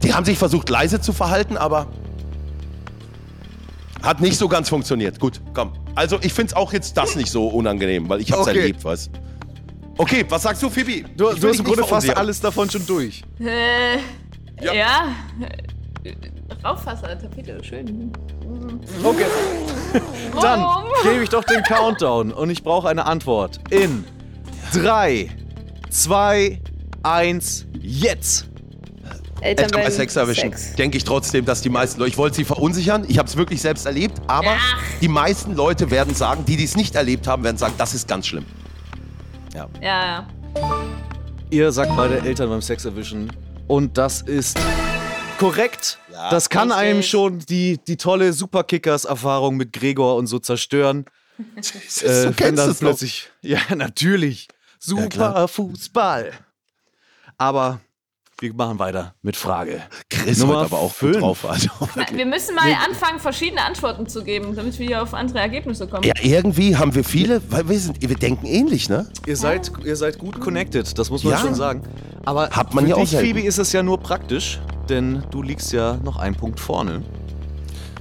die 0.02 0.12
haben 0.12 0.26
sich 0.26 0.40
versucht 0.40 0.72
leise 0.72 1.00
zu 1.00 1.14
verhalten, 1.14 1.56
aber 1.56 1.86
hat 4.06 4.22
nicht 4.22 4.38
so 4.38 4.48
ganz 4.48 4.70
funktioniert. 4.70 5.20
Gut, 5.20 5.42
komm. 5.54 5.74
Also 5.96 6.18
ich 6.22 6.34
find's 6.34 6.54
auch 6.54 6.72
jetzt 6.74 6.96
das 6.98 7.16
nicht 7.16 7.32
so 7.32 7.48
unangenehm, 7.48 8.08
weil 8.08 8.22
ich 8.22 8.32
hab's 8.32 8.48
Okay. 8.48 8.60
erlebt, 8.60 8.84
was. 8.86 9.10
Okay, 9.98 10.26
was 10.28 10.44
sagst 10.44 10.62
du, 10.62 10.70
Phoebe? 10.70 11.08
Du, 11.16 11.32
Ich 11.32 11.40
du 11.40 11.48
hast 11.50 11.60
im 11.60 11.66
Grunde 11.66 11.84
fast 11.84 12.16
alles 12.16 12.40
davon 12.42 12.70
schon 12.70 12.86
durch. 12.86 13.24
Äh, 13.40 13.98
Ja. 14.64 14.74
ja. 14.74 15.08
Rauchwasser, 16.64 17.18
Tapete, 17.20 17.64
schön. 17.64 18.12
Okay. 19.04 19.26
Dann 20.42 20.66
gebe 21.04 21.24
ich 21.24 21.30
doch 21.30 21.44
den 21.44 21.62
Countdown 21.64 22.32
und 22.32 22.50
ich 22.50 22.64
brauche 22.64 22.90
eine 22.90 23.06
Antwort. 23.06 23.60
In 23.72 24.04
3, 24.74 25.30
2, 25.90 26.60
1, 27.04 27.66
jetzt! 27.82 28.48
Eltern 29.46 29.70
bei 29.72 29.84
beim 29.84 29.92
Sex 29.92 30.16
erwischen. 30.16 30.54
Denke 30.78 30.98
ich 30.98 31.04
trotzdem, 31.04 31.46
dass 31.46 31.62
die 31.62 31.70
meisten 31.70 32.00
Leute, 32.00 32.10
ich 32.12 32.18
wollte 32.18 32.36
sie 32.38 32.46
verunsichern, 32.46 33.06
ich 33.08 33.18
habe 33.18 33.30
es 33.30 33.38
wirklich 33.38 33.62
selbst 33.62 33.86
erlebt, 33.86 34.20
aber 34.28 34.58
die 35.02 35.08
meisten 35.08 35.56
Leute 35.56 35.92
werden 35.92 36.14
sagen, 36.16 36.44
die, 36.46 36.58
die 36.58 36.64
es 36.66 36.76
nicht 36.76 36.96
erlebt 36.96 37.28
haben, 37.28 37.44
werden 37.44 37.58
sagen, 37.58 37.76
das 37.78 37.94
ist 37.94 38.08
ganz 38.08 38.28
schlimm. 38.28 38.46
Ja, 39.54 39.70
ja. 39.82 40.28
Ihr 41.50 41.72
sagt 41.72 41.96
beide 41.96 42.20
Eltern 42.20 42.50
beim 42.50 42.62
Sex 42.62 42.86
erwischen 42.86 43.32
und 43.68 43.98
das 43.98 44.22
ist 44.22 44.60
korrekt. 45.38 46.00
Ja, 46.12 46.30
das 46.30 46.50
kann 46.50 46.72
richtig. 46.72 46.88
einem 46.90 47.04
schon 47.04 47.40
die, 47.40 47.80
die 47.88 47.98
tolle 47.98 48.34
Superkickers-Erfahrung 48.34 49.58
mit 49.58 49.74
Gregor 49.74 50.16
und 50.16 50.28
so 50.28 50.40
zerstören. 50.40 51.06
du 51.38 52.06
Äh, 52.06 52.26
wenn 52.26 52.36
kennst 52.36 52.60
dann 52.60 52.72
es 52.72 52.82
noch. 52.82 52.90
plötzlich. 52.90 53.30
Ja, 53.42 53.60
natürlich. 53.76 54.48
Super 54.80 55.08
klar. 55.08 55.48
Fußball. 55.48 56.32
Aber 57.38 57.82
wir 58.40 58.54
machen 58.54 58.80
weiter 58.80 59.14
mit 59.22 59.38
Frage. 59.38 59.82
Chris 60.10 60.40
Nummer 60.40 60.56
heute 60.58 60.66
aber 60.66 60.80
auch 60.80 60.92
fünf. 60.94 61.18
drauf. 61.20 61.46
Also. 61.50 61.70
Wir 62.14 62.26
müssen 62.26 62.54
mal 62.56 62.64
anfangen, 62.86 63.20
verschiedene 63.20 63.64
Antworten 63.64 64.08
zu 64.08 64.24
geben, 64.24 64.56
damit 64.56 64.78
wir 64.78 64.88
hier 64.88 65.02
auf 65.04 65.14
andere 65.14 65.40
Ergebnisse 65.40 65.88
kommen. 65.88 66.04
Ja, 66.04 66.14
irgendwie 66.22 66.76
haben 66.76 66.94
wir 66.96 67.04
viele, 67.04 67.42
weil 67.50 67.68
wir 67.70 67.80
sind, 67.80 67.98
wir 68.08 68.16
denken 68.16 68.46
ähnlich, 68.46 68.90
ne? 68.90 69.08
Ihr 69.26 69.38
seid, 69.38 69.72
ihr 69.86 69.96
seid 69.96 70.18
gut 70.20 70.40
connected, 70.42 70.98
das 70.98 71.10
muss 71.10 71.24
man 71.24 71.34
Ja. 71.34 71.40
schon 71.40 71.56
sagen. 71.56 71.84
Aber 72.26 72.50
Hat 72.50 72.74
man 72.74 72.84
für 72.84 72.90
ja 72.90 72.96
auch 72.96 73.02
dich, 73.02 73.12
selten. 73.12 73.26
Phoebe, 73.28 73.42
ist 73.42 73.58
es 73.58 73.72
ja 73.72 73.82
nur 73.84 74.00
praktisch, 74.00 74.60
denn 74.90 75.24
du 75.32 75.42
liegst 75.42 75.72
ja 75.72 75.96
noch 76.04 76.18
einen 76.18 76.36
Punkt 76.36 76.60
vorne. 76.60 77.04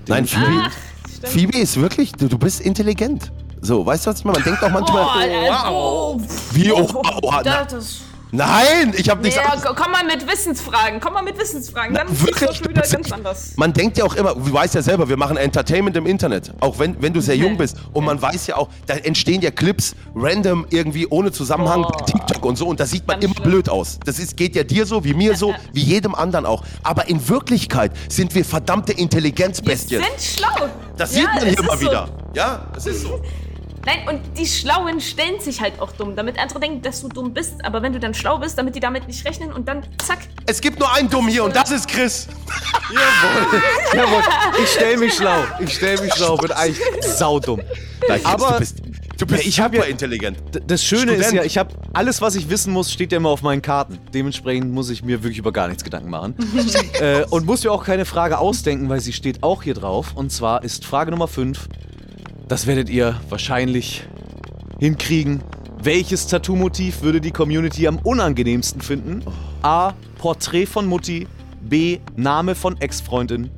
Nein, 0.08 0.26
Phoebe, 0.26 0.62
Ach. 0.64 0.72
Phoebe 1.28 1.58
ist 1.58 1.80
wirklich, 1.80 2.12
du, 2.12 2.28
du 2.28 2.38
bist 2.38 2.60
intelligent. 2.60 3.30
So, 3.60 3.86
weißt 3.86 4.04
du, 4.06 4.10
was 4.10 4.18
ich 4.18 4.24
meine? 4.24 4.38
Man 4.38 4.44
denkt 4.44 4.62
auch 4.62 4.70
manchmal, 4.70 5.04
Boah, 5.04 5.22
äh, 5.22 5.70
oh, 5.70 6.20
wie, 6.52 6.72
oh, 6.72 6.86
oh, 7.22 7.32
das, 7.42 7.68
das, 7.68 8.00
nein, 8.36 8.92
ich 8.96 9.08
habe 9.08 9.22
nichts 9.22 9.36
ja, 9.36 9.44
anderes. 9.50 9.74
komm 9.76 9.92
mal 9.92 10.04
mit 10.04 10.26
Wissensfragen, 10.30 11.00
komm 11.00 11.14
mal 11.14 11.22
mit 11.22 11.38
Wissensfragen, 11.38 11.94
dann 11.94 12.08
ist 12.08 12.20
wirklich? 12.20 12.48
das 12.48 12.56
schon 12.56 12.68
wieder 12.68 12.82
ganz 12.82 13.12
anders. 13.12 13.52
Man 13.56 13.72
denkt 13.72 13.98
ja 13.98 14.04
auch 14.04 14.14
immer, 14.14 14.34
du 14.34 14.52
weißt 14.52 14.74
ja 14.74 14.82
selber, 14.82 15.08
wir 15.08 15.16
machen 15.16 15.36
Entertainment 15.36 15.96
im 15.96 16.06
Internet. 16.06 16.52
Auch 16.60 16.78
wenn, 16.78 17.00
wenn 17.02 17.12
du 17.12 17.20
sehr 17.20 17.36
jung 17.36 17.56
bist. 17.56 17.76
Und 17.92 18.04
man 18.04 18.20
weiß 18.20 18.46
ja 18.48 18.56
auch, 18.56 18.68
da 18.86 18.94
entstehen 18.94 19.40
ja 19.40 19.50
Clips 19.50 19.94
random 20.14 20.66
irgendwie 20.70 21.06
ohne 21.06 21.32
Zusammenhang 21.32 21.82
bei 21.82 22.04
TikTok 22.04 22.44
und 22.44 22.56
so. 22.56 22.66
Und 22.66 22.80
das 22.80 22.90
sieht 22.90 23.06
man 23.06 23.14
Ganz 23.20 23.24
immer 23.24 23.34
schlimm. 23.34 23.50
blöd 23.50 23.68
aus. 23.68 23.98
Das 24.04 24.18
ist, 24.18 24.36
geht 24.36 24.56
ja 24.56 24.64
dir 24.64 24.86
so, 24.86 25.04
wie 25.04 25.14
mir 25.14 25.36
so, 25.36 25.54
wie 25.72 25.82
jedem 25.82 26.14
anderen 26.14 26.46
auch. 26.46 26.62
Aber 26.82 27.08
in 27.08 27.28
Wirklichkeit 27.28 27.92
sind 28.08 28.34
wir 28.34 28.44
verdammte 28.44 28.92
Wir 28.92 28.98
Intelligenzbestien. 28.98 30.02
sind 30.02 30.20
schlau. 30.20 30.68
Das 30.96 31.14
Ja, 31.14 31.20
sieht 31.20 31.28
man 31.34 31.38
hier 31.44 31.48
ist 31.52 31.60
immer 31.60 31.76
so. 31.76 31.80
wieder. 31.80 32.08
Ja, 32.34 32.66
das 32.74 32.86
ist 32.86 33.02
so. 33.02 33.20
Nein, 33.86 34.08
und 34.08 34.38
die 34.38 34.46
Schlauen 34.46 35.00
stellen 35.00 35.40
sich 35.40 35.60
halt 35.60 35.78
auch 35.80 35.92
dumm, 35.92 36.16
damit 36.16 36.38
andere 36.38 36.60
denken, 36.60 36.80
dass 36.82 37.02
du 37.02 37.08
dumm 37.08 37.34
bist. 37.34 37.64
Aber 37.64 37.82
wenn 37.82 37.92
du 37.92 38.00
dann 38.00 38.14
schlau 38.14 38.38
bist, 38.38 38.56
damit 38.56 38.74
die 38.74 38.80
damit 38.80 39.06
nicht 39.06 39.24
rechnen 39.26 39.52
und 39.52 39.68
dann 39.68 39.82
zack. 40.04 40.20
Es 40.46 40.60
gibt 40.60 40.78
nur 40.78 40.92
einen 40.94 41.10
Dumm 41.10 41.28
hier 41.28 41.44
und 41.44 41.54
das 41.54 41.70
ist 41.70 41.88
Chris. 41.88 42.28
Jawohl, 43.94 44.22
ich 44.62 44.70
stell 44.70 44.96
mich 44.96 45.14
schlau. 45.14 45.44
Ich 45.60 45.74
stell 45.74 46.00
mich 46.00 46.14
schlau, 46.14 46.36
bin 46.36 46.52
eigentlich 46.52 46.82
saudumm. 47.02 47.60
Aber 48.24 48.52
du 48.52 48.58
bist, 48.58 48.82
du 49.18 49.26
bist 49.26 49.46
ich 49.46 49.60
hab 49.60 49.72
ja- 49.74 49.80
super 49.80 49.90
intelligent. 49.90 50.38
Das 50.66 50.82
Schöne 50.82 51.12
ist 51.12 51.26
Student. 51.26 51.34
ja, 51.34 51.44
ich 51.44 51.58
habe 51.58 51.74
alles, 51.92 52.20
was 52.20 52.34
ich 52.36 52.48
wissen 52.48 52.72
muss, 52.72 52.90
steht 52.90 53.12
ja 53.12 53.18
immer 53.18 53.30
auf 53.30 53.42
meinen 53.42 53.62
Karten. 53.62 53.98
Dementsprechend 54.12 54.72
muss 54.72 54.90
ich 54.90 55.02
mir 55.02 55.22
wirklich 55.22 55.38
über 55.38 55.52
gar 55.52 55.68
nichts 55.68 55.84
Gedanken 55.84 56.10
machen. 56.10 56.34
äh, 57.00 57.24
und 57.30 57.44
muss 57.46 57.64
mir 57.64 57.72
auch 57.72 57.84
keine 57.84 58.04
Frage 58.04 58.38
ausdenken, 58.38 58.88
weil 58.88 59.00
sie 59.00 59.12
steht 59.12 59.42
auch 59.42 59.62
hier 59.62 59.74
drauf. 59.74 60.12
Und 60.14 60.32
zwar 60.32 60.64
ist 60.64 60.84
Frage 60.84 61.10
Nummer 61.10 61.28
5. 61.28 61.68
Das 62.48 62.66
werdet 62.66 62.88
ihr 62.90 63.18
wahrscheinlich 63.28 64.04
hinkriegen. 64.78 65.42
Welches 65.82 66.26
Tattoo-Motiv 66.26 67.02
würde 67.02 67.20
die 67.20 67.30
Community 67.30 67.86
am 67.86 67.98
unangenehmsten 67.98 68.80
finden? 68.80 69.22
A. 69.62 69.92
Porträt 70.18 70.66
von 70.66 70.86
Mutti. 70.86 71.26
B. 71.62 71.98
Name 72.16 72.54
von 72.54 72.78
Ex-Freundin. 72.80 73.50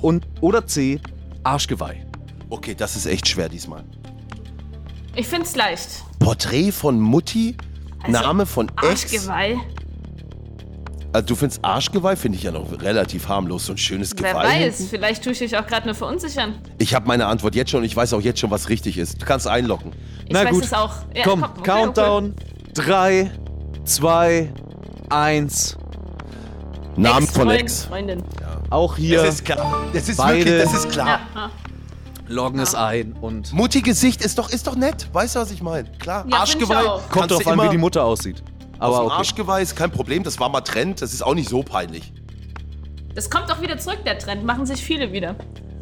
Und, 0.00 0.26
oder 0.40 0.66
C. 0.66 1.00
Arschgeweih. 1.42 2.06
Okay, 2.50 2.74
das 2.76 2.96
ist 2.96 3.06
echt 3.06 3.28
schwer 3.28 3.48
diesmal. 3.48 3.84
Ich 5.16 5.26
find's 5.26 5.56
leicht. 5.56 6.04
Porträt 6.18 6.72
von 6.72 7.00
Mutti, 7.00 7.56
Also, 8.02 8.12
Name 8.12 8.46
von 8.46 8.68
Ex. 8.82 9.04
Arschgeweih. 9.04 9.56
Also 11.14 11.26
du 11.28 11.36
findest 11.36 11.64
Arschgeweih, 11.64 12.16
finde 12.16 12.38
ich 12.38 12.42
ja 12.44 12.50
noch 12.50 12.66
relativ 12.82 13.28
harmlos, 13.28 13.66
so 13.66 13.72
ein 13.74 13.78
schönes 13.78 14.10
Wer 14.16 14.32
Geweih. 14.32 14.66
weiß, 14.66 14.86
vielleicht 14.90 15.22
tue 15.22 15.30
ich 15.32 15.38
dich 15.38 15.56
auch 15.56 15.64
gerade 15.64 15.86
nur 15.86 15.94
verunsichern. 15.94 16.56
Ich 16.78 16.92
habe 16.92 17.06
meine 17.06 17.26
Antwort 17.26 17.54
jetzt 17.54 17.70
schon 17.70 17.78
und 17.80 17.86
ich 17.86 17.94
weiß 17.94 18.14
auch 18.14 18.20
jetzt 18.20 18.40
schon, 18.40 18.50
was 18.50 18.68
richtig 18.68 18.98
ist. 18.98 19.22
Du 19.22 19.24
kannst 19.24 19.46
einloggen. 19.46 19.92
Ich 20.26 20.32
Na 20.32 20.44
weiß 20.44 20.50
gut. 20.50 20.64
es 20.64 20.72
auch. 20.72 20.92
Ja, 21.14 21.22
Komm, 21.22 21.44
okay, 21.44 21.62
Countdown. 21.62 22.34
3, 22.74 23.30
2, 23.84 24.52
1. 25.10 25.76
Okay. 25.78 27.00
Namen 27.00 27.26
von 27.28 27.48
Ex. 27.50 27.84
Freundin. 27.84 28.20
Auch 28.70 28.96
hier 28.96 29.22
Das 29.22 29.36
ist 29.36 29.44
klar. 29.44 29.84
Das 29.92 30.08
ist 30.08 30.16
Beide- 30.16 30.44
wirklich, 30.44 30.62
das 30.64 30.74
ist 30.74 30.90
klar. 30.90 31.06
Ja, 31.06 31.20
ja. 31.42 31.50
loggen 32.26 32.58
es 32.58 32.74
ein 32.74 33.12
und 33.20 33.52
Mutti 33.52 33.82
Gesicht 33.82 34.20
ist 34.24 34.36
doch, 34.38 34.50
ist 34.50 34.66
doch 34.66 34.74
nett. 34.74 35.08
Weißt 35.12 35.36
du, 35.36 35.38
was 35.38 35.52
ich 35.52 35.62
meine? 35.62 35.88
Klar. 36.00 36.24
Ja, 36.28 36.38
Arschgeweih. 36.38 36.98
kommt 37.08 37.30
drauf 37.30 37.46
an, 37.46 37.62
wie 37.62 37.68
die 37.68 37.78
Mutter 37.78 38.02
aussieht. 38.02 38.42
Aus 38.78 38.94
Aber 38.94 39.04
dem 39.04 39.06
okay. 39.06 39.14
Arschgeweih 39.16 39.62
ist 39.62 39.76
kein 39.76 39.90
Problem. 39.90 40.22
Das 40.22 40.38
war 40.40 40.48
mal 40.48 40.60
Trend. 40.60 41.02
Das 41.02 41.12
ist 41.12 41.22
auch 41.22 41.34
nicht 41.34 41.48
so 41.48 41.62
peinlich. 41.62 42.12
Das 43.14 43.30
kommt 43.30 43.48
doch 43.48 43.60
wieder 43.60 43.78
zurück, 43.78 43.98
der 44.04 44.18
Trend. 44.18 44.44
Machen 44.44 44.66
sich 44.66 44.82
viele 44.82 45.12
wieder. 45.12 45.36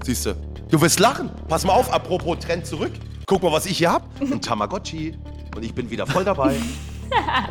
Siehst 0.04 0.26
du. 0.26 0.36
Du 0.68 0.80
wirst 0.80 1.00
lachen. 1.00 1.30
Pass 1.48 1.64
mal 1.64 1.72
auf, 1.72 1.92
apropos 1.92 2.38
Trend 2.38 2.66
zurück. 2.66 2.92
Guck 3.26 3.42
mal, 3.42 3.52
was 3.52 3.66
ich 3.66 3.78
hier 3.78 3.92
hab. 3.92 4.08
Ein 4.20 4.40
Tamagotchi. 4.40 5.16
Und 5.54 5.64
ich 5.64 5.74
bin 5.74 5.90
wieder 5.90 6.06
voll 6.06 6.24
dabei. 6.24 6.56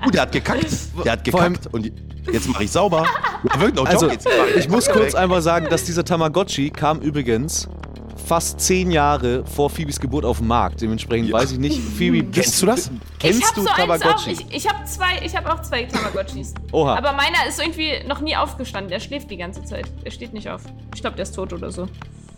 Uh, 0.03 0.09
der 0.09 0.23
hat 0.23 0.31
gekackt. 0.31 0.65
Der 1.05 1.11
hat 1.11 1.23
gekackt. 1.23 1.67
Und 1.71 1.91
jetzt 2.31 2.49
mache 2.49 2.63
ich 2.63 2.71
sauber. 2.71 3.05
Ja, 3.43 3.59
wirklich, 3.59 3.75
no 3.75 3.83
Also, 3.83 4.09
ich 4.55 4.69
muss 4.69 4.89
kurz 4.89 5.13
einmal 5.13 5.43
sagen, 5.43 5.67
dass 5.69 5.83
dieser 5.83 6.03
Tamagotchi 6.03 6.71
kam 6.71 6.99
übrigens 6.99 7.67
fast 8.25 8.59
zehn 8.59 8.91
Jahre 8.91 9.43
vor 9.45 9.69
Phoebes 9.69 9.99
Geburt 9.99 10.25
auf 10.25 10.37
den 10.39 10.47
Markt. 10.47 10.81
Dementsprechend 10.81 11.29
Ja. 11.29 11.35
weiß 11.37 11.51
ich 11.53 11.59
nicht, 11.59 11.79
Phoebe, 11.79 12.23
bist 12.23 12.33
Kennst 12.43 12.61
du 12.61 12.65
das? 12.65 12.91
Kennst 13.19 13.39
ich 13.39 13.45
hab 13.47 13.55
du 13.55 13.61
so 13.61 13.69
auch. 13.69 14.27
Ich, 14.27 14.45
ich 14.49 14.69
habe 14.69 14.83
zwei, 14.85 15.23
ich 15.25 15.35
habe 15.35 15.53
auch 15.53 15.61
zwei 15.61 15.83
Tamagotchis. 15.83 16.53
Oha. 16.71 16.95
Aber 16.97 17.13
meiner 17.13 17.45
ist 17.47 17.59
irgendwie 17.59 18.07
noch 18.07 18.21
nie 18.21 18.35
aufgestanden. 18.35 18.89
Der 18.89 18.99
schläft 18.99 19.29
die 19.31 19.37
ganze 19.37 19.63
Zeit. 19.63 19.85
Der 20.05 20.11
steht 20.11 20.33
nicht 20.33 20.49
auf. 20.49 20.61
Ich 20.95 21.01
glaube, 21.01 21.15
der 21.15 21.23
ist 21.23 21.33
tot 21.35 21.53
oder 21.53 21.71
so. 21.71 21.87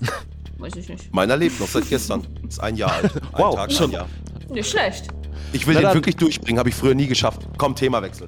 Weiß 0.58 0.76
ich 0.76 0.88
nicht. 0.88 1.14
Meiner 1.14 1.36
lebt 1.36 1.60
noch 1.60 1.68
seit 1.68 1.90
gestern. 1.90 2.26
Ist 2.48 2.60
ein 2.62 2.76
Jahr 2.76 2.94
alt. 2.94 3.16
Ein 3.16 3.22
Wow, 3.34 3.56
Tag, 3.56 3.72
schon. 3.72 3.90
ein 3.90 3.92
Jahr. 3.94 4.08
Nicht 4.50 4.70
schlecht. 4.70 5.08
Ich 5.52 5.68
will 5.68 5.74
Na 5.76 5.82
den 5.82 5.84
dann. 5.88 5.94
wirklich 5.96 6.16
durchbringen, 6.16 6.60
habe 6.60 6.70
ich 6.70 6.76
früher 6.76 6.96
nie 6.96 7.08
geschafft. 7.08 7.42
Komm, 7.58 7.76
Themawechsel. 7.76 8.28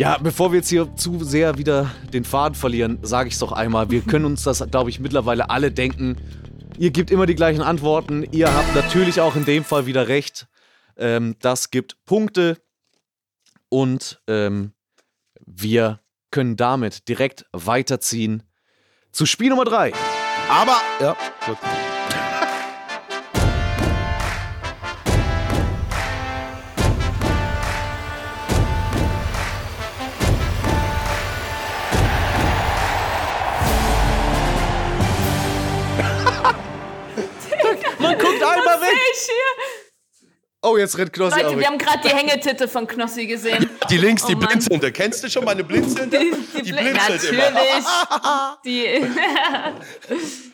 Ja, 0.00 0.16
bevor 0.16 0.50
wir 0.50 0.60
jetzt 0.60 0.70
hier 0.70 0.96
zu 0.96 1.22
sehr 1.22 1.58
wieder 1.58 1.90
den 2.10 2.24
Faden 2.24 2.54
verlieren, 2.54 3.00
sage 3.02 3.28
ich 3.28 3.34
es 3.34 3.40
doch 3.40 3.52
einmal. 3.52 3.90
Wir 3.90 4.00
können 4.00 4.24
uns 4.24 4.42
das, 4.42 4.66
glaube 4.70 4.88
ich, 4.88 4.98
mittlerweile 4.98 5.50
alle 5.50 5.70
denken. 5.70 6.16
Ihr 6.78 6.90
gebt 6.90 7.10
immer 7.10 7.26
die 7.26 7.34
gleichen 7.34 7.60
Antworten. 7.60 8.26
Ihr 8.32 8.50
habt 8.50 8.74
natürlich 8.74 9.20
auch 9.20 9.36
in 9.36 9.44
dem 9.44 9.62
Fall 9.62 9.84
wieder 9.84 10.08
recht. 10.08 10.48
Ähm, 10.96 11.36
das 11.40 11.70
gibt 11.70 12.02
Punkte. 12.06 12.56
Und 13.68 14.22
ähm, 14.26 14.72
wir 15.44 16.00
können 16.30 16.56
damit 16.56 17.06
direkt 17.06 17.44
weiterziehen 17.52 18.42
zu 19.12 19.26
Spiel 19.26 19.50
Nummer 19.50 19.66
3. 19.66 19.92
Aber, 20.48 20.80
ja, 20.98 21.14
gut. 21.44 21.58
Hier. 39.26 40.28
Oh, 40.62 40.76
jetzt 40.76 40.98
rennt 40.98 41.12
Knossi 41.14 41.40
auch 41.40 41.42
Leute, 41.44 41.58
wir 41.58 41.66
haben 41.66 41.78
gerade 41.78 42.00
die 42.04 42.14
Hängetitte 42.14 42.68
von 42.68 42.86
Knossi 42.86 43.26
gesehen. 43.26 43.70
Die 43.90 43.96
links, 43.96 44.26
die 44.26 44.34
Oh 44.34 44.38
Mann. 44.38 44.48
blinzelnde. 44.48 44.92
Kennst 44.92 45.24
du 45.24 45.30
schon 45.30 45.44
meine 45.44 45.64
blinzelnde? 45.64 46.18
Die, 46.18 46.72
Bl- 46.72 46.80
blinzelt 46.80 47.24
immer. 47.24 47.50
Natürlich. 47.50 47.84
Die. 48.64 50.20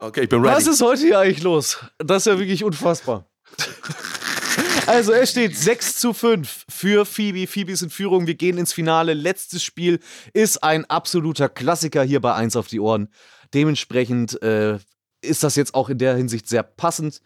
Okay, 0.00 0.22
ich 0.22 0.28
bin 0.28 0.40
ready. 0.44 0.54
Was 0.54 0.66
ist 0.68 0.80
heute 0.80 1.02
hier 1.02 1.18
eigentlich 1.18 1.42
los? 1.42 1.78
Das 1.98 2.18
ist 2.24 2.26
ja 2.32 2.38
wirklich 2.38 2.62
unfassbar. 2.62 3.28
Also 4.86 5.12
es 5.12 5.30
steht 5.32 5.56
6 5.56 5.96
zu 5.96 6.12
5 6.14 6.66
für 6.68 7.04
Phoebe. 7.04 7.46
Phoebe 7.48 7.72
ist 7.72 7.82
in 7.82 7.90
Führung. 7.90 8.28
Wir 8.28 8.34
gehen 8.36 8.58
ins 8.58 8.72
Finale. 8.72 9.12
Letztes 9.14 9.64
Spiel 9.64 9.98
ist 10.32 10.62
ein 10.62 10.84
absoluter 10.84 11.48
Klassiker 11.48 12.04
hier 12.04 12.20
bei 12.20 12.32
1 12.34 12.54
auf 12.54 12.68
die 12.68 12.78
Ohren. 12.78 13.12
Dementsprechend 13.54 14.40
äh, 14.40 14.78
ist 15.20 15.42
das 15.42 15.56
jetzt 15.56 15.74
auch 15.74 15.88
in 15.88 15.98
der 15.98 16.14
Hinsicht 16.16 16.48
sehr 16.48 16.62
passend, 16.62 17.20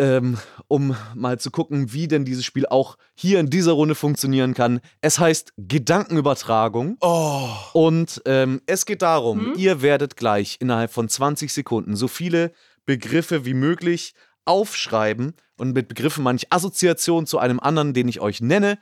ähm, 0.00 0.38
um 0.66 0.96
mal 1.14 1.38
zu 1.38 1.50
gucken, 1.52 1.92
wie 1.92 2.08
denn 2.08 2.24
dieses 2.24 2.44
Spiel 2.44 2.66
auch 2.66 2.96
hier 3.14 3.38
in 3.38 3.50
dieser 3.50 3.72
Runde 3.72 3.94
funktionieren 3.94 4.54
kann. 4.54 4.80
Es 5.02 5.18
heißt 5.20 5.52
Gedankenübertragung. 5.58 6.96
Oh, 7.00 7.48
Und 7.74 8.20
ähm, 8.24 8.60
es 8.66 8.86
geht 8.86 9.02
darum, 9.02 9.50
Mhm. 9.50 9.54
ihr 9.56 9.82
werdet 9.82 10.16
gleich 10.16 10.56
innerhalb 10.60 10.90
von 10.92 11.08
20 11.08 11.52
Sekunden 11.52 11.94
so 11.94 12.08
viele 12.08 12.52
Begriffe 12.86 13.44
wie 13.44 13.54
möglich 13.54 14.14
aufschreiben. 14.44 15.34
Und 15.58 15.74
mit 15.74 15.88
Begriffen 15.88 16.24
meine 16.24 16.36
ich 16.36 16.52
Assoziation 16.52 17.26
zu 17.26 17.38
einem 17.38 17.60
anderen, 17.60 17.92
den 17.94 18.08
ich 18.08 18.20
euch 18.20 18.40
nenne, 18.40 18.78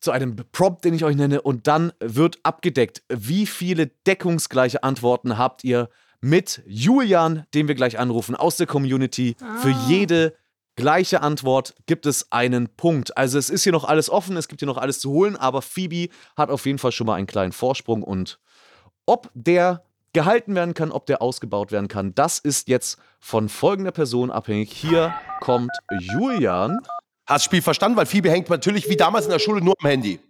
zu 0.00 0.10
einem 0.10 0.36
Prompt, 0.52 0.84
den 0.84 0.94
ich 0.94 1.04
euch 1.04 1.16
nenne. 1.16 1.42
Und 1.42 1.66
dann 1.66 1.92
wird 2.00 2.38
abgedeckt, 2.42 3.02
wie 3.08 3.46
viele 3.46 3.88
deckungsgleiche 4.06 4.82
Antworten 4.82 5.38
habt 5.38 5.62
ihr 5.64 5.88
mit 6.24 6.62
Julian, 6.66 7.44
den 7.52 7.68
wir 7.68 7.74
gleich 7.74 7.98
anrufen, 7.98 8.34
aus 8.34 8.56
der 8.56 8.66
Community. 8.66 9.36
Für 9.60 9.68
jede 9.86 10.34
gleiche 10.74 11.20
Antwort 11.20 11.74
gibt 11.84 12.06
es 12.06 12.32
einen 12.32 12.68
Punkt. 12.68 13.16
Also 13.16 13.38
es 13.38 13.50
ist 13.50 13.62
hier 13.62 13.72
noch 13.72 13.84
alles 13.84 14.08
offen, 14.08 14.36
es 14.38 14.48
gibt 14.48 14.62
hier 14.62 14.66
noch 14.66 14.78
alles 14.78 15.00
zu 15.00 15.10
holen, 15.10 15.36
aber 15.36 15.60
Phoebe 15.60 16.08
hat 16.34 16.48
auf 16.48 16.64
jeden 16.64 16.78
Fall 16.78 16.92
schon 16.92 17.06
mal 17.06 17.16
einen 17.16 17.26
kleinen 17.26 17.52
Vorsprung 17.52 18.02
und 18.02 18.38
ob 19.04 19.30
der 19.34 19.84
gehalten 20.14 20.54
werden 20.54 20.72
kann, 20.72 20.92
ob 20.92 21.04
der 21.04 21.20
ausgebaut 21.20 21.72
werden 21.72 21.88
kann, 21.88 22.14
das 22.14 22.38
ist 22.38 22.68
jetzt 22.68 22.98
von 23.20 23.50
folgender 23.50 23.92
Person 23.92 24.30
abhängig. 24.30 24.72
Hier 24.72 25.14
kommt 25.40 25.72
Julian. 26.00 26.78
Hast 27.26 27.42
das 27.42 27.44
Spiel 27.44 27.60
verstanden? 27.60 27.98
Weil 27.98 28.06
Phoebe 28.06 28.30
hängt 28.30 28.48
natürlich 28.48 28.88
wie 28.88 28.96
damals 28.96 29.26
in 29.26 29.30
der 29.30 29.38
Schule 29.40 29.60
nur 29.60 29.74
am 29.78 29.88
Handy. 29.88 30.20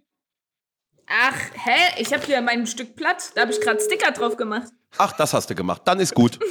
Ach, 1.07 1.35
hä? 1.53 2.01
Ich 2.01 2.11
habe 2.13 2.25
hier 2.25 2.41
mein 2.41 2.65
Stück 2.67 2.95
Blatt. 2.95 3.31
Da 3.35 3.41
habe 3.41 3.51
ich 3.51 3.61
gerade 3.61 3.79
Sticker 3.79 4.11
drauf 4.11 4.37
gemacht. 4.37 4.71
Ach, 4.97 5.13
das 5.13 5.33
hast 5.33 5.49
du 5.49 5.55
gemacht. 5.55 5.81
Dann 5.85 5.99
ist 5.99 6.13
gut. 6.13 6.39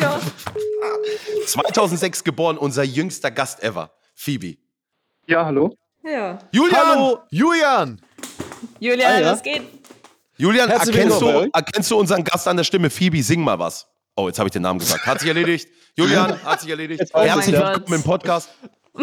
Ja. 0.00 0.20
2006 1.46 2.22
geboren, 2.22 2.56
unser 2.58 2.84
jüngster 2.84 3.30
Gast 3.30 3.62
ever. 3.62 3.90
Phoebe. 4.14 4.56
Ja, 5.26 5.44
hallo. 5.46 5.74
Ja. 6.04 6.38
Julian! 6.52 6.86
Hallo, 6.86 7.18
Julian! 7.30 8.00
Julian, 8.78 9.12
Ah, 9.12 9.20
ja? 9.20 9.32
was 9.32 9.42
geht? 9.42 9.62
Julian, 10.36 10.68
Herzlich 10.68 10.94
erkennst 10.96 11.20
du, 11.20 11.26
erkennst 11.52 11.90
du 11.90 11.98
unseren 11.98 12.22
Gast 12.22 12.46
an 12.46 12.56
der 12.56 12.64
Stimme? 12.64 12.90
Phoebe, 12.90 13.22
sing 13.22 13.40
mal 13.42 13.58
was. 13.58 13.88
Oh, 14.14 14.28
jetzt 14.28 14.38
habe 14.38 14.48
ich 14.48 14.52
den 14.52 14.62
Namen 14.62 14.78
gesagt. 14.78 15.04
Hat 15.06 15.18
sich 15.20 15.28
erledigt. 15.28 15.68
Julian, 15.96 16.40
hat 16.44 16.60
sich 16.60 16.70
erledigt. 16.70 17.02
Herzlich 17.12 17.56
willkommen 17.56 17.94
im 17.94 18.02
Podcast. 18.02 18.50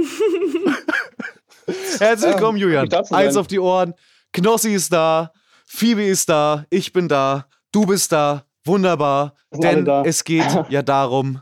Herzlich 2.00 2.32
willkommen, 2.34 2.58
Julian. 2.58 2.90
Eins 3.12 3.36
auf 3.36 3.48
die 3.48 3.60
Ohren. 3.60 3.94
Knossi 4.36 4.74
ist 4.74 4.92
da, 4.92 5.32
Phoebe 5.66 6.04
ist 6.04 6.28
da, 6.28 6.66
ich 6.70 6.92
bin 6.92 7.08
da, 7.08 7.48
du 7.72 7.86
bist 7.86 8.12
da. 8.12 8.46
Wunderbar. 8.66 9.36
Denn 9.54 9.86
da. 9.86 10.04
es 10.04 10.24
geht 10.26 10.46
ja 10.70 10.82
darum, 10.82 11.40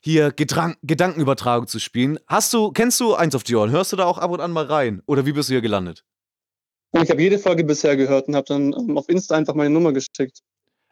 hier 0.00 0.32
Gedran 0.32 0.74
Gedankenübertragung 0.82 1.66
zu 1.66 1.78
spielen. 1.78 2.18
Hast 2.26 2.52
du, 2.52 2.72
kennst 2.72 3.00
du 3.00 3.14
eins 3.14 3.34
auf 3.34 3.42
die 3.44 3.54
Ohren? 3.56 3.70
Hörst 3.70 3.92
du 3.92 3.96
da 3.96 4.04
auch 4.04 4.18
ab 4.18 4.30
und 4.32 4.40
an 4.40 4.50
mal 4.52 4.66
rein? 4.66 5.00
Oder 5.06 5.24
wie 5.24 5.32
bist 5.32 5.48
du 5.48 5.54
hier 5.54 5.62
gelandet? 5.62 6.04
Ich 6.92 7.08
habe 7.08 7.22
jede 7.22 7.38
Folge 7.38 7.64
bisher 7.64 7.96
gehört 7.96 8.28
und 8.28 8.36
habe 8.36 8.46
dann 8.46 8.72
ähm, 8.74 8.98
auf 8.98 9.08
Insta 9.08 9.34
einfach 9.36 9.54
meine 9.54 9.70
Nummer 9.70 9.92
geschickt. 9.92 10.40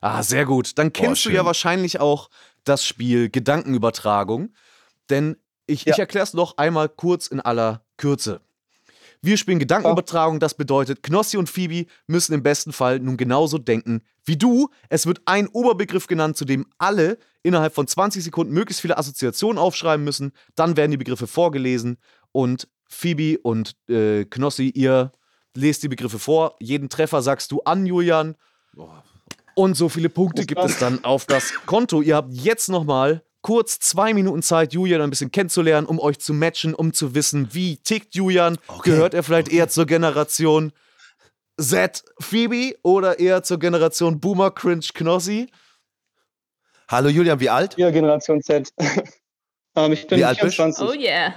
Ah, 0.01 0.22
sehr 0.22 0.45
gut. 0.47 0.78
Dann 0.78 0.92
kennst 0.92 1.24
du 1.26 1.30
ja 1.30 1.45
wahrscheinlich 1.45 2.01
auch 2.01 2.30
das 2.64 2.86
Spiel 2.86 3.28
Gedankenübertragung. 3.28 4.55
Denn 5.11 5.36
ich, 5.66 5.86
ich 5.86 5.97
Ja. 5.97 6.03
erkläre 6.05 6.24
es 6.24 6.32
noch 6.34 6.57
einmal 6.57 6.88
kurz 6.88 7.26
in 7.26 7.40
aller 7.40 7.84
Kürze. 7.97 8.40
Wir 9.24 9.38
spielen 9.38 9.58
Gedankenübertragung, 9.58 10.38
das 10.38 10.52
bedeutet, 10.52 11.02
Knossi 11.02 11.38
und 11.38 11.48
Phoebe 11.48 11.86
müssen 12.06 12.34
im 12.34 12.42
besten 12.42 12.74
Fall 12.74 13.00
nun 13.00 13.16
genauso 13.16 13.56
denken 13.56 14.02
wie 14.26 14.36
du. 14.36 14.68
Es 14.90 15.06
wird 15.06 15.22
ein 15.24 15.48
Oberbegriff 15.48 16.06
genannt, 16.06 16.36
zu 16.36 16.44
dem 16.44 16.66
alle 16.76 17.16
innerhalb 17.42 17.74
von 17.74 17.86
20 17.86 18.22
Sekunden 18.22 18.52
möglichst 18.52 18.82
viele 18.82 18.98
Assoziationen 18.98 19.56
aufschreiben 19.56 20.04
müssen. 20.04 20.32
Dann 20.56 20.76
werden 20.76 20.90
die 20.90 20.98
Begriffe 20.98 21.26
vorgelesen 21.26 21.96
und 22.32 22.68
Phoebe 22.86 23.38
und 23.42 23.76
äh, 23.88 24.26
Knossi, 24.26 24.68
ihr 24.68 25.10
lest 25.54 25.82
die 25.82 25.88
Begriffe 25.88 26.18
vor. 26.18 26.56
Jeden 26.60 26.90
Treffer 26.90 27.22
sagst 27.22 27.50
du 27.50 27.62
an, 27.62 27.86
Julian. 27.86 28.36
Und 29.54 29.74
so 29.74 29.88
viele 29.88 30.10
Punkte 30.10 30.44
gibt 30.44 30.62
es 30.62 30.78
dann 30.78 31.02
auf 31.02 31.24
das 31.24 31.54
Konto. 31.64 32.02
Ihr 32.02 32.16
habt 32.16 32.34
jetzt 32.34 32.68
nochmal 32.68 33.22
kurz 33.45 33.78
zwei 33.78 34.14
Minuten 34.14 34.42
Zeit, 34.42 34.72
Julian 34.72 35.03
ein 35.03 35.11
bisschen 35.11 35.30
kennenzulernen, 35.30 35.86
um 35.86 36.01
euch 36.01 36.18
zu 36.18 36.32
matchen, 36.32 36.74
um 36.74 36.95
zu 36.95 37.14
wissen, 37.14 37.53
wie 37.53 37.76
tickt 37.76 38.14
Julian. 38.14 38.57
Gehört 38.82 39.12
er 39.12 39.22
vielleicht 39.22 39.53
eher 39.53 39.68
zur 39.68 39.84
Generation 39.84 40.72
Z 41.61 42.03
Phoebe 42.18 42.74
oder 42.82 43.20
eher 43.20 43.42
zur 43.42 43.59
Generation 43.59 44.18
Boomer 44.18 44.51
Cringe 44.51 44.86
Knossi? 44.95 45.51
Hallo 46.88 47.11
Julian, 47.11 47.38
wie 47.38 47.51
alt? 47.51 47.76
Ja, 47.76 47.90
Generation 47.90 48.42
Z. 48.42 48.72
ähm, 49.76 49.92
ich 49.92 50.07
bin 50.07 50.20
Wie 50.20 50.24
alt 50.24 50.40
bist 50.40 50.59
du? 50.59 50.62
24. 50.62 50.88
Oh 50.88 50.99
yeah. 50.99 51.34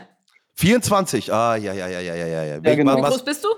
24. 0.55 1.33
Ah, 1.33 1.57
ja, 1.57 1.73
ja, 1.73 1.89
ja, 1.89 1.99
ja, 1.99 2.15
ja, 2.15 2.25
ja. 2.25 2.43
ja. 2.43 2.59
Ja, 2.63 2.75
genau. 2.75 2.97
Wie 2.97 3.01
groß 3.01 3.25
bist 3.25 3.43
du? 3.43 3.49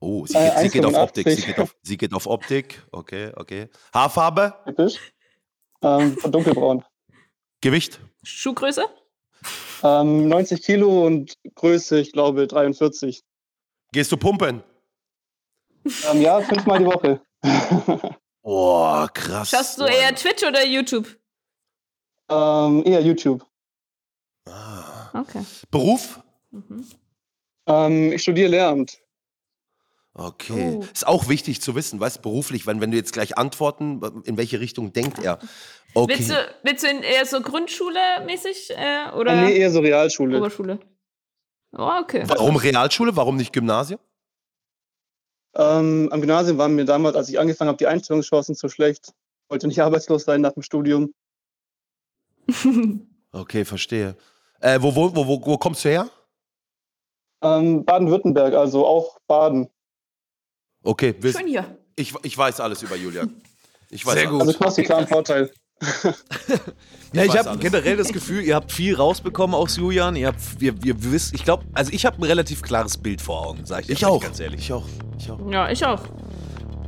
oh, 0.00 0.24
sie, 0.24 0.38
Äh, 0.38 0.62
geht, 0.62 0.62
sie 0.62 0.68
geht 0.70 0.84
auf 0.86 0.94
1,85. 0.94 1.02
Optik. 1.02 1.28
Sie 1.28 1.42
geht 1.42 1.58
auf, 1.58 1.76
sie 1.82 1.96
geht 1.98 2.14
auf 2.14 2.26
Optik. 2.26 2.82
Okay, 2.90 3.32
okay. 3.36 3.68
Haarfarbe? 3.92 4.54
Typisch. 4.64 4.98
Ähm, 5.82 6.16
dunkelbraun. 6.24 6.84
Gewicht? 7.62 8.00
Schuhgröße? 8.22 8.84
Ähm, 9.82 10.28
90 10.28 10.62
Kilo 10.62 11.06
und 11.06 11.36
Größe, 11.54 11.98
ich 12.00 12.12
glaube, 12.12 12.46
43. 12.46 13.22
Gehst 13.92 14.12
du 14.12 14.16
pumpen? 14.16 14.62
Ähm, 16.10 16.20
ja, 16.20 16.40
fünfmal 16.42 16.78
die 16.80 16.86
Woche. 16.86 17.20
Oh, 18.44 19.06
krass. 19.14 19.50
Schaust 19.50 19.78
du 19.78 19.84
eher 19.84 20.12
Twitch 20.16 20.42
oder 20.42 20.64
YouTube? 20.66 21.06
ähm, 22.28 22.82
eher 22.84 23.00
YouTube. 23.00 23.46
ah. 24.48 25.10
Okay. 25.20 25.44
Beruf? 25.70 26.20
Ähm, 27.68 28.12
ich 28.12 28.22
studiere 28.22 28.48
Lehramt. 28.48 28.98
Okay. 30.14 30.76
Oh. 30.76 30.84
Ist 30.92 31.06
auch 31.06 31.28
wichtig 31.28 31.62
zu 31.62 31.74
wissen, 31.74 31.98
weißt 31.98 32.20
beruflich, 32.20 32.66
wenn, 32.66 32.80
wenn 32.80 32.90
du 32.90 32.96
jetzt 32.98 33.12
gleich 33.12 33.38
antworten, 33.38 34.00
in 34.24 34.36
welche 34.36 34.60
Richtung 34.60 34.92
denkt 34.92 35.18
er? 35.18 35.38
Okay. 35.94 36.14
Willst, 36.18 36.30
du, 36.30 36.34
willst 36.62 36.84
du 36.84 36.88
in 36.88 37.02
eher 37.02 37.24
so 37.24 37.40
Grundschule 37.40 37.98
mäßig 38.26 38.70
äh, 38.76 39.10
oder 39.14 39.32
Äh, 39.32 39.44
nee, 39.44 39.56
eher 39.56 39.70
so 39.70 39.80
Realschule. 39.80 40.38
Oberschule? 40.38 40.78
Oh, 41.76 41.90
okay. 42.02 42.24
Warum 42.26 42.56
Realschule? 42.56 43.16
Warum 43.16 43.36
nicht 43.36 43.52
Gymnasium? 43.52 44.00
Ähm, 45.54 46.08
am 46.10 46.20
Gymnasium 46.20 46.58
waren 46.58 46.74
mir 46.74 46.84
damals, 46.84 47.16
als 47.16 47.28
ich 47.28 47.38
angefangen 47.38 47.68
habe, 47.68 47.78
die 47.78 47.86
Einstellungschancen 47.86 48.54
zu 48.54 48.68
schlecht. 48.68 49.12
Wollte 49.48 49.66
nicht 49.66 49.80
arbeitslos 49.80 50.24
sein 50.24 50.40
nach 50.40 50.52
dem 50.52 50.62
Studium. 50.62 51.14
Okay, 53.34 53.64
verstehe. 53.64 54.14
Äh, 54.60 54.82
wo, 54.82 54.94
wo, 54.94 55.16
wo, 55.16 55.26
wo, 55.26 55.46
wo 55.46 55.56
kommst 55.56 55.86
du 55.86 55.88
her? 55.88 56.10
Ähm, 57.42 57.82
Baden-Württemberg, 57.82 58.52
also 58.52 58.86
auch 58.86 59.18
Baden. 59.26 59.70
Okay, 60.82 61.14
wir, 61.20 61.32
Schön 61.32 61.46
hier. 61.46 61.78
ich, 61.96 62.14
ich 62.22 62.36
weiß 62.36 62.60
alles 62.60 62.82
über 62.82 62.96
Julian. 62.96 63.34
Ich 63.90 64.04
weiß 64.04 64.14
Sehr 64.14 64.28
alles. 64.28 64.32
gut. 64.32 64.40
Also 64.48 64.58
Knossi, 64.58 64.82
klar 64.82 64.98
ein 65.00 65.06
Vorteil. 65.08 65.50
Ja, 67.14 67.24
ich 67.24 67.34
weiß 67.34 67.44
habe 67.44 67.58
generell 67.58 67.98
das 67.98 68.08
Gefühl, 68.10 68.40
ihr 68.40 68.54
habt 68.54 68.72
viel 68.72 68.94
rausbekommen 68.96 69.54
aus 69.54 69.76
Julian. 69.76 70.16
Ihr 70.16 70.28
habt, 70.28 70.40
ihr, 70.60 70.74
ihr 70.82 71.04
wisst, 71.12 71.34
ich 71.34 71.44
glaube, 71.44 71.64
also 71.74 71.92
ich 71.92 72.06
habe 72.06 72.16
ein 72.16 72.22
relativ 72.22 72.62
klares 72.62 72.96
Bild 72.96 73.20
vor 73.20 73.46
Augen, 73.46 73.66
sage 73.66 73.82
ich, 73.82 73.90
Ich 73.90 74.06
auch. 74.06 74.22
ganz 74.22 74.40
ehrlich. 74.40 74.60
Ich 74.60 74.72
auch. 74.72 74.86
Ich 75.18 75.30
auch. 75.30 75.38
Ja, 75.50 75.70
ich 75.70 75.84
auch. 75.84 76.00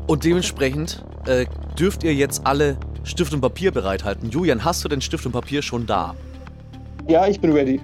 Und 0.07 0.25
dementsprechend 0.25 1.05
äh, 1.27 1.45
dürft 1.79 2.05
ihr 2.05 2.15
jetzt 2.15 2.47
alle 2.47 2.79
Stift 3.03 3.35
und 3.35 3.43
Papier 3.43 3.71
bereithalten. 3.71 4.31
Julian, 4.31 4.65
hast 4.65 4.83
du 4.83 4.89
denn 4.89 5.03
Stift 5.03 5.27
und 5.27 5.33
Papier 5.33 5.61
schon 5.61 5.87
da? 5.87 6.15
Ja, 7.07 7.27
ich 7.27 7.39
bin 7.39 7.53
ready. 7.53 7.83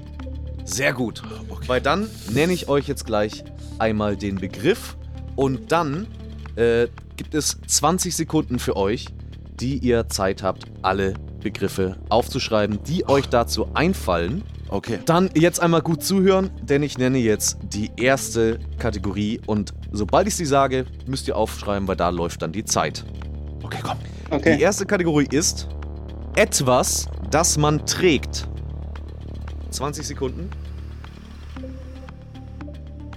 Sehr 0.65 0.95
gut. 0.95 1.23
Weil 1.67 1.83
dann 1.83 2.09
nenne 2.31 2.55
ich 2.55 2.69
euch 2.69 2.89
jetzt 2.89 3.05
gleich 3.05 3.45
einmal 3.79 4.17
den 4.17 4.37
Begriff 4.37 4.97
und 5.41 5.73
dann 5.73 6.07
äh, 6.57 6.89
gibt 7.17 7.35
es 7.35 7.57
20 7.67 8.15
Sekunden 8.15 8.59
für 8.59 8.77
euch, 8.77 9.07
die 9.59 9.79
ihr 9.79 10.07
Zeit 10.11 10.43
habt, 10.43 10.65
alle 10.83 11.15
Begriffe 11.43 11.97
aufzuschreiben, 12.11 12.81
die 12.85 13.09
euch 13.09 13.27
dazu 13.31 13.69
einfallen. 13.73 14.45
Okay. 14.69 14.99
Dann 15.07 15.31
jetzt 15.33 15.59
einmal 15.63 15.81
gut 15.81 16.03
zuhören, 16.03 16.51
denn 16.63 16.83
ich 16.83 16.99
nenne 16.99 17.17
jetzt 17.17 17.57
die 17.63 17.91
erste 17.97 18.59
Kategorie 18.79 19.41
und 19.47 19.73
sobald 19.93 20.29
ich 20.29 20.37
sie 20.37 20.45
sage, 20.45 20.85
müsst 21.07 21.27
ihr 21.27 21.39
aufschreiben, 21.39 21.89
weil 21.89 21.97
da 21.97 22.11
läuft 22.11 22.43
dann 22.43 22.53
die 22.53 22.67
Zeit. 22.67 23.07
Okay, 23.63 23.79
komm. 23.83 23.97
Die 24.29 24.35
Okay. 24.35 24.61
erste 24.61 24.85
Kategorie 24.85 25.27
ist 25.31 25.69
etwas, 26.37 27.09
das 27.31 27.57
man 27.57 27.87
trägt. 27.87 28.47
20 29.71 30.07
Sekunden. 30.07 30.51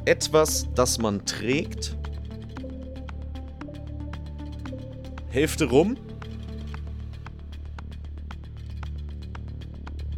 Etwas, 0.05 0.67
das 0.73 0.99
man 0.99 1.25
trägt. 1.25 1.97
Hälfte 5.33 5.65
rum. 5.65 5.97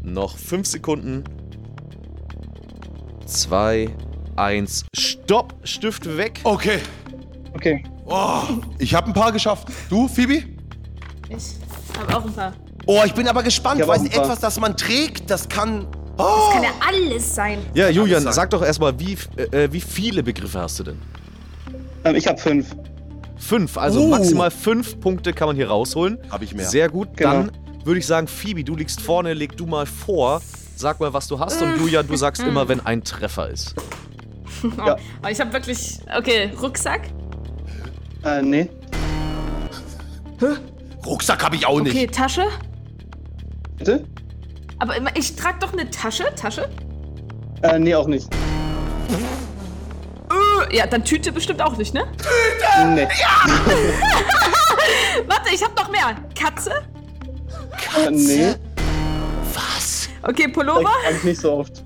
Noch 0.03 0.37
5 0.37 0.67
Sekunden. 0.67 1.23
2, 3.25 3.95
1, 4.35 4.85
Stopp! 4.93 5.55
Stift 5.63 6.17
weg. 6.17 6.41
Okay. 6.43 6.79
Okay. 7.53 7.85
Oh, 8.05 8.41
ich 8.77 8.93
habe 8.93 9.07
ein 9.07 9.13
paar 9.13 9.31
geschafft. 9.31 9.69
Du, 9.89 10.09
Phoebe? 10.09 10.43
Ich 11.29 11.55
habe 11.97 12.17
auch 12.17 12.25
ein 12.25 12.33
paar. 12.33 12.53
Oh, 12.85 13.01
ich 13.05 13.13
bin 13.13 13.25
aber 13.29 13.41
gespannt. 13.41 13.79
Ich 13.79 13.87
hab 13.87 13.95
auch 13.95 14.03
ein 14.03 14.09
paar. 14.09 14.23
etwas, 14.25 14.39
das 14.41 14.59
man 14.59 14.75
trägt, 14.75 15.29
das 15.29 15.47
kann. 15.47 15.87
Oh. 16.17 16.51
Kann 16.51 16.63
ja 16.63 16.71
alles 16.85 17.33
sein. 17.33 17.59
Ja, 17.73 17.87
Julian, 17.87 18.29
sag 18.33 18.49
doch 18.49 18.61
erstmal, 18.61 18.99
wie, 18.99 19.17
äh, 19.37 19.71
wie 19.71 19.79
viele 19.81 20.23
Begriffe 20.23 20.59
hast 20.59 20.79
du 20.79 20.83
denn? 20.83 21.01
Ähm, 22.03 22.15
ich 22.15 22.27
habe 22.27 22.37
fünf. 22.37 22.75
Fünf, 23.37 23.77
also 23.77 24.01
Oh. 24.01 24.07
maximal 24.09 24.49
fünf 24.51 24.99
Punkte 24.99 25.33
kann 25.33 25.47
man 25.47 25.55
hier 25.55 25.67
rausholen. 25.69 26.17
Hab 26.29 26.41
ich 26.41 26.53
mehr. 26.55 26.65
Sehr 26.65 26.89
gut. 26.89 27.15
Genau. 27.17 27.31
Dann 27.31 27.51
würde 27.83 27.99
ich 27.99 28.07
sagen, 28.07 28.27
Phoebe, 28.27 28.63
du 28.63 28.75
liegst 28.75 29.01
vorne, 29.01 29.33
leg 29.33 29.55
du 29.57 29.65
mal 29.65 29.85
vor, 29.85 30.41
sag 30.75 30.99
mal, 30.99 31.13
was 31.13 31.27
du 31.27 31.39
hast. 31.39 31.61
Und 31.61 31.77
Julian, 31.77 32.07
du 32.07 32.15
sagst 32.15 32.41
immer, 32.43 32.67
wenn 32.67 32.85
ein 32.85 33.03
Treffer 33.03 33.49
ist. 33.49 33.75
Ja. 34.77 34.95
Aber 35.21 35.29
ich 35.31 35.39
habe 35.39 35.53
wirklich. 35.53 35.99
Okay, 36.17 36.49
Rucksack. 36.59 37.09
Äh, 38.23 38.41
nee. 38.41 38.69
Rucksack 41.05 41.43
habe 41.43 41.55
ich 41.55 41.65
auch 41.67 41.79
nicht. 41.81 41.93
Okay, 41.93 42.07
Tasche. 42.07 42.45
Bitte? 43.77 44.05
Aber 44.79 44.95
immer- 44.95 45.15
ich 45.15 45.35
trage 45.35 45.57
doch 45.59 45.73
eine 45.73 45.89
Tasche. 45.91 46.25
Tasche? 46.35 46.67
Äh, 47.61 47.77
nee, 47.79 47.93
auch 47.93 48.07
nicht. 48.07 48.27
Ja, 50.71 50.87
dann 50.87 51.03
Tüte 51.03 51.31
bestimmt 51.31 51.61
auch 51.61 51.77
nicht, 51.77 51.93
ne? 51.93 52.05
Nee. 52.93 53.07
Warte, 55.27 55.53
ich 55.53 55.63
habe 55.63 55.73
noch 55.75 55.89
mehr. 55.89 56.15
Katze? 56.37 56.71
Äh, 57.97 58.11
nee. 58.11 58.55
Okay, 60.27 60.43
Vielleicht 60.43 60.53
Pullover? 60.55 60.89
eigentlich 61.07 61.23
nicht 61.23 61.41
so 61.41 61.53
oft. 61.53 61.83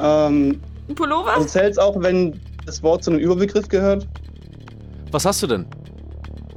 Ähm, 0.00 0.60
Pullover? 0.94 1.34
also 1.34 1.46
zählt 1.46 1.72
es 1.72 1.78
auch, 1.78 2.00
wenn 2.00 2.40
das 2.64 2.82
Wort 2.82 3.04
zu 3.04 3.10
einem 3.10 3.20
Überbegriff 3.20 3.68
gehört? 3.68 4.06
Was 5.10 5.26
hast 5.26 5.42
du 5.42 5.46
denn? 5.46 5.66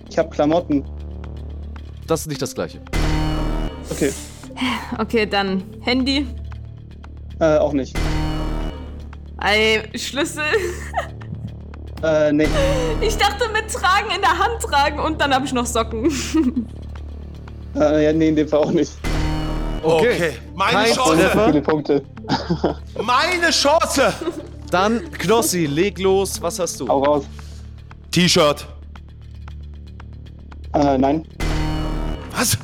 Ich 0.09 0.17
habe 0.17 0.29
Klamotten. 0.29 0.85
Das 2.07 2.21
ist 2.21 2.27
nicht 2.27 2.41
das 2.41 2.55
Gleiche. 2.55 2.79
Okay. 3.89 4.13
Okay, 4.97 5.25
dann 5.25 5.63
Handy. 5.81 6.25
Äh, 7.39 7.57
auch 7.57 7.73
nicht. 7.73 7.97
Ey, 9.43 9.81
Schlüssel. 9.97 10.43
Äh, 12.03 12.31
nee. 12.33 12.47
Ich 13.01 13.15
dachte 13.17 13.47
mit 13.53 13.71
tragen 13.71 14.09
in 14.15 14.21
der 14.21 14.37
Hand 14.37 14.59
tragen 14.61 14.99
und 14.99 15.19
dann 15.21 15.33
habe 15.33 15.45
ich 15.45 15.53
noch 15.53 15.65
Socken. 15.65 16.11
Äh, 17.75 18.05
ja, 18.05 18.13
nee, 18.13 18.29
in 18.29 18.35
dem 18.35 18.47
Fall 18.47 18.59
auch 18.59 18.71
nicht. 18.71 18.91
Okay, 19.83 20.33
meine 20.53 20.71
Kein 20.83 20.93
Chance. 20.93 21.29
Viele 21.45 21.61
Punkte. 21.61 22.03
Meine 23.01 23.49
Chance. 23.49 24.13
Dann, 24.69 25.11
Knossi, 25.11 25.65
leg 25.65 25.97
los. 25.99 26.41
Was 26.41 26.59
hast 26.59 26.79
du? 26.79 26.87
Hau 26.87 27.03
raus. 27.03 27.25
T-Shirt. 28.11 28.67
Äh, 30.73 30.97
nein. 30.97 31.25
Was? 32.35 32.57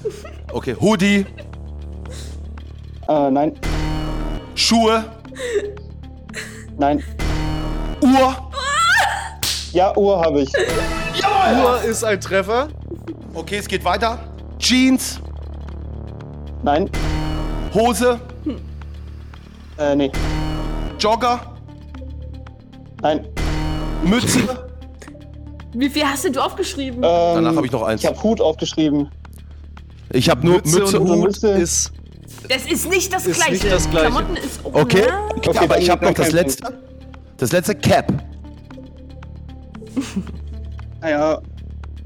Okay, 0.52 0.76
Hoodie, 0.80 1.26
Äh, 3.08 3.32
nein. 3.32 3.54
Schuhe, 4.56 5.06
Nein. 6.78 7.04
Uhr. 8.02 8.36
Ja, 9.74 9.96
Uhr 9.98 10.20
habe 10.22 10.42
ich. 10.42 10.52
Uhr 10.54 11.82
ist 11.84 12.04
ein 12.04 12.20
Treffer. 12.22 12.68
Okay, 13.34 13.58
es 13.58 13.68
geht 13.68 13.84
weiter. 13.84 14.20
Jeans, 14.60 15.20
Nein. 16.64 16.90
Hose, 17.74 18.20
Äh, 19.78 19.96
nee. 19.96 20.12
Jogger, 21.00 21.40
Nein. 23.02 23.28
Mütze. 24.04 24.40
Wie 25.74 25.90
viel 25.90 26.04
hast 26.04 26.24
denn 26.26 26.34
du 26.34 26.42
aufgeschrieben? 26.44 26.98
Ähm, 27.04 27.36
Danach 27.36 27.56
habe 27.56 27.66
ich 27.68 27.72
noch 27.72 27.84
eins. 27.84 28.02
Ich 28.02 28.08
habe 28.08 28.22
Hut 28.24 28.42
aufgeschrieben. 28.42 29.10
Ich 30.12 30.30
habe 30.30 30.44
nur 30.46 30.56
Mütze, 30.56 30.80
Mütze, 30.80 31.00
und 31.00 31.10
und 31.12 31.18
Hut 31.20 31.26
Mütze. 31.28 31.50
ist. 31.52 31.92
Das 32.50 32.66
ist 32.66 32.90
nicht 32.90 33.14
das 33.14 33.26
ist 33.26 33.36
Gleiche. 33.38 33.52
nicht 33.54 33.72
das 33.72 33.90
Gleiche. 33.90 34.12
Klamotten 34.12 34.36
ist 34.38 34.66
auch. 34.66 34.74
Okay, 34.74 35.02
Ne? 35.02 35.30
okay 35.36 35.50
aber 35.58 35.68
dann- 35.68 35.82
ich 35.82 35.90
habe 35.90 36.02
dann 36.06 36.10
noch 36.14 36.18
das 36.18 36.28
kein 36.28 36.36
letzte. 36.36 36.80
Das 37.38 37.52
letzte 37.52 37.76
Cap. 37.76 38.12
Naja, 41.02 41.42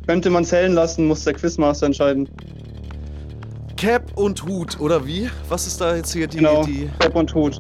könnte 0.05 0.29
man 0.29 0.43
zählen 0.45 0.73
lassen, 0.73 1.07
muss 1.07 1.23
der 1.23 1.33
Quizmaster 1.33 1.85
entscheiden. 1.85 2.27
Cap 3.77 4.15
und 4.15 4.43
Hut, 4.45 4.79
oder 4.79 5.07
wie? 5.07 5.29
Was 5.49 5.65
ist 5.65 5.81
da 5.81 5.95
jetzt 5.95 6.13
hier 6.13 6.27
die. 6.27 6.37
Genau. 6.37 6.63
die 6.65 6.89
Cap 6.99 7.15
und 7.15 7.33
Hut. 7.33 7.57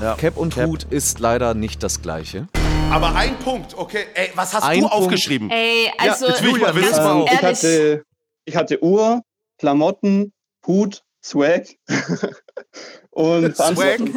Ja. 0.00 0.14
Cap 0.14 0.36
und 0.36 0.54
Cap. 0.54 0.66
Hut 0.68 0.84
ist 0.90 1.18
leider 1.18 1.54
nicht 1.54 1.82
das 1.82 2.00
Gleiche. 2.00 2.46
Aber 2.90 3.14
ein 3.14 3.36
Punkt, 3.40 3.76
okay. 3.76 4.04
Ey, 4.14 4.30
was 4.34 4.54
hast 4.54 4.62
Ein 4.62 4.80
du 4.80 4.88
Punkt. 4.88 4.94
aufgeschrieben? 5.04 5.50
Ey, 5.50 5.90
also 5.98 6.26
jetzt 6.28 6.42
will 6.42 6.50
ich 6.50 6.60
mal 6.62 6.72
ganz 6.72 6.76
wissen, 6.86 7.04
Ähm, 7.04 7.22
ich, 7.26 7.32
ehrlich. 7.32 7.42
hatte, 7.42 8.02
ich 8.46 8.56
hatte 8.56 8.82
Uhr, 8.82 9.20
Klamotten, 9.58 10.32
Hut, 10.66 11.02
Swag 11.22 11.66
und 13.10 13.56
Verantwortung. 13.56 14.14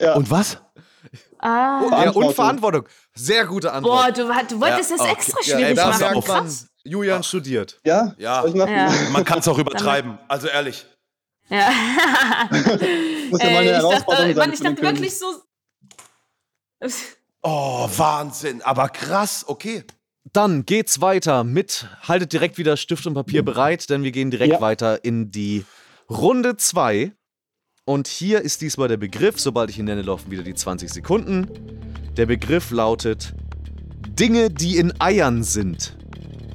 Ja, 0.00 0.14
Und 0.14 0.30
was? 0.30 0.58
ah. 1.38 2.04
Ja, 2.04 2.10
und 2.10 2.34
Verantwortung. 2.34 2.88
Sehr 3.14 3.44
gute 3.46 3.72
Antwort. 3.72 4.14
Boah, 4.16 4.44
du, 4.44 4.54
du 4.54 4.60
wolltest 4.60 4.90
Ja, 4.90 4.96
das 4.96 5.00
okay. 5.06 5.12
extra 5.12 5.38
Ja, 5.42 5.44
schwierig 5.56 5.64
ey, 5.70 5.76
ja 5.76 5.86
machen. 5.88 6.04
auch 6.16 6.26
man, 6.28 6.42
Krass. 6.44 6.66
Julian 6.84 7.22
studiert. 7.22 7.78
ja, 7.84 8.14
Ja. 8.18 8.40
soll 8.40 8.50
ich 8.50 8.56
machen? 8.56 8.72
Ja. 8.72 8.90
Man 9.12 9.24
kann 9.24 9.40
es 9.40 9.48
auch 9.48 9.58
übertreiben. 9.58 10.18
Also 10.28 10.48
ehrlich. 10.48 10.86
Ja. 11.50 11.68
Muss 13.30 13.40
ja 13.42 13.50
mal 13.50 13.58
eine 13.58 13.68
Ey, 13.70 13.74
Herausforderung 13.74 14.06
dachte, 14.06 14.34
sein 14.34 14.36
Mann, 14.36 14.52
ich 14.52 14.60
dachte 14.60 14.82
wirklich 14.82 15.18
so. 15.18 15.26
Oh, 17.42 17.88
Wahnsinn. 17.96 18.62
Aber 18.62 18.88
krass, 18.88 19.44
okay. 19.46 19.84
Dann 20.32 20.64
geht's 20.64 21.00
weiter 21.00 21.44
mit, 21.44 21.86
haltet 22.02 22.32
direkt 22.32 22.58
wieder 22.58 22.76
Stift 22.76 23.06
und 23.06 23.14
Papier 23.14 23.42
bereit, 23.42 23.88
denn 23.90 24.02
wir 24.02 24.12
gehen 24.12 24.30
direkt 24.30 24.52
Ja. 24.54 24.60
weiter 24.60 25.04
in 25.04 25.30
die 25.30 25.64
Runde 26.10 26.56
2. 26.56 27.12
Und 27.84 28.08
hier 28.08 28.40
ist 28.42 28.62
diesmal 28.62 28.88
der 28.88 28.96
Begriff, 28.96 29.38
sobald 29.38 29.70
ich 29.70 29.78
ihn 29.78 29.84
nenne, 29.84 30.02
laufen 30.02 30.32
wieder 30.32 30.42
die 30.42 30.54
20 30.54 30.90
Sekunden. 30.90 31.46
Der 32.16 32.26
Begriff 32.26 32.72
lautet 32.72 33.32
Dinge, 34.18 34.50
die 34.50 34.76
in 34.76 34.92
Eiern 35.00 35.44
sind. 35.44 35.96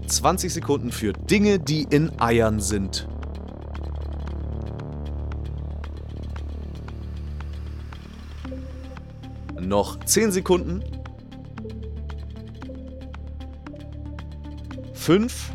20 0.08 0.54
Sekunden 0.54 0.92
für 0.92 1.14
Dinge, 1.14 1.58
die 1.58 1.84
in 1.90 2.20
Eiern 2.20 2.60
sind. 2.60 3.08
Noch 9.58 10.04
10 10.04 10.34
Sekunden. 10.34 10.84
5, 14.94 15.54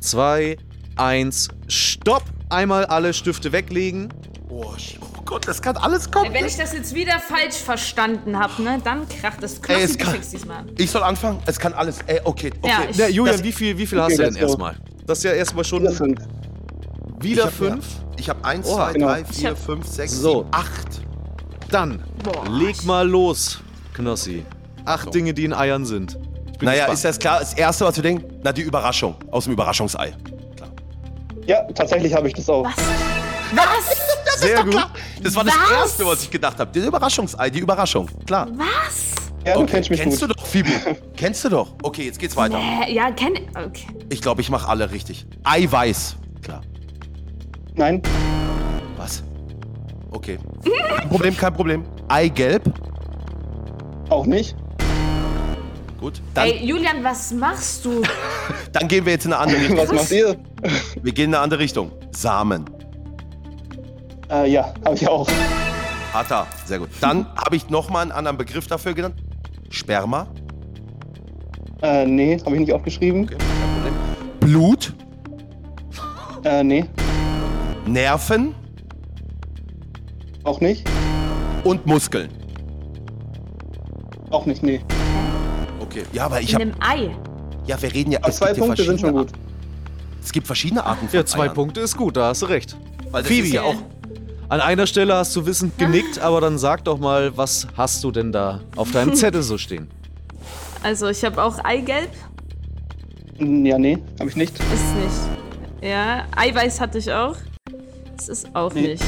2, 0.00 0.58
1, 0.96 1.48
Stopp! 1.68 2.24
Einmal 2.50 2.84
alle 2.86 3.12
Stifte 3.12 3.52
weglegen. 3.52 4.12
Oh, 4.48 4.64
oh 5.00 5.22
Gott, 5.24 5.48
das 5.48 5.60
kann 5.60 5.76
alles 5.76 6.10
kommen. 6.10 6.32
Wenn 6.32 6.46
ich 6.46 6.56
das 6.56 6.72
jetzt 6.72 6.94
wieder 6.94 7.18
falsch 7.18 7.56
verstanden 7.56 8.38
habe, 8.38 8.62
ne, 8.62 8.80
dann 8.84 9.08
kracht 9.08 9.42
das 9.42 9.58
Ey, 9.66 9.88
fixst 9.88 10.32
diesmal. 10.32 10.64
Ich 10.78 10.90
soll 10.90 11.02
anfangen? 11.02 11.40
Es 11.46 11.58
kann 11.58 11.72
alles. 11.72 11.98
Ey, 12.06 12.20
okay, 12.24 12.52
okay. 12.60 12.68
Ja, 12.70 12.78
ich- 12.88 12.96
Ja, 12.96 13.08
Julian, 13.08 13.36
Das- 13.36 13.44
wie 13.44 13.52
viel, 13.52 13.76
wie 13.76 13.86
viel 13.86 13.98
Okay, 13.98 14.10
hast 14.12 14.18
du 14.18 14.22
denn 14.24 14.36
erstmal? 14.36 14.76
Das 15.06 15.18
ist 15.18 15.24
ja 15.24 15.32
erstmal 15.32 15.64
schon 15.64 15.82
Wieder 15.82 15.92
fünf. 15.92 16.20
wieder 17.20 17.42
Ich 17.42 17.46
hab- 17.46 17.52
5. 17.54 17.86
Ich 18.16 18.28
habe 18.28 18.44
1, 18.44 18.66
Oha. 18.68 18.86
2, 18.86 18.92
Genau. 18.92 19.06
3, 19.08 19.20
Ich 19.22 19.36
4, 19.38 19.50
hab- 19.50 19.58
5, 19.58 19.86
6, 19.86 20.12
So. 20.12 20.38
7, 20.42 20.48
8. 20.52 21.00
Dann 21.70 22.02
Boah. 22.22 22.48
leg 22.48 22.84
mal 22.84 23.08
los, 23.08 23.60
Knossi. 23.94 24.44
Acht 24.84 25.12
Dinge, 25.14 25.34
die 25.34 25.44
in 25.46 25.52
Eiern 25.54 25.84
sind. 25.86 26.18
Naja, 26.60 26.72
gespannt. 26.86 26.94
ist 26.94 27.04
das 27.04 27.18
klar? 27.18 27.40
Das 27.40 27.54
Erste, 27.54 27.84
was 27.84 27.96
wir 27.96 28.02
denken, 28.02 28.38
na, 28.44 28.52
die 28.52 28.62
Überraschung 28.62 29.16
aus 29.30 29.44
dem 29.44 29.54
Überraschungsei. 29.54 30.14
Ja, 31.46 31.62
tatsächlich 31.74 32.14
habe 32.14 32.28
ich 32.28 32.34
das 32.34 32.48
auch. 32.48 32.64
Was? 32.64 32.74
Was? 33.54 34.40
sehr 34.40 34.64
gut. 34.64 34.86
Das 35.22 35.34
war 35.36 35.44
das 35.44 35.54
Was? 35.54 35.70
Erste, 35.70 36.06
was 36.06 36.22
ich 36.22 36.30
gedacht 36.30 36.58
habe. 36.58 36.70
Das 36.72 36.84
Überraschungsei, 36.86 37.50
die 37.50 37.60
Überraschung. 37.60 38.08
Klar. 38.26 38.48
Was? 38.56 39.12
Ja, 39.46 39.54
du 39.54 39.60
Okay, 39.60 39.72
kennst 39.72 39.90
mich 39.90 40.00
Kennst 40.00 40.20
gut. 40.20 40.30
du 40.30 40.34
doch, 40.34 40.46
Phoebe. 40.46 40.70
Kennst 41.16 41.44
du 41.44 41.50
doch. 41.50 41.68
Okay, 41.82 42.04
jetzt 42.06 42.18
geht's 42.18 42.34
weiter. 42.36 42.58
Äh, 42.86 42.94
ja, 42.94 43.10
kenn. 43.10 43.34
Okay. 43.54 43.86
Ich 44.08 44.20
glaube, 44.22 44.40
ich 44.40 44.48
mache 44.50 44.66
alle 44.68 44.90
richtig. 44.90 45.26
Eiweiß. 45.44 46.16
Klar. 46.42 46.62
Nein, 47.74 48.00
Was? 48.96 49.22
Okay. 50.10 50.38
Kein 50.96 51.08
Problem, 51.08 51.36
kein 51.36 51.52
Problem. 51.52 51.84
Eigelb. 52.08 52.62
auch 54.08 54.24
nicht. 54.26 54.56
Gut. 56.04 56.20
Dann, 56.34 56.48
Ey, 56.48 56.66
Julian, 56.66 57.02
was 57.02 57.32
machst 57.32 57.82
du? 57.82 58.02
dann 58.72 58.88
gehen 58.88 59.06
wir 59.06 59.14
jetzt 59.14 59.24
in 59.24 59.32
eine 59.32 59.40
andere 59.40 59.58
Richtung. 59.58 59.78
Was 59.78 59.90
macht 59.90 60.10
ihr? 60.10 60.36
Wir 61.02 61.12
gehen 61.14 61.30
in 61.30 61.34
eine 61.34 61.42
andere 61.42 61.60
Richtung. 61.60 61.92
Samen. 62.10 62.66
Äh, 64.30 64.50
ja, 64.50 64.74
habe 64.84 64.96
ich 64.96 65.08
auch. 65.08 65.26
Hat 66.12 66.30
er. 66.30 66.46
Sehr 66.66 66.78
gut. 66.78 66.90
Dann 67.00 67.26
habe 67.34 67.56
ich 67.56 67.70
nochmal 67.70 68.02
einen 68.02 68.12
anderen 68.12 68.36
Begriff 68.36 68.66
dafür 68.66 68.92
genannt. 68.92 69.14
Sperma. 69.70 70.26
Äh, 71.80 72.04
nee, 72.04 72.38
habe 72.44 72.54
ich 72.54 72.60
nicht 72.60 72.72
aufgeschrieben. 72.74 73.24
Okay. 73.24 73.38
Blut. 74.40 74.92
Äh, 76.44 76.62
nee, 76.64 76.84
Nerven 77.86 78.54
auch 80.42 80.60
nicht. 80.60 80.86
und 81.64 81.86
Muskeln. 81.86 82.28
Auch 84.28 84.44
nicht, 84.44 84.62
nee. 84.62 84.82
Okay. 85.94 86.04
Ja, 86.12 86.26
aber 86.26 86.40
ich 86.40 86.50
In 86.52 86.54
habe. 86.54 86.64
einem 86.64 87.10
Ei. 87.10 87.16
Ja, 87.66 87.80
wir 87.80 87.92
reden 87.92 88.12
ja. 88.12 88.18
Aber 88.20 88.28
es 88.28 88.36
zwei 88.36 88.46
gibt 88.48 88.58
ja 88.58 88.64
Punkte 88.64 88.82
sind 88.84 89.00
schon 89.00 89.10
verschiedene 89.14 89.24
gut. 89.26 89.38
Es 90.22 90.32
gibt 90.32 90.46
verschiedene 90.46 90.84
Arten 90.84 91.08
von 91.08 91.18
Ja, 91.18 91.24
zwei 91.26 91.44
Eiern. 91.44 91.54
Punkte 91.54 91.80
ist 91.80 91.96
gut, 91.96 92.16
da 92.16 92.28
hast 92.28 92.42
du 92.42 92.46
recht. 92.46 92.76
Weil 93.10 93.22
das 93.22 93.30
Phoebe. 93.30 93.46
ist 93.46 93.52
ja 93.52 93.62
auch. 93.62 93.76
An 94.48 94.60
einer 94.60 94.86
Stelle 94.86 95.14
hast 95.14 95.34
du 95.36 95.46
wissend 95.46 95.78
genickt, 95.78 96.18
aber 96.18 96.40
dann 96.40 96.58
sag 96.58 96.84
doch 96.84 96.98
mal, 96.98 97.36
was 97.36 97.66
hast 97.76 98.02
du 98.04 98.10
denn 98.10 98.32
da 98.32 98.60
auf 98.76 98.90
deinem 98.90 99.14
Zettel 99.14 99.42
so 99.42 99.56
stehen? 99.58 99.88
Also, 100.82 101.08
ich 101.08 101.24
habe 101.24 101.42
auch 101.42 101.58
Eigelb. 101.64 102.10
Hm, 103.38 103.64
Ja, 103.64 103.78
nee, 103.78 103.98
habe 104.20 104.28
ich 104.30 104.36
nicht. 104.36 104.52
Ist 104.58 104.94
nicht. 104.96 105.90
Ja, 105.90 106.24
Eiweiß 106.36 106.80
hatte 106.80 106.98
ich 106.98 107.10
auch. 107.12 107.36
Das 108.16 108.28
ist 108.28 108.54
auch 108.54 108.72
Nee. 108.74 108.88
nicht. 108.88 109.04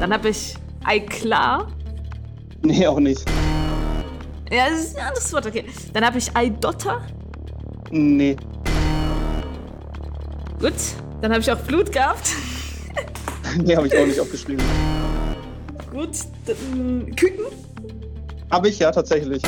Dann 0.00 0.12
habe 0.12 0.28
ich 0.30 0.54
Eiklar. 0.84 1.68
Nee, 2.62 2.86
auch 2.86 2.98
nicht. 2.98 3.24
Ja, 4.52 4.68
das 4.68 4.80
ist 4.80 4.98
ein 4.98 5.06
anderes 5.06 5.32
Wort, 5.32 5.46
okay. 5.46 5.64
Dann 5.94 6.04
habe 6.04 6.18
ich 6.18 6.36
Eidotter. 6.36 7.00
Nee. 7.90 8.36
Gut. 10.60 10.74
Dann 11.22 11.30
habe 11.32 11.40
ich 11.40 11.50
auch 11.50 11.58
Blut 11.58 11.90
gehabt. 11.90 12.28
Nee, 13.62 13.76
habe 13.76 13.86
ich 13.86 13.94
auch 13.98 14.06
nicht 14.06 14.18
aufgeschrieben. 14.18 14.64
Gut. 15.90 16.08
Dann, 16.46 17.14
Küken. 17.14 17.44
Habe 18.50 18.68
ich 18.70 18.78
ja 18.78 18.90
tatsächlich. 18.90 19.42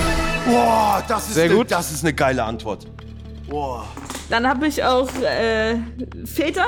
Boah, 0.46 1.02
das 1.08 1.28
ist, 1.28 1.34
Sehr 1.34 1.48
ne, 1.48 1.54
gut. 1.54 1.70
das 1.70 1.90
ist 1.90 2.04
eine 2.04 2.12
geile 2.12 2.44
Antwort. 2.44 2.86
Boah. 3.48 3.86
Dann 4.28 4.46
habe 4.46 4.66
ich 4.66 4.84
auch 4.84 5.08
äh, 5.22 5.76
Väter. 6.26 6.66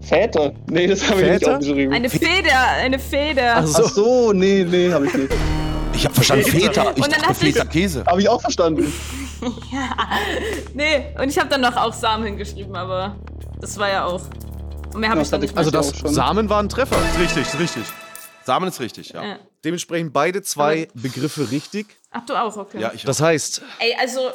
Väter? 0.00 0.54
Nee, 0.70 0.86
das 0.86 1.06
habe 1.10 1.20
ich 1.20 1.30
nicht 1.32 1.48
aufgeschrieben. 1.48 1.92
Eine 1.92 2.08
Feder. 2.08 2.68
Eine 2.78 2.98
Feder. 2.98 3.56
Ach 3.56 3.66
so. 3.66 3.84
Ach 3.84 3.90
so, 3.90 4.32
nee, 4.32 4.64
nee, 4.66 4.90
habe 4.90 5.06
ich 5.06 5.12
nicht. 5.12 5.32
Ich 6.00 6.06
habe 6.06 6.14
verstanden 6.14 6.46
Feta. 6.46 6.92
Ich 6.96 7.04
Und 7.04 7.12
dann 7.12 7.20
dachte 7.20 7.34
Feta 7.34 7.62
Käse. 7.66 8.06
Habe 8.06 8.22
ich 8.22 8.28
auch 8.30 8.40
verstanden. 8.40 8.90
Nee, 10.74 11.14
und 11.18 11.28
ich 11.28 11.38
habe 11.38 11.48
dann 11.48 11.60
noch 11.62 11.76
auch 11.76 11.92
Samen 11.94 12.24
hingeschrieben, 12.24 12.74
aber 12.76 13.16
das 13.60 13.78
war 13.78 13.88
ja 13.90 14.04
auch. 14.04 14.22
Und 14.92 15.00
mehr 15.00 15.10
habe 15.10 15.18
Das 15.20 15.28
ich 15.28 15.30
dann 15.30 15.40
nicht. 15.40 15.56
Also 15.56 15.70
Ja, 15.70 15.76
das 15.78 16.04
auch. 16.04 16.08
Samen 16.08 16.48
war 16.48 16.62
ein 16.62 16.68
Treffer. 16.68 16.96
Ist 16.96 17.18
richtig, 17.18 17.42
ist 17.46 17.58
richtig. 17.58 17.82
Samen 18.44 18.68
ist 18.68 18.80
richtig, 18.80 19.10
ja. 19.10 19.24
Ja. 19.24 19.38
Dementsprechend 19.64 20.12
beide 20.12 20.42
zwei 20.42 20.88
Begriffe 20.94 21.50
richtig. 21.50 21.86
Ach, 22.10 22.24
du 22.26 22.34
auch, 22.34 22.56
okay. 22.56 22.80
Ja, 22.80 22.92
ich 22.94 23.04
Das 23.04 23.20
heißt, 23.20 23.62
Ey, 23.78 23.94
also, 24.00 24.30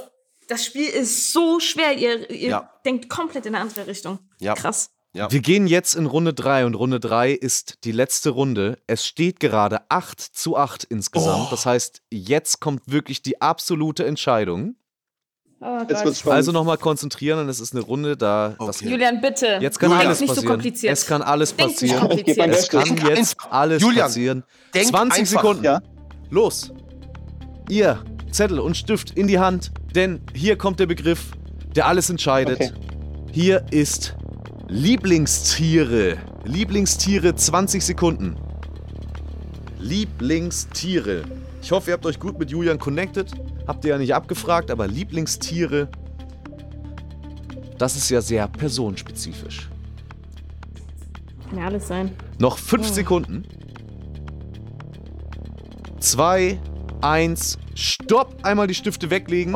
das 0.48 0.66
Spiel 0.66 0.88
ist 0.88 1.34
so 1.34 1.60
schwer. 1.60 1.98
Ihr, 1.98 2.30
ihr 2.30 2.50
Ja. 2.50 2.70
denkt 2.86 3.10
komplett 3.10 3.46
in 3.48 3.56
eine 3.56 3.64
andere 3.64 3.88
Richtung. 3.88 4.20
Ja. 4.40 4.54
Krass. 4.54 4.90
Ja. 5.16 5.32
wir 5.32 5.40
gehen 5.40 5.66
jetzt 5.66 5.96
in 5.96 6.08
Runde 6.08 6.34
3 6.34 6.66
und 6.66 6.76
Runde 6.76 7.00
3 7.00 7.32
ist 7.32 7.86
die 7.86 7.94
letzte 7.94 8.32
Runde. 8.32 8.78
Es 8.86 9.06
steht 9.08 9.40
gerade 9.40 9.80
8 9.90 10.20
zu 10.20 10.58
8 10.58 10.84
insgesamt. 10.84 11.46
Oh. 11.48 11.52
Das 11.52 11.66
heißt, 11.66 12.02
jetzt 12.12 12.60
kommt 12.60 12.92
wirklich 12.92 13.22
die 13.22 13.42
absolute 13.42 14.06
Entscheidung. 14.06 14.76
Oh. 15.62 15.80
Also 16.30 16.52
nochmal 16.52 16.78
konzentrieren 16.78 17.40
und 17.40 17.48
es 17.50 17.62
ist 17.62 17.74
eine 17.74 17.82
Runde, 17.82 18.18
da 18.18 18.56
das, 18.60 18.82
Okay. 18.82 18.90
Julian, 18.90 19.22
bitte. 19.22 19.58
jetzt 19.62 19.80
kann 19.80 19.90
Julian. 19.90 20.08
alles 20.08 20.20
Nicht 20.20 20.30
so 20.30 20.36
passieren. 20.36 20.52
kompliziert. 20.54 20.94
es 20.94 21.06
kann 21.06 21.22
alles 21.22 21.54
passieren. 21.54 21.96
Es 21.96 22.68
kann 22.70 22.84
Denk 22.84 23.08
jetzt 23.08 23.38
einfach. 23.40 23.52
alles 23.52 23.82
Julian, 23.82 24.06
passieren. 24.08 24.44
denk 24.74 24.88
20 24.88 25.20
einfach. 25.22 25.32
Sekunden. 25.42 25.64
Ja. 25.64 25.82
Los. 26.30 26.74
Ihr 27.70 28.04
Zettel 28.32 28.60
und 28.60 28.76
Stift 28.76 29.12
in 29.12 29.28
die 29.28 29.40
Hand, 29.40 29.72
denn 29.96 30.22
hier 30.36 30.58
kommt 30.58 30.82
der 30.82 30.88
Begriff, 30.88 31.32
der 31.74 31.88
alles 31.88 32.10
entscheidet. 32.10 32.60
Okay. 32.60 32.72
Hier 33.32 33.66
ist 33.72 34.14
Lieblingstiere. 34.68 36.18
Lieblingstiere 36.44 37.36
20 37.36 37.84
Sekunden. 37.86 38.36
Lieblingstiere. 39.80 41.24
Ich 41.62 41.72
hoffe, 41.72 41.92
ihr 41.92 41.94
habt 41.94 42.06
euch 42.06 42.20
gut 42.20 42.40
mit 42.40 42.50
Julian 42.50 42.80
connected. 42.80 43.32
Habt 43.68 43.86
ihr 43.86 43.92
ja 43.92 43.98
nicht 43.98 44.14
abgefragt, 44.16 44.72
aber 44.72 44.88
Lieblingstiere, 44.88 45.88
das 47.78 47.96
ist 47.96 48.10
ja 48.10 48.22
sehr 48.22 48.48
personenspezifisch. 48.48 49.70
Kann 51.50 51.60
ja 51.60 51.66
alles 51.66 51.88
sein. 51.88 52.12
Noch 52.40 52.58
fünf 52.58 52.88
Sekunden. 52.88 53.44
Zwei, 56.00 56.60
eins, 57.02 57.58
stopp. 57.76 58.38
Einmal 58.44 58.68
die 58.68 58.74
Stifte 58.76 59.10
weglegen. 59.12 59.56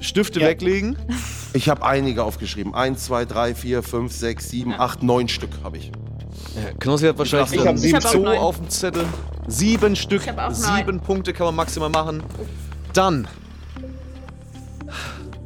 Stifte 0.00 0.40
Ja. 0.40 0.48
weglegen. 0.48 0.96
Ich 1.54 1.68
habe 1.68 1.84
einige 1.84 2.24
aufgeschrieben. 2.24 2.74
Eins, 2.74 3.04
zwei, 3.04 3.24
drei, 3.24 3.54
vier, 3.54 3.82
fünf, 3.82 4.12
sechs, 4.12 4.48
sieben, 4.48 4.72
acht, 4.72 5.02
neun 5.02 5.28
Stück 5.28 5.50
habe 5.62 5.78
ich. 5.78 5.92
Knossi 6.80 7.06
hat 7.06 7.18
wahrscheinlich 7.18 7.52
Ich 7.52 7.66
hab 7.66 7.78
sieben 7.78 7.98
Ich 7.98 8.04
hab 8.04 8.12
so 8.12 8.26
auf 8.26 8.56
dem 8.58 8.68
Zettel. 8.68 9.06
Sieben 9.46 9.96
Stück, 9.96 10.22
Ich 10.26 10.56
sieben 10.56 11.00
Punkte 11.00 11.32
kann 11.32 11.46
man 11.46 11.56
maximal 11.56 11.90
machen. 11.90 12.22
Dann. 12.92 13.26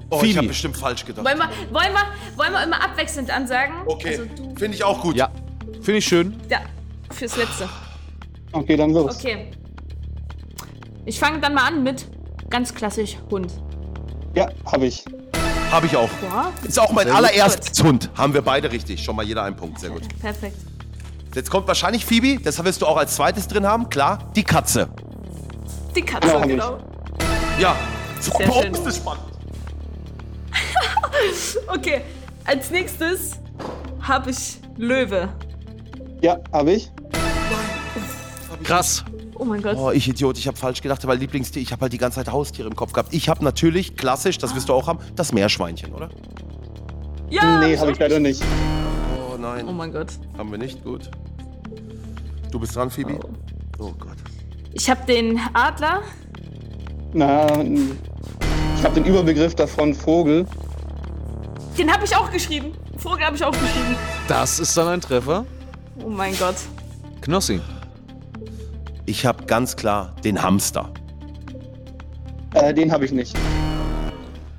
Oh, 0.09 0.17
ich 0.17 0.21
Phoebe. 0.29 0.39
habe 0.39 0.49
bestimmt 0.49 0.77
falsch 0.77 1.05
gedacht. 1.05 1.27
Wollen 1.27 1.39
wir, 1.39 1.49
wollen, 1.75 1.93
wir, 1.93 2.37
wollen 2.39 2.53
wir 2.53 2.63
immer 2.63 2.83
abwechselnd 2.83 3.31
ansagen? 3.31 3.75
Okay, 3.87 4.19
Also 4.19 4.55
finde 4.57 4.77
ich 4.77 4.85
auch 4.85 5.01
gut. 5.01 5.17
Ja, 5.17 5.31
finde 5.83 5.99
ich 5.99 6.07
schön. 6.07 6.37
ja, 6.49 6.61
fürs 7.11 7.37
Letzte. 7.37 7.69
Okay, 8.53 8.77
dann 8.77 8.93
los. 8.93 9.17
Okay. 9.17 9.51
Ich 11.05 11.19
fange 11.19 11.41
dann 11.41 11.55
mal 11.55 11.67
an 11.67 11.83
mit 11.83 12.07
ganz 12.51 12.73
klassisch 12.73 13.17
Hund. 13.31 13.53
Ja, 14.35 14.49
habe 14.71 14.87
ich. 14.87 15.05
Habe 15.71 15.87
ich 15.87 15.97
auch. 15.97 16.09
Ja, 16.23 16.53
Ist 16.67 16.79
auch 16.79 16.93
mein 16.93 17.11
allererstes 17.11 17.83
Hund. 17.83 18.09
Haben 18.17 18.35
wir 18.35 18.43
beide 18.43 18.71
richtig. 18.71 19.03
Schon 19.03 19.17
mal 19.17 19.25
jeder 19.25 19.43
einen 19.43 19.57
Punkt. 19.57 19.81
Sehr 19.81 19.91
gut. 19.91 20.03
perfekt. 20.21 20.57
Jetzt 21.35 21.51
kommt 21.51 21.67
wahrscheinlich 21.69 22.07
Phoebe. 22.07 22.41
Das 22.43 22.63
wirst 22.65 22.81
du 22.81 22.87
auch 22.87 22.97
als 22.97 23.15
zweites 23.17 23.47
drin 23.47 23.67
haben. 23.67 23.89
Klar, 23.91 24.31
die 24.35 24.43
Katze. 24.45 24.89
Die 25.95 26.03
Katze, 26.03 26.29
Ja, 26.29 26.47
genau. 26.47 26.79
Ja. 27.59 27.77
So, 28.21 28.33
Sehr 28.39 28.47
boah, 28.47 28.63
schön. 28.63 28.73
ist 28.75 28.87
das 28.87 28.97
spannend. 28.97 29.23
Okay, 31.69 32.03
als 32.45 32.71
nächstes 32.71 33.33
habe 34.01 34.31
ich 34.31 34.59
Löwe. 34.77 35.29
Ja, 36.23 36.39
habe 36.53 36.73
ich. 36.73 36.91
Krass. 38.63 39.05
Oh 39.39 39.45
mein 39.45 39.63
Gott. 39.63 39.77
Oh, 39.77 39.91
ich 39.91 40.09
Idiot, 40.09 40.39
ich 40.39 40.47
habe 40.47 40.57
falsch 40.57 40.81
gedacht, 40.83 41.07
weil 41.07 41.19
Lieblingstier, 41.19 41.61
ich 41.63 41.73
habe 41.73 41.83
halt 41.83 41.93
die 41.93 41.99
ganze 41.99 42.17
Zeit 42.17 42.33
Haustiere 42.33 42.69
im 42.69 42.77
Kopf 42.77 42.93
gehabt. 42.93 43.13
Ich 43.13 43.29
habe 43.29 43.45
natürlich, 43.45 43.97
klassisch, 43.97 44.39
das 44.39 44.55
wirst 44.55 44.69
du 44.69 44.73
auch 44.75 44.87
haben, 44.87 44.99
das 45.15 45.33
Meerschweinchen, 45.33 45.93
oder? 45.93 46.09
ja, 47.29 47.61
nee, 47.61 47.77
habe 47.77 47.91
ich 47.91 47.99
leider 47.99 48.19
nicht. 48.21 48.43
Oh 49.33 49.37
nein, 49.37 49.67
Oh 49.69 49.73
mein 49.73 49.93
Gott. 49.93 50.09
haben 50.39 50.51
wir 50.51 50.59
nicht, 50.59 50.83
gut. 50.85 51.11
Du 52.51 52.59
bist 52.59 52.75
dran, 52.77 52.91
Phoebe. 52.91 53.19
Oh 53.79 53.93
Gott. 53.99 54.17
Ich 54.73 54.89
habe 54.89 55.05
den 55.07 55.39
Adler. 55.53 56.03
Na, 57.13 57.47
ich 57.63 58.85
habe 58.85 58.95
den 58.95 59.05
Überbegriff 59.05 59.55
davon 59.55 59.95
Vogel. 59.95 60.47
Den 61.77 61.93
habe 61.93 62.05
ich 62.05 62.15
auch 62.17 62.31
geschrieben. 62.31 62.73
Vogel 62.97 63.25
habe 63.25 63.37
ich 63.37 63.45
auch 63.45 63.53
geschrieben. 63.53 63.97
Das 64.29 64.59
ist 64.61 64.77
dann 64.77 64.89
ein 64.89 65.01
Treffer. 65.01 65.45
Oh 66.03 66.09
mein 66.09 66.37
Gott. 66.39 66.57
Knossi. 67.21 67.61
Ich 69.07 69.25
habe 69.25 69.47
ganz 69.47 69.77
klar 69.77 70.15
den 70.25 70.43
Hamster. 70.43 70.93
Äh, 72.55 72.75
den 72.75 72.91
habe 72.91 73.05
ich 73.05 73.13
nicht. 73.13 73.37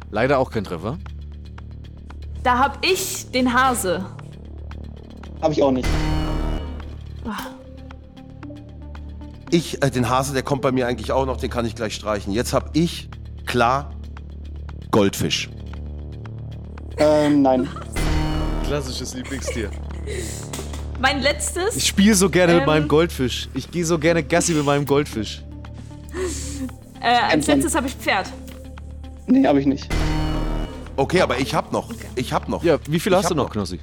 Leider 0.09 0.39
auch 0.39 0.51
kein 0.51 0.63
Treffer. 0.63 0.97
Da 2.43 2.57
habe 2.57 2.77
ich 2.81 3.29
den 3.31 3.53
Hase. 3.53 4.05
Habe 5.41 5.53
ich 5.53 5.61
auch 5.61 5.71
nicht. 5.71 5.87
Ich, 9.49 9.81
äh, 9.83 9.91
den 9.91 10.09
Hase, 10.09 10.33
der 10.33 10.43
kommt 10.43 10.61
bei 10.61 10.71
mir 10.71 10.87
eigentlich 10.87 11.11
auch 11.11 11.25
noch, 11.25 11.37
den 11.37 11.49
kann 11.49 11.65
ich 11.65 11.75
gleich 11.75 11.95
streichen. 11.95 12.31
Jetzt 12.31 12.53
habe 12.53 12.69
ich 12.73 13.09
klar 13.45 13.91
Goldfisch. 14.91 15.49
Ähm, 16.97 17.41
nein. 17.41 17.67
Klassisches 18.63 19.13
Lieblingstier. 19.13 19.69
Mein 20.99 21.21
letztes. 21.21 21.75
Ich 21.75 21.87
spiele 21.87 22.15
so 22.15 22.29
gerne 22.29 22.53
mit 22.53 22.61
Ähm. 22.63 22.67
meinem 22.67 22.87
Goldfisch. 22.87 23.49
Ich 23.53 23.69
gehe 23.69 23.85
so 23.85 23.99
gerne 23.99 24.23
Gassi 24.23 24.53
mit 24.53 24.65
meinem 24.65 24.85
Goldfisch. 24.85 25.43
äh, 27.01 27.05
als 27.31 27.47
letztes 27.47 27.75
habe 27.75 27.87
ich 27.87 27.93
Pferd. 27.93 28.27
Nee, 29.27 29.45
habe 29.45 29.59
ich 29.59 29.65
nicht. 29.65 29.87
Okay, 30.95 31.21
aber 31.21 31.37
ich 31.39 31.53
habe 31.53 31.71
noch. 31.71 31.91
Ich 32.15 32.33
habe 32.33 32.49
noch. 32.49 32.63
Ja, 32.63 32.77
wie 32.89 32.99
viel 32.99 33.11
Ich 33.11 33.17
hast 33.19 33.29
du 33.29 33.35
noch, 33.35 33.45
noch. 33.45 33.51
Knossi? 33.51 33.79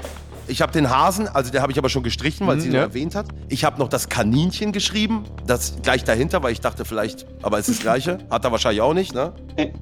Ich 0.49 0.61
habe 0.61 0.73
den 0.73 0.91
Hasen, 0.91 1.29
also 1.29 1.51
der 1.53 1.63
habe 1.63 1.71
ich 1.73 1.79
aber 1.79 1.89
schon 1.89 2.03
gestrichen, 2.03 2.47
weil 2.47 2.57
Mhm, 2.57 2.61
sie 2.61 2.69
ihn 2.69 2.75
ja. 2.75 2.81
erwähnt 2.81 3.15
hat. 3.15 3.27
Ich 3.49 3.65
habe 3.65 3.79
noch 3.79 3.89
das 3.89 4.09
Kaninchen 4.09 4.73
geschrieben, 4.73 5.25
das 5.47 5.77
gleich 5.83 6.05
dahinter, 6.05 6.43
weil 6.43 6.53
ich 6.53 6.61
dachte 6.61 6.85
vielleicht, 6.85 7.25
aber 7.43 7.59
es 7.59 7.69
ist 7.69 7.79
das 7.79 7.83
gleiche. 7.83 8.19
Hat 8.31 8.45
er 8.45 8.51
wahrscheinlich 8.53 8.81
auch 8.83 8.93
nicht, 8.95 9.15
ne? 9.15 9.33
Nee. 9.57 9.73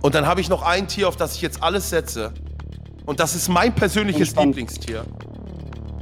Und 0.00 0.14
dann 0.14 0.26
habe 0.26 0.40
ich 0.40 0.48
noch 0.48 0.62
ein 0.62 0.88
Tier, 0.88 1.06
auf 1.08 1.16
das 1.16 1.34
ich 1.34 1.42
jetzt 1.42 1.62
alles 1.62 1.90
setze. 1.90 2.32
Und 3.04 3.20
das 3.20 3.34
ist 3.34 3.48
mein 3.48 3.74
persönliches 3.74 4.28
Entspannt. 4.28 4.46
Lieblingstier. 4.56 5.04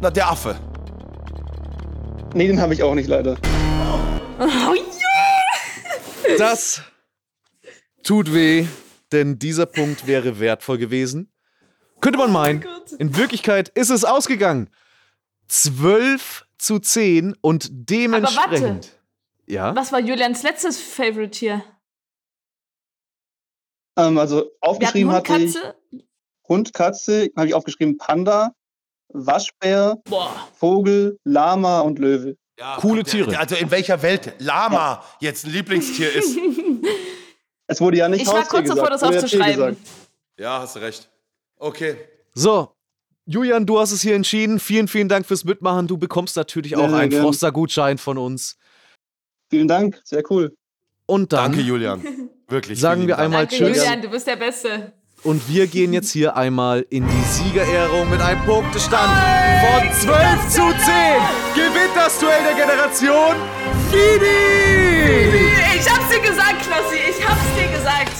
Na, 0.03 0.09
der 0.09 0.31
Affe. 0.31 0.59
Nee, 2.35 2.47
den 2.47 2.59
habe 2.59 2.73
ich 2.73 2.83
auch 2.83 2.95
nicht 2.95 3.07
leider. 3.07 3.37
Oh 4.39 4.75
ja! 4.75 6.37
Das 6.39 6.83
tut 8.03 8.33
weh, 8.33 8.67
denn 9.13 9.39
dieser 9.39 9.67
Punkt 9.67 10.07
wäre 10.07 10.41
wertvoll 10.41 10.79
gewesen. 10.79 11.31
Könnte 12.01 12.19
man 12.19 12.33
meinen. 12.33 12.63
Gott. 12.63 12.93
In 12.93 13.17
Wirklichkeit 13.17 13.69
ist 13.69 13.91
es 13.91 14.07
ausgegangen. 14.07 14.71
12 15.49 16.47
zu 16.57 16.79
10 16.79 17.37
und 17.43 17.69
dementsprechend. 17.71 18.99
Ja? 19.47 19.77
Was 19.77 19.93
war 19.93 20.01
Julians 20.01 20.43
letztes 20.43 20.81
Favorite-Tier? 20.81 21.63
Ähm, 23.99 24.17
also 24.17 24.37
Wir 24.37 24.43
hatten 24.45 24.57
aufgeschrieben 24.61 25.13
Hund, 25.13 25.29
hatte 25.29 25.43
ich 25.43 25.55
Katze. 25.55 25.75
Hund, 26.49 26.73
Katze, 26.73 27.31
habe 27.37 27.49
ich 27.49 27.55
aufgeschrieben 27.55 27.99
Panda, 27.99 28.55
Waschbär, 29.13 29.97
Boah. 30.05 30.49
Vogel, 30.59 31.19
Lama 31.25 31.81
und 31.81 31.99
Löwe. 31.99 32.37
Ja, 32.59 32.77
Coole 32.77 33.05
Tiere. 33.05 33.39
Also 33.39 33.55
in 33.57 33.71
welcher 33.71 34.03
Welt 34.03 34.35
Lama 34.39 35.03
jetzt 35.21 35.47
ein 35.47 35.53
Lieblingstier 35.53 36.13
ist. 36.13 36.37
Es 37.67 37.81
wurde 37.81 37.97
ja 37.99 38.09
nicht 38.09 38.23
Ich 38.23 38.27
war 38.29 38.41
Haustier 38.41 38.59
kurz 38.61 38.69
davor, 38.69 38.91
gesagt, 38.91 39.03
das 39.03 39.33
ja 39.33 39.41
aufzuschreiben. 39.41 39.77
Ja, 40.39 40.61
hast 40.61 40.77
recht. 40.77 41.11
Okay. 41.57 41.97
So, 42.35 42.73
Julian, 43.27 43.65
du 43.65 43.79
hast 43.79 43.93
es 43.93 44.03
hier 44.03 44.15
entschieden. 44.15 44.59
Vielen, 44.59 44.89
vielen 44.89 45.09
Dank 45.09 45.27
fürs 45.27 45.45
Mitmachen. 45.45 45.87
Du 45.87 45.97
bekommst 45.97 46.37
natürlich 46.37 46.77
auch 46.77 46.81
Sehr, 46.81 46.91
sehr 46.91 46.99
einen. 46.99 47.13
Froster-Gutschein 47.13 47.99
von 47.99 48.19
uns. 48.19 48.57
Vielen 49.51 49.69
Dank, 49.69 50.01
sehr 50.05 50.23
cool. 50.31 50.55
Und 51.07 51.33
dann 51.33 51.53
Danke, 51.53 51.61
Julian. 51.61 52.03
Wirklich. 52.49 52.81
sagen 52.81 53.07
wir 53.07 53.19
einmal 53.19 53.47
Danke, 53.47 53.57
Tschüss. 53.57 53.77
Julian, 53.79 54.03
du 54.03 54.11
bist 54.11 54.27
der 54.27 54.37
Beste. 54.37 54.93
Und 55.23 55.47
wir 55.51 55.67
gehen 55.67 55.93
jetzt 55.93 56.13
hier 56.13 56.35
einmal 56.35 56.87
in 56.89 57.07
die 57.07 57.23
Siegerehrung 57.25 58.09
mit 58.09 58.23
einem 58.23 58.43
Punktestand 58.47 59.13
von 59.61 59.93
12 59.93 60.49
zu 60.49 60.63
10. 60.63 60.73
Gewinnt 61.55 61.95
das 61.95 62.19
Duell 62.19 62.43
der 62.43 62.55
Generation 62.55 63.37
Phoebe! 63.91 64.25
Ich 65.77 65.91
hab's 65.91 66.09
dir 66.09 66.21
gesagt, 66.21 66.63
Knossi, 66.63 66.97
ich 67.11 67.29
hab's 67.29 67.55
dir 67.55 67.77
gesagt. 67.77 68.13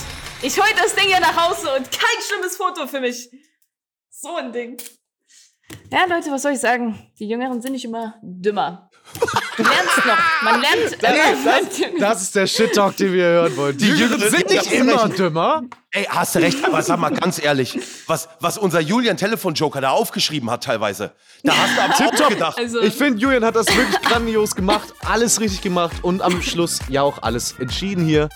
Ich 0.43 0.59
hol 0.59 0.69
das 0.77 0.95
Ding 0.95 1.07
hier 1.07 1.21
nach 1.21 1.49
Hause 1.49 1.69
und 1.75 1.91
kein 1.91 2.23
schlimmes 2.23 2.57
Foto 2.57 2.87
für 2.87 3.01
mich. 3.01 3.31
So 4.11 4.37
ein 4.37 4.53
Ding. 4.53 4.77
Ja, 5.91 6.05
Leute, 6.05 6.31
was 6.31 6.43
soll 6.43 6.53
ich 6.53 6.61
sagen? 6.61 6.99
Die 7.19 7.29
Jüngeren 7.29 7.63
sind 7.63 7.73
nicht 7.73 7.85
immer 7.87 8.17
dümmer. 8.23 8.90
Du 9.57 9.63
lernst 9.63 10.07
noch. 10.07 10.19
Man 10.43 10.61
lernt. 10.61 11.03
äh, 11.03 11.99
Das 11.99 12.23
ist 12.23 12.35
der 12.35 12.47
Shit-Talk, 12.47 12.97
den 12.97 13.13
wir 13.13 13.25
hören 13.25 13.57
wollen. 13.57 13.77
Die 13.77 13.89
Jüngeren 13.89 14.31
sind 14.31 14.49
nicht 14.51 14.73
immer 14.73 15.05
recht. 15.05 15.19
dümmer. 15.19 15.63
Ey, 15.93 16.05
hast 16.09 16.35
du 16.37 16.39
recht, 16.39 16.65
aber 16.65 16.81
sag 16.83 16.99
mal 17.01 17.11
ganz 17.11 17.43
ehrlich, 17.43 17.79
was, 18.07 18.29
was 18.39 18.57
unser 18.57 18.81
Julian 18.81 19.17
Telefonjoker 19.17 19.81
da 19.81 19.91
aufgeschrieben 19.91 20.49
hat 20.51 20.63
teilweise, 20.65 21.13
da 21.43 21.53
hast 21.57 21.77
du 21.77 21.81
am 21.83 21.93
Tipptopp 22.11 22.29
gedacht. 22.31 22.59
Also, 22.59 22.81
Ich 22.81 22.95
finde, 22.95 23.19
Julian 23.21 23.45
hat 23.45 23.57
das 23.57 23.67
wirklich 23.75 24.01
grandios 24.03 24.55
gemacht, 24.55 24.95
alles 25.05 25.41
richtig 25.41 25.63
gemacht 25.63 25.97
und 26.03 26.23
am 26.23 26.41
Schluss 26.43 26.79
ja 26.89 27.03
auch 27.03 27.23
alles 27.23 27.57
entschieden 27.59 28.05
hier. 28.07 28.29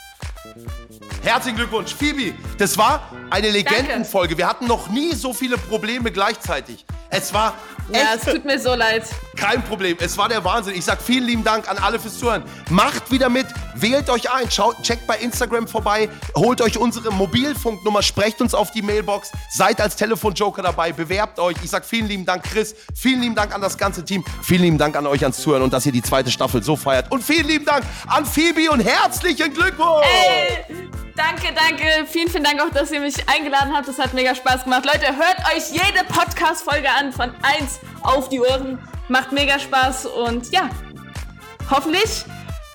Herzlichen 1.22 1.56
Glückwunsch, 1.56 1.94
Phoebe. 1.94 2.34
Das 2.58 2.76
war 2.76 3.10
eine 3.30 3.50
Legendenfolge. 3.50 4.36
Wir 4.36 4.46
hatten 4.46 4.66
noch 4.66 4.88
nie 4.90 5.14
so 5.14 5.32
viele 5.32 5.56
Probleme 5.56 6.12
gleichzeitig. 6.12 6.84
Es 7.10 7.32
war 7.32 7.54
ja, 7.92 8.14
es 8.16 8.22
tut 8.22 8.44
mir 8.44 8.58
so 8.58 8.74
leid. 8.74 9.04
kein 9.36 9.62
Problem. 9.62 9.96
Es 10.00 10.16
war 10.16 10.28
der 10.28 10.42
Wahnsinn. 10.42 10.74
Ich 10.74 10.84
sag 10.84 11.02
vielen 11.02 11.24
lieben 11.24 11.44
Dank 11.44 11.68
an 11.68 11.76
alle 11.78 11.98
fürs 11.98 12.18
Zuhören. 12.18 12.42
Macht 12.70 13.10
wieder 13.10 13.28
mit, 13.28 13.46
wählt 13.74 14.08
euch 14.08 14.30
ein, 14.32 14.50
schaut, 14.50 14.82
checkt 14.82 15.06
bei 15.06 15.18
Instagram 15.18 15.68
vorbei, 15.68 16.08
holt 16.34 16.62
euch 16.62 16.78
unsere 16.78 17.12
Mobilfunknummer, 17.12 18.02
sprecht 18.02 18.40
uns 18.40 18.54
auf 18.54 18.70
die 18.70 18.80
Mailbox, 18.80 19.32
seid 19.50 19.80
als 19.80 19.96
Telefonjoker 19.96 20.62
dabei, 20.62 20.92
bewerbt 20.92 21.38
euch. 21.38 21.56
Ich 21.62 21.70
sag 21.70 21.84
vielen 21.84 22.08
lieben 22.08 22.24
Dank, 22.24 22.44
Chris. 22.44 22.74
Vielen 22.94 23.20
lieben 23.20 23.34
Dank 23.34 23.54
an 23.54 23.60
das 23.60 23.76
ganze 23.76 24.04
Team. 24.04 24.24
Vielen 24.42 24.62
lieben 24.62 24.78
Dank 24.78 24.96
an 24.96 25.06
euch 25.06 25.22
ans 25.22 25.38
Zuhören 25.38 25.62
und 25.62 25.72
dass 25.72 25.84
ihr 25.84 25.92
die 25.92 26.02
zweite 26.02 26.30
Staffel 26.30 26.62
so 26.62 26.76
feiert. 26.76 27.12
Und 27.12 27.22
vielen 27.22 27.46
lieben 27.46 27.66
Dank 27.66 27.84
an 28.06 28.24
Phoebe 28.24 28.70
und 28.70 28.80
herzlichen 28.80 29.52
Glückwunsch! 29.52 30.06
Ey, 30.06 30.83
danke, 31.16 31.52
danke. 31.54 32.06
Vielen, 32.06 32.28
vielen 32.28 32.44
Dank 32.44 32.60
auch, 32.60 32.70
dass 32.70 32.90
ihr 32.90 33.00
mich 33.00 33.16
eingeladen 33.28 33.72
habt. 33.74 33.88
Das 33.88 33.98
hat 33.98 34.14
mega 34.14 34.34
Spaß 34.34 34.64
gemacht. 34.64 34.84
Leute, 34.84 35.06
hört 35.16 35.38
euch 35.54 35.70
jede 35.70 36.04
Podcast-Folge 36.08 36.88
an 36.90 37.12
von 37.12 37.30
1 37.42 37.80
auf 38.02 38.28
die 38.28 38.40
Ohren. 38.40 38.78
Macht 39.08 39.32
mega 39.32 39.58
Spaß 39.58 40.06
und 40.06 40.50
ja, 40.50 40.70
hoffentlich 41.70 42.24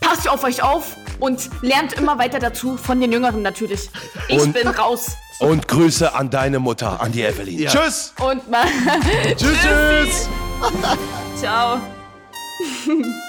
passt 0.01 0.25
ihr 0.25 0.31
auf 0.31 0.43
euch 0.43 0.61
auf 0.61 0.95
und 1.19 1.49
lernt 1.61 1.93
immer 1.93 2.17
weiter 2.19 2.39
dazu 2.39 2.77
von 2.77 3.01
den 3.01 3.11
Jüngeren 3.11 3.41
natürlich. 3.41 3.89
Ich 4.27 4.39
Und- 4.39 4.53
bin 4.53 4.67
raus. 4.67 5.15
Und 5.39 5.67
Grüße 5.69 6.13
an 6.13 6.29
deine 6.29 6.59
Mutter, 6.59 6.99
an 7.01 7.13
die 7.13 7.21
Evelyn. 7.23 7.65
Tschüss! 7.67 8.13
Und 8.19 8.49
mal. 8.49 8.65
Tschüss, 9.37 9.57
tschüss! 9.61 10.29
Ciao. 11.39 11.79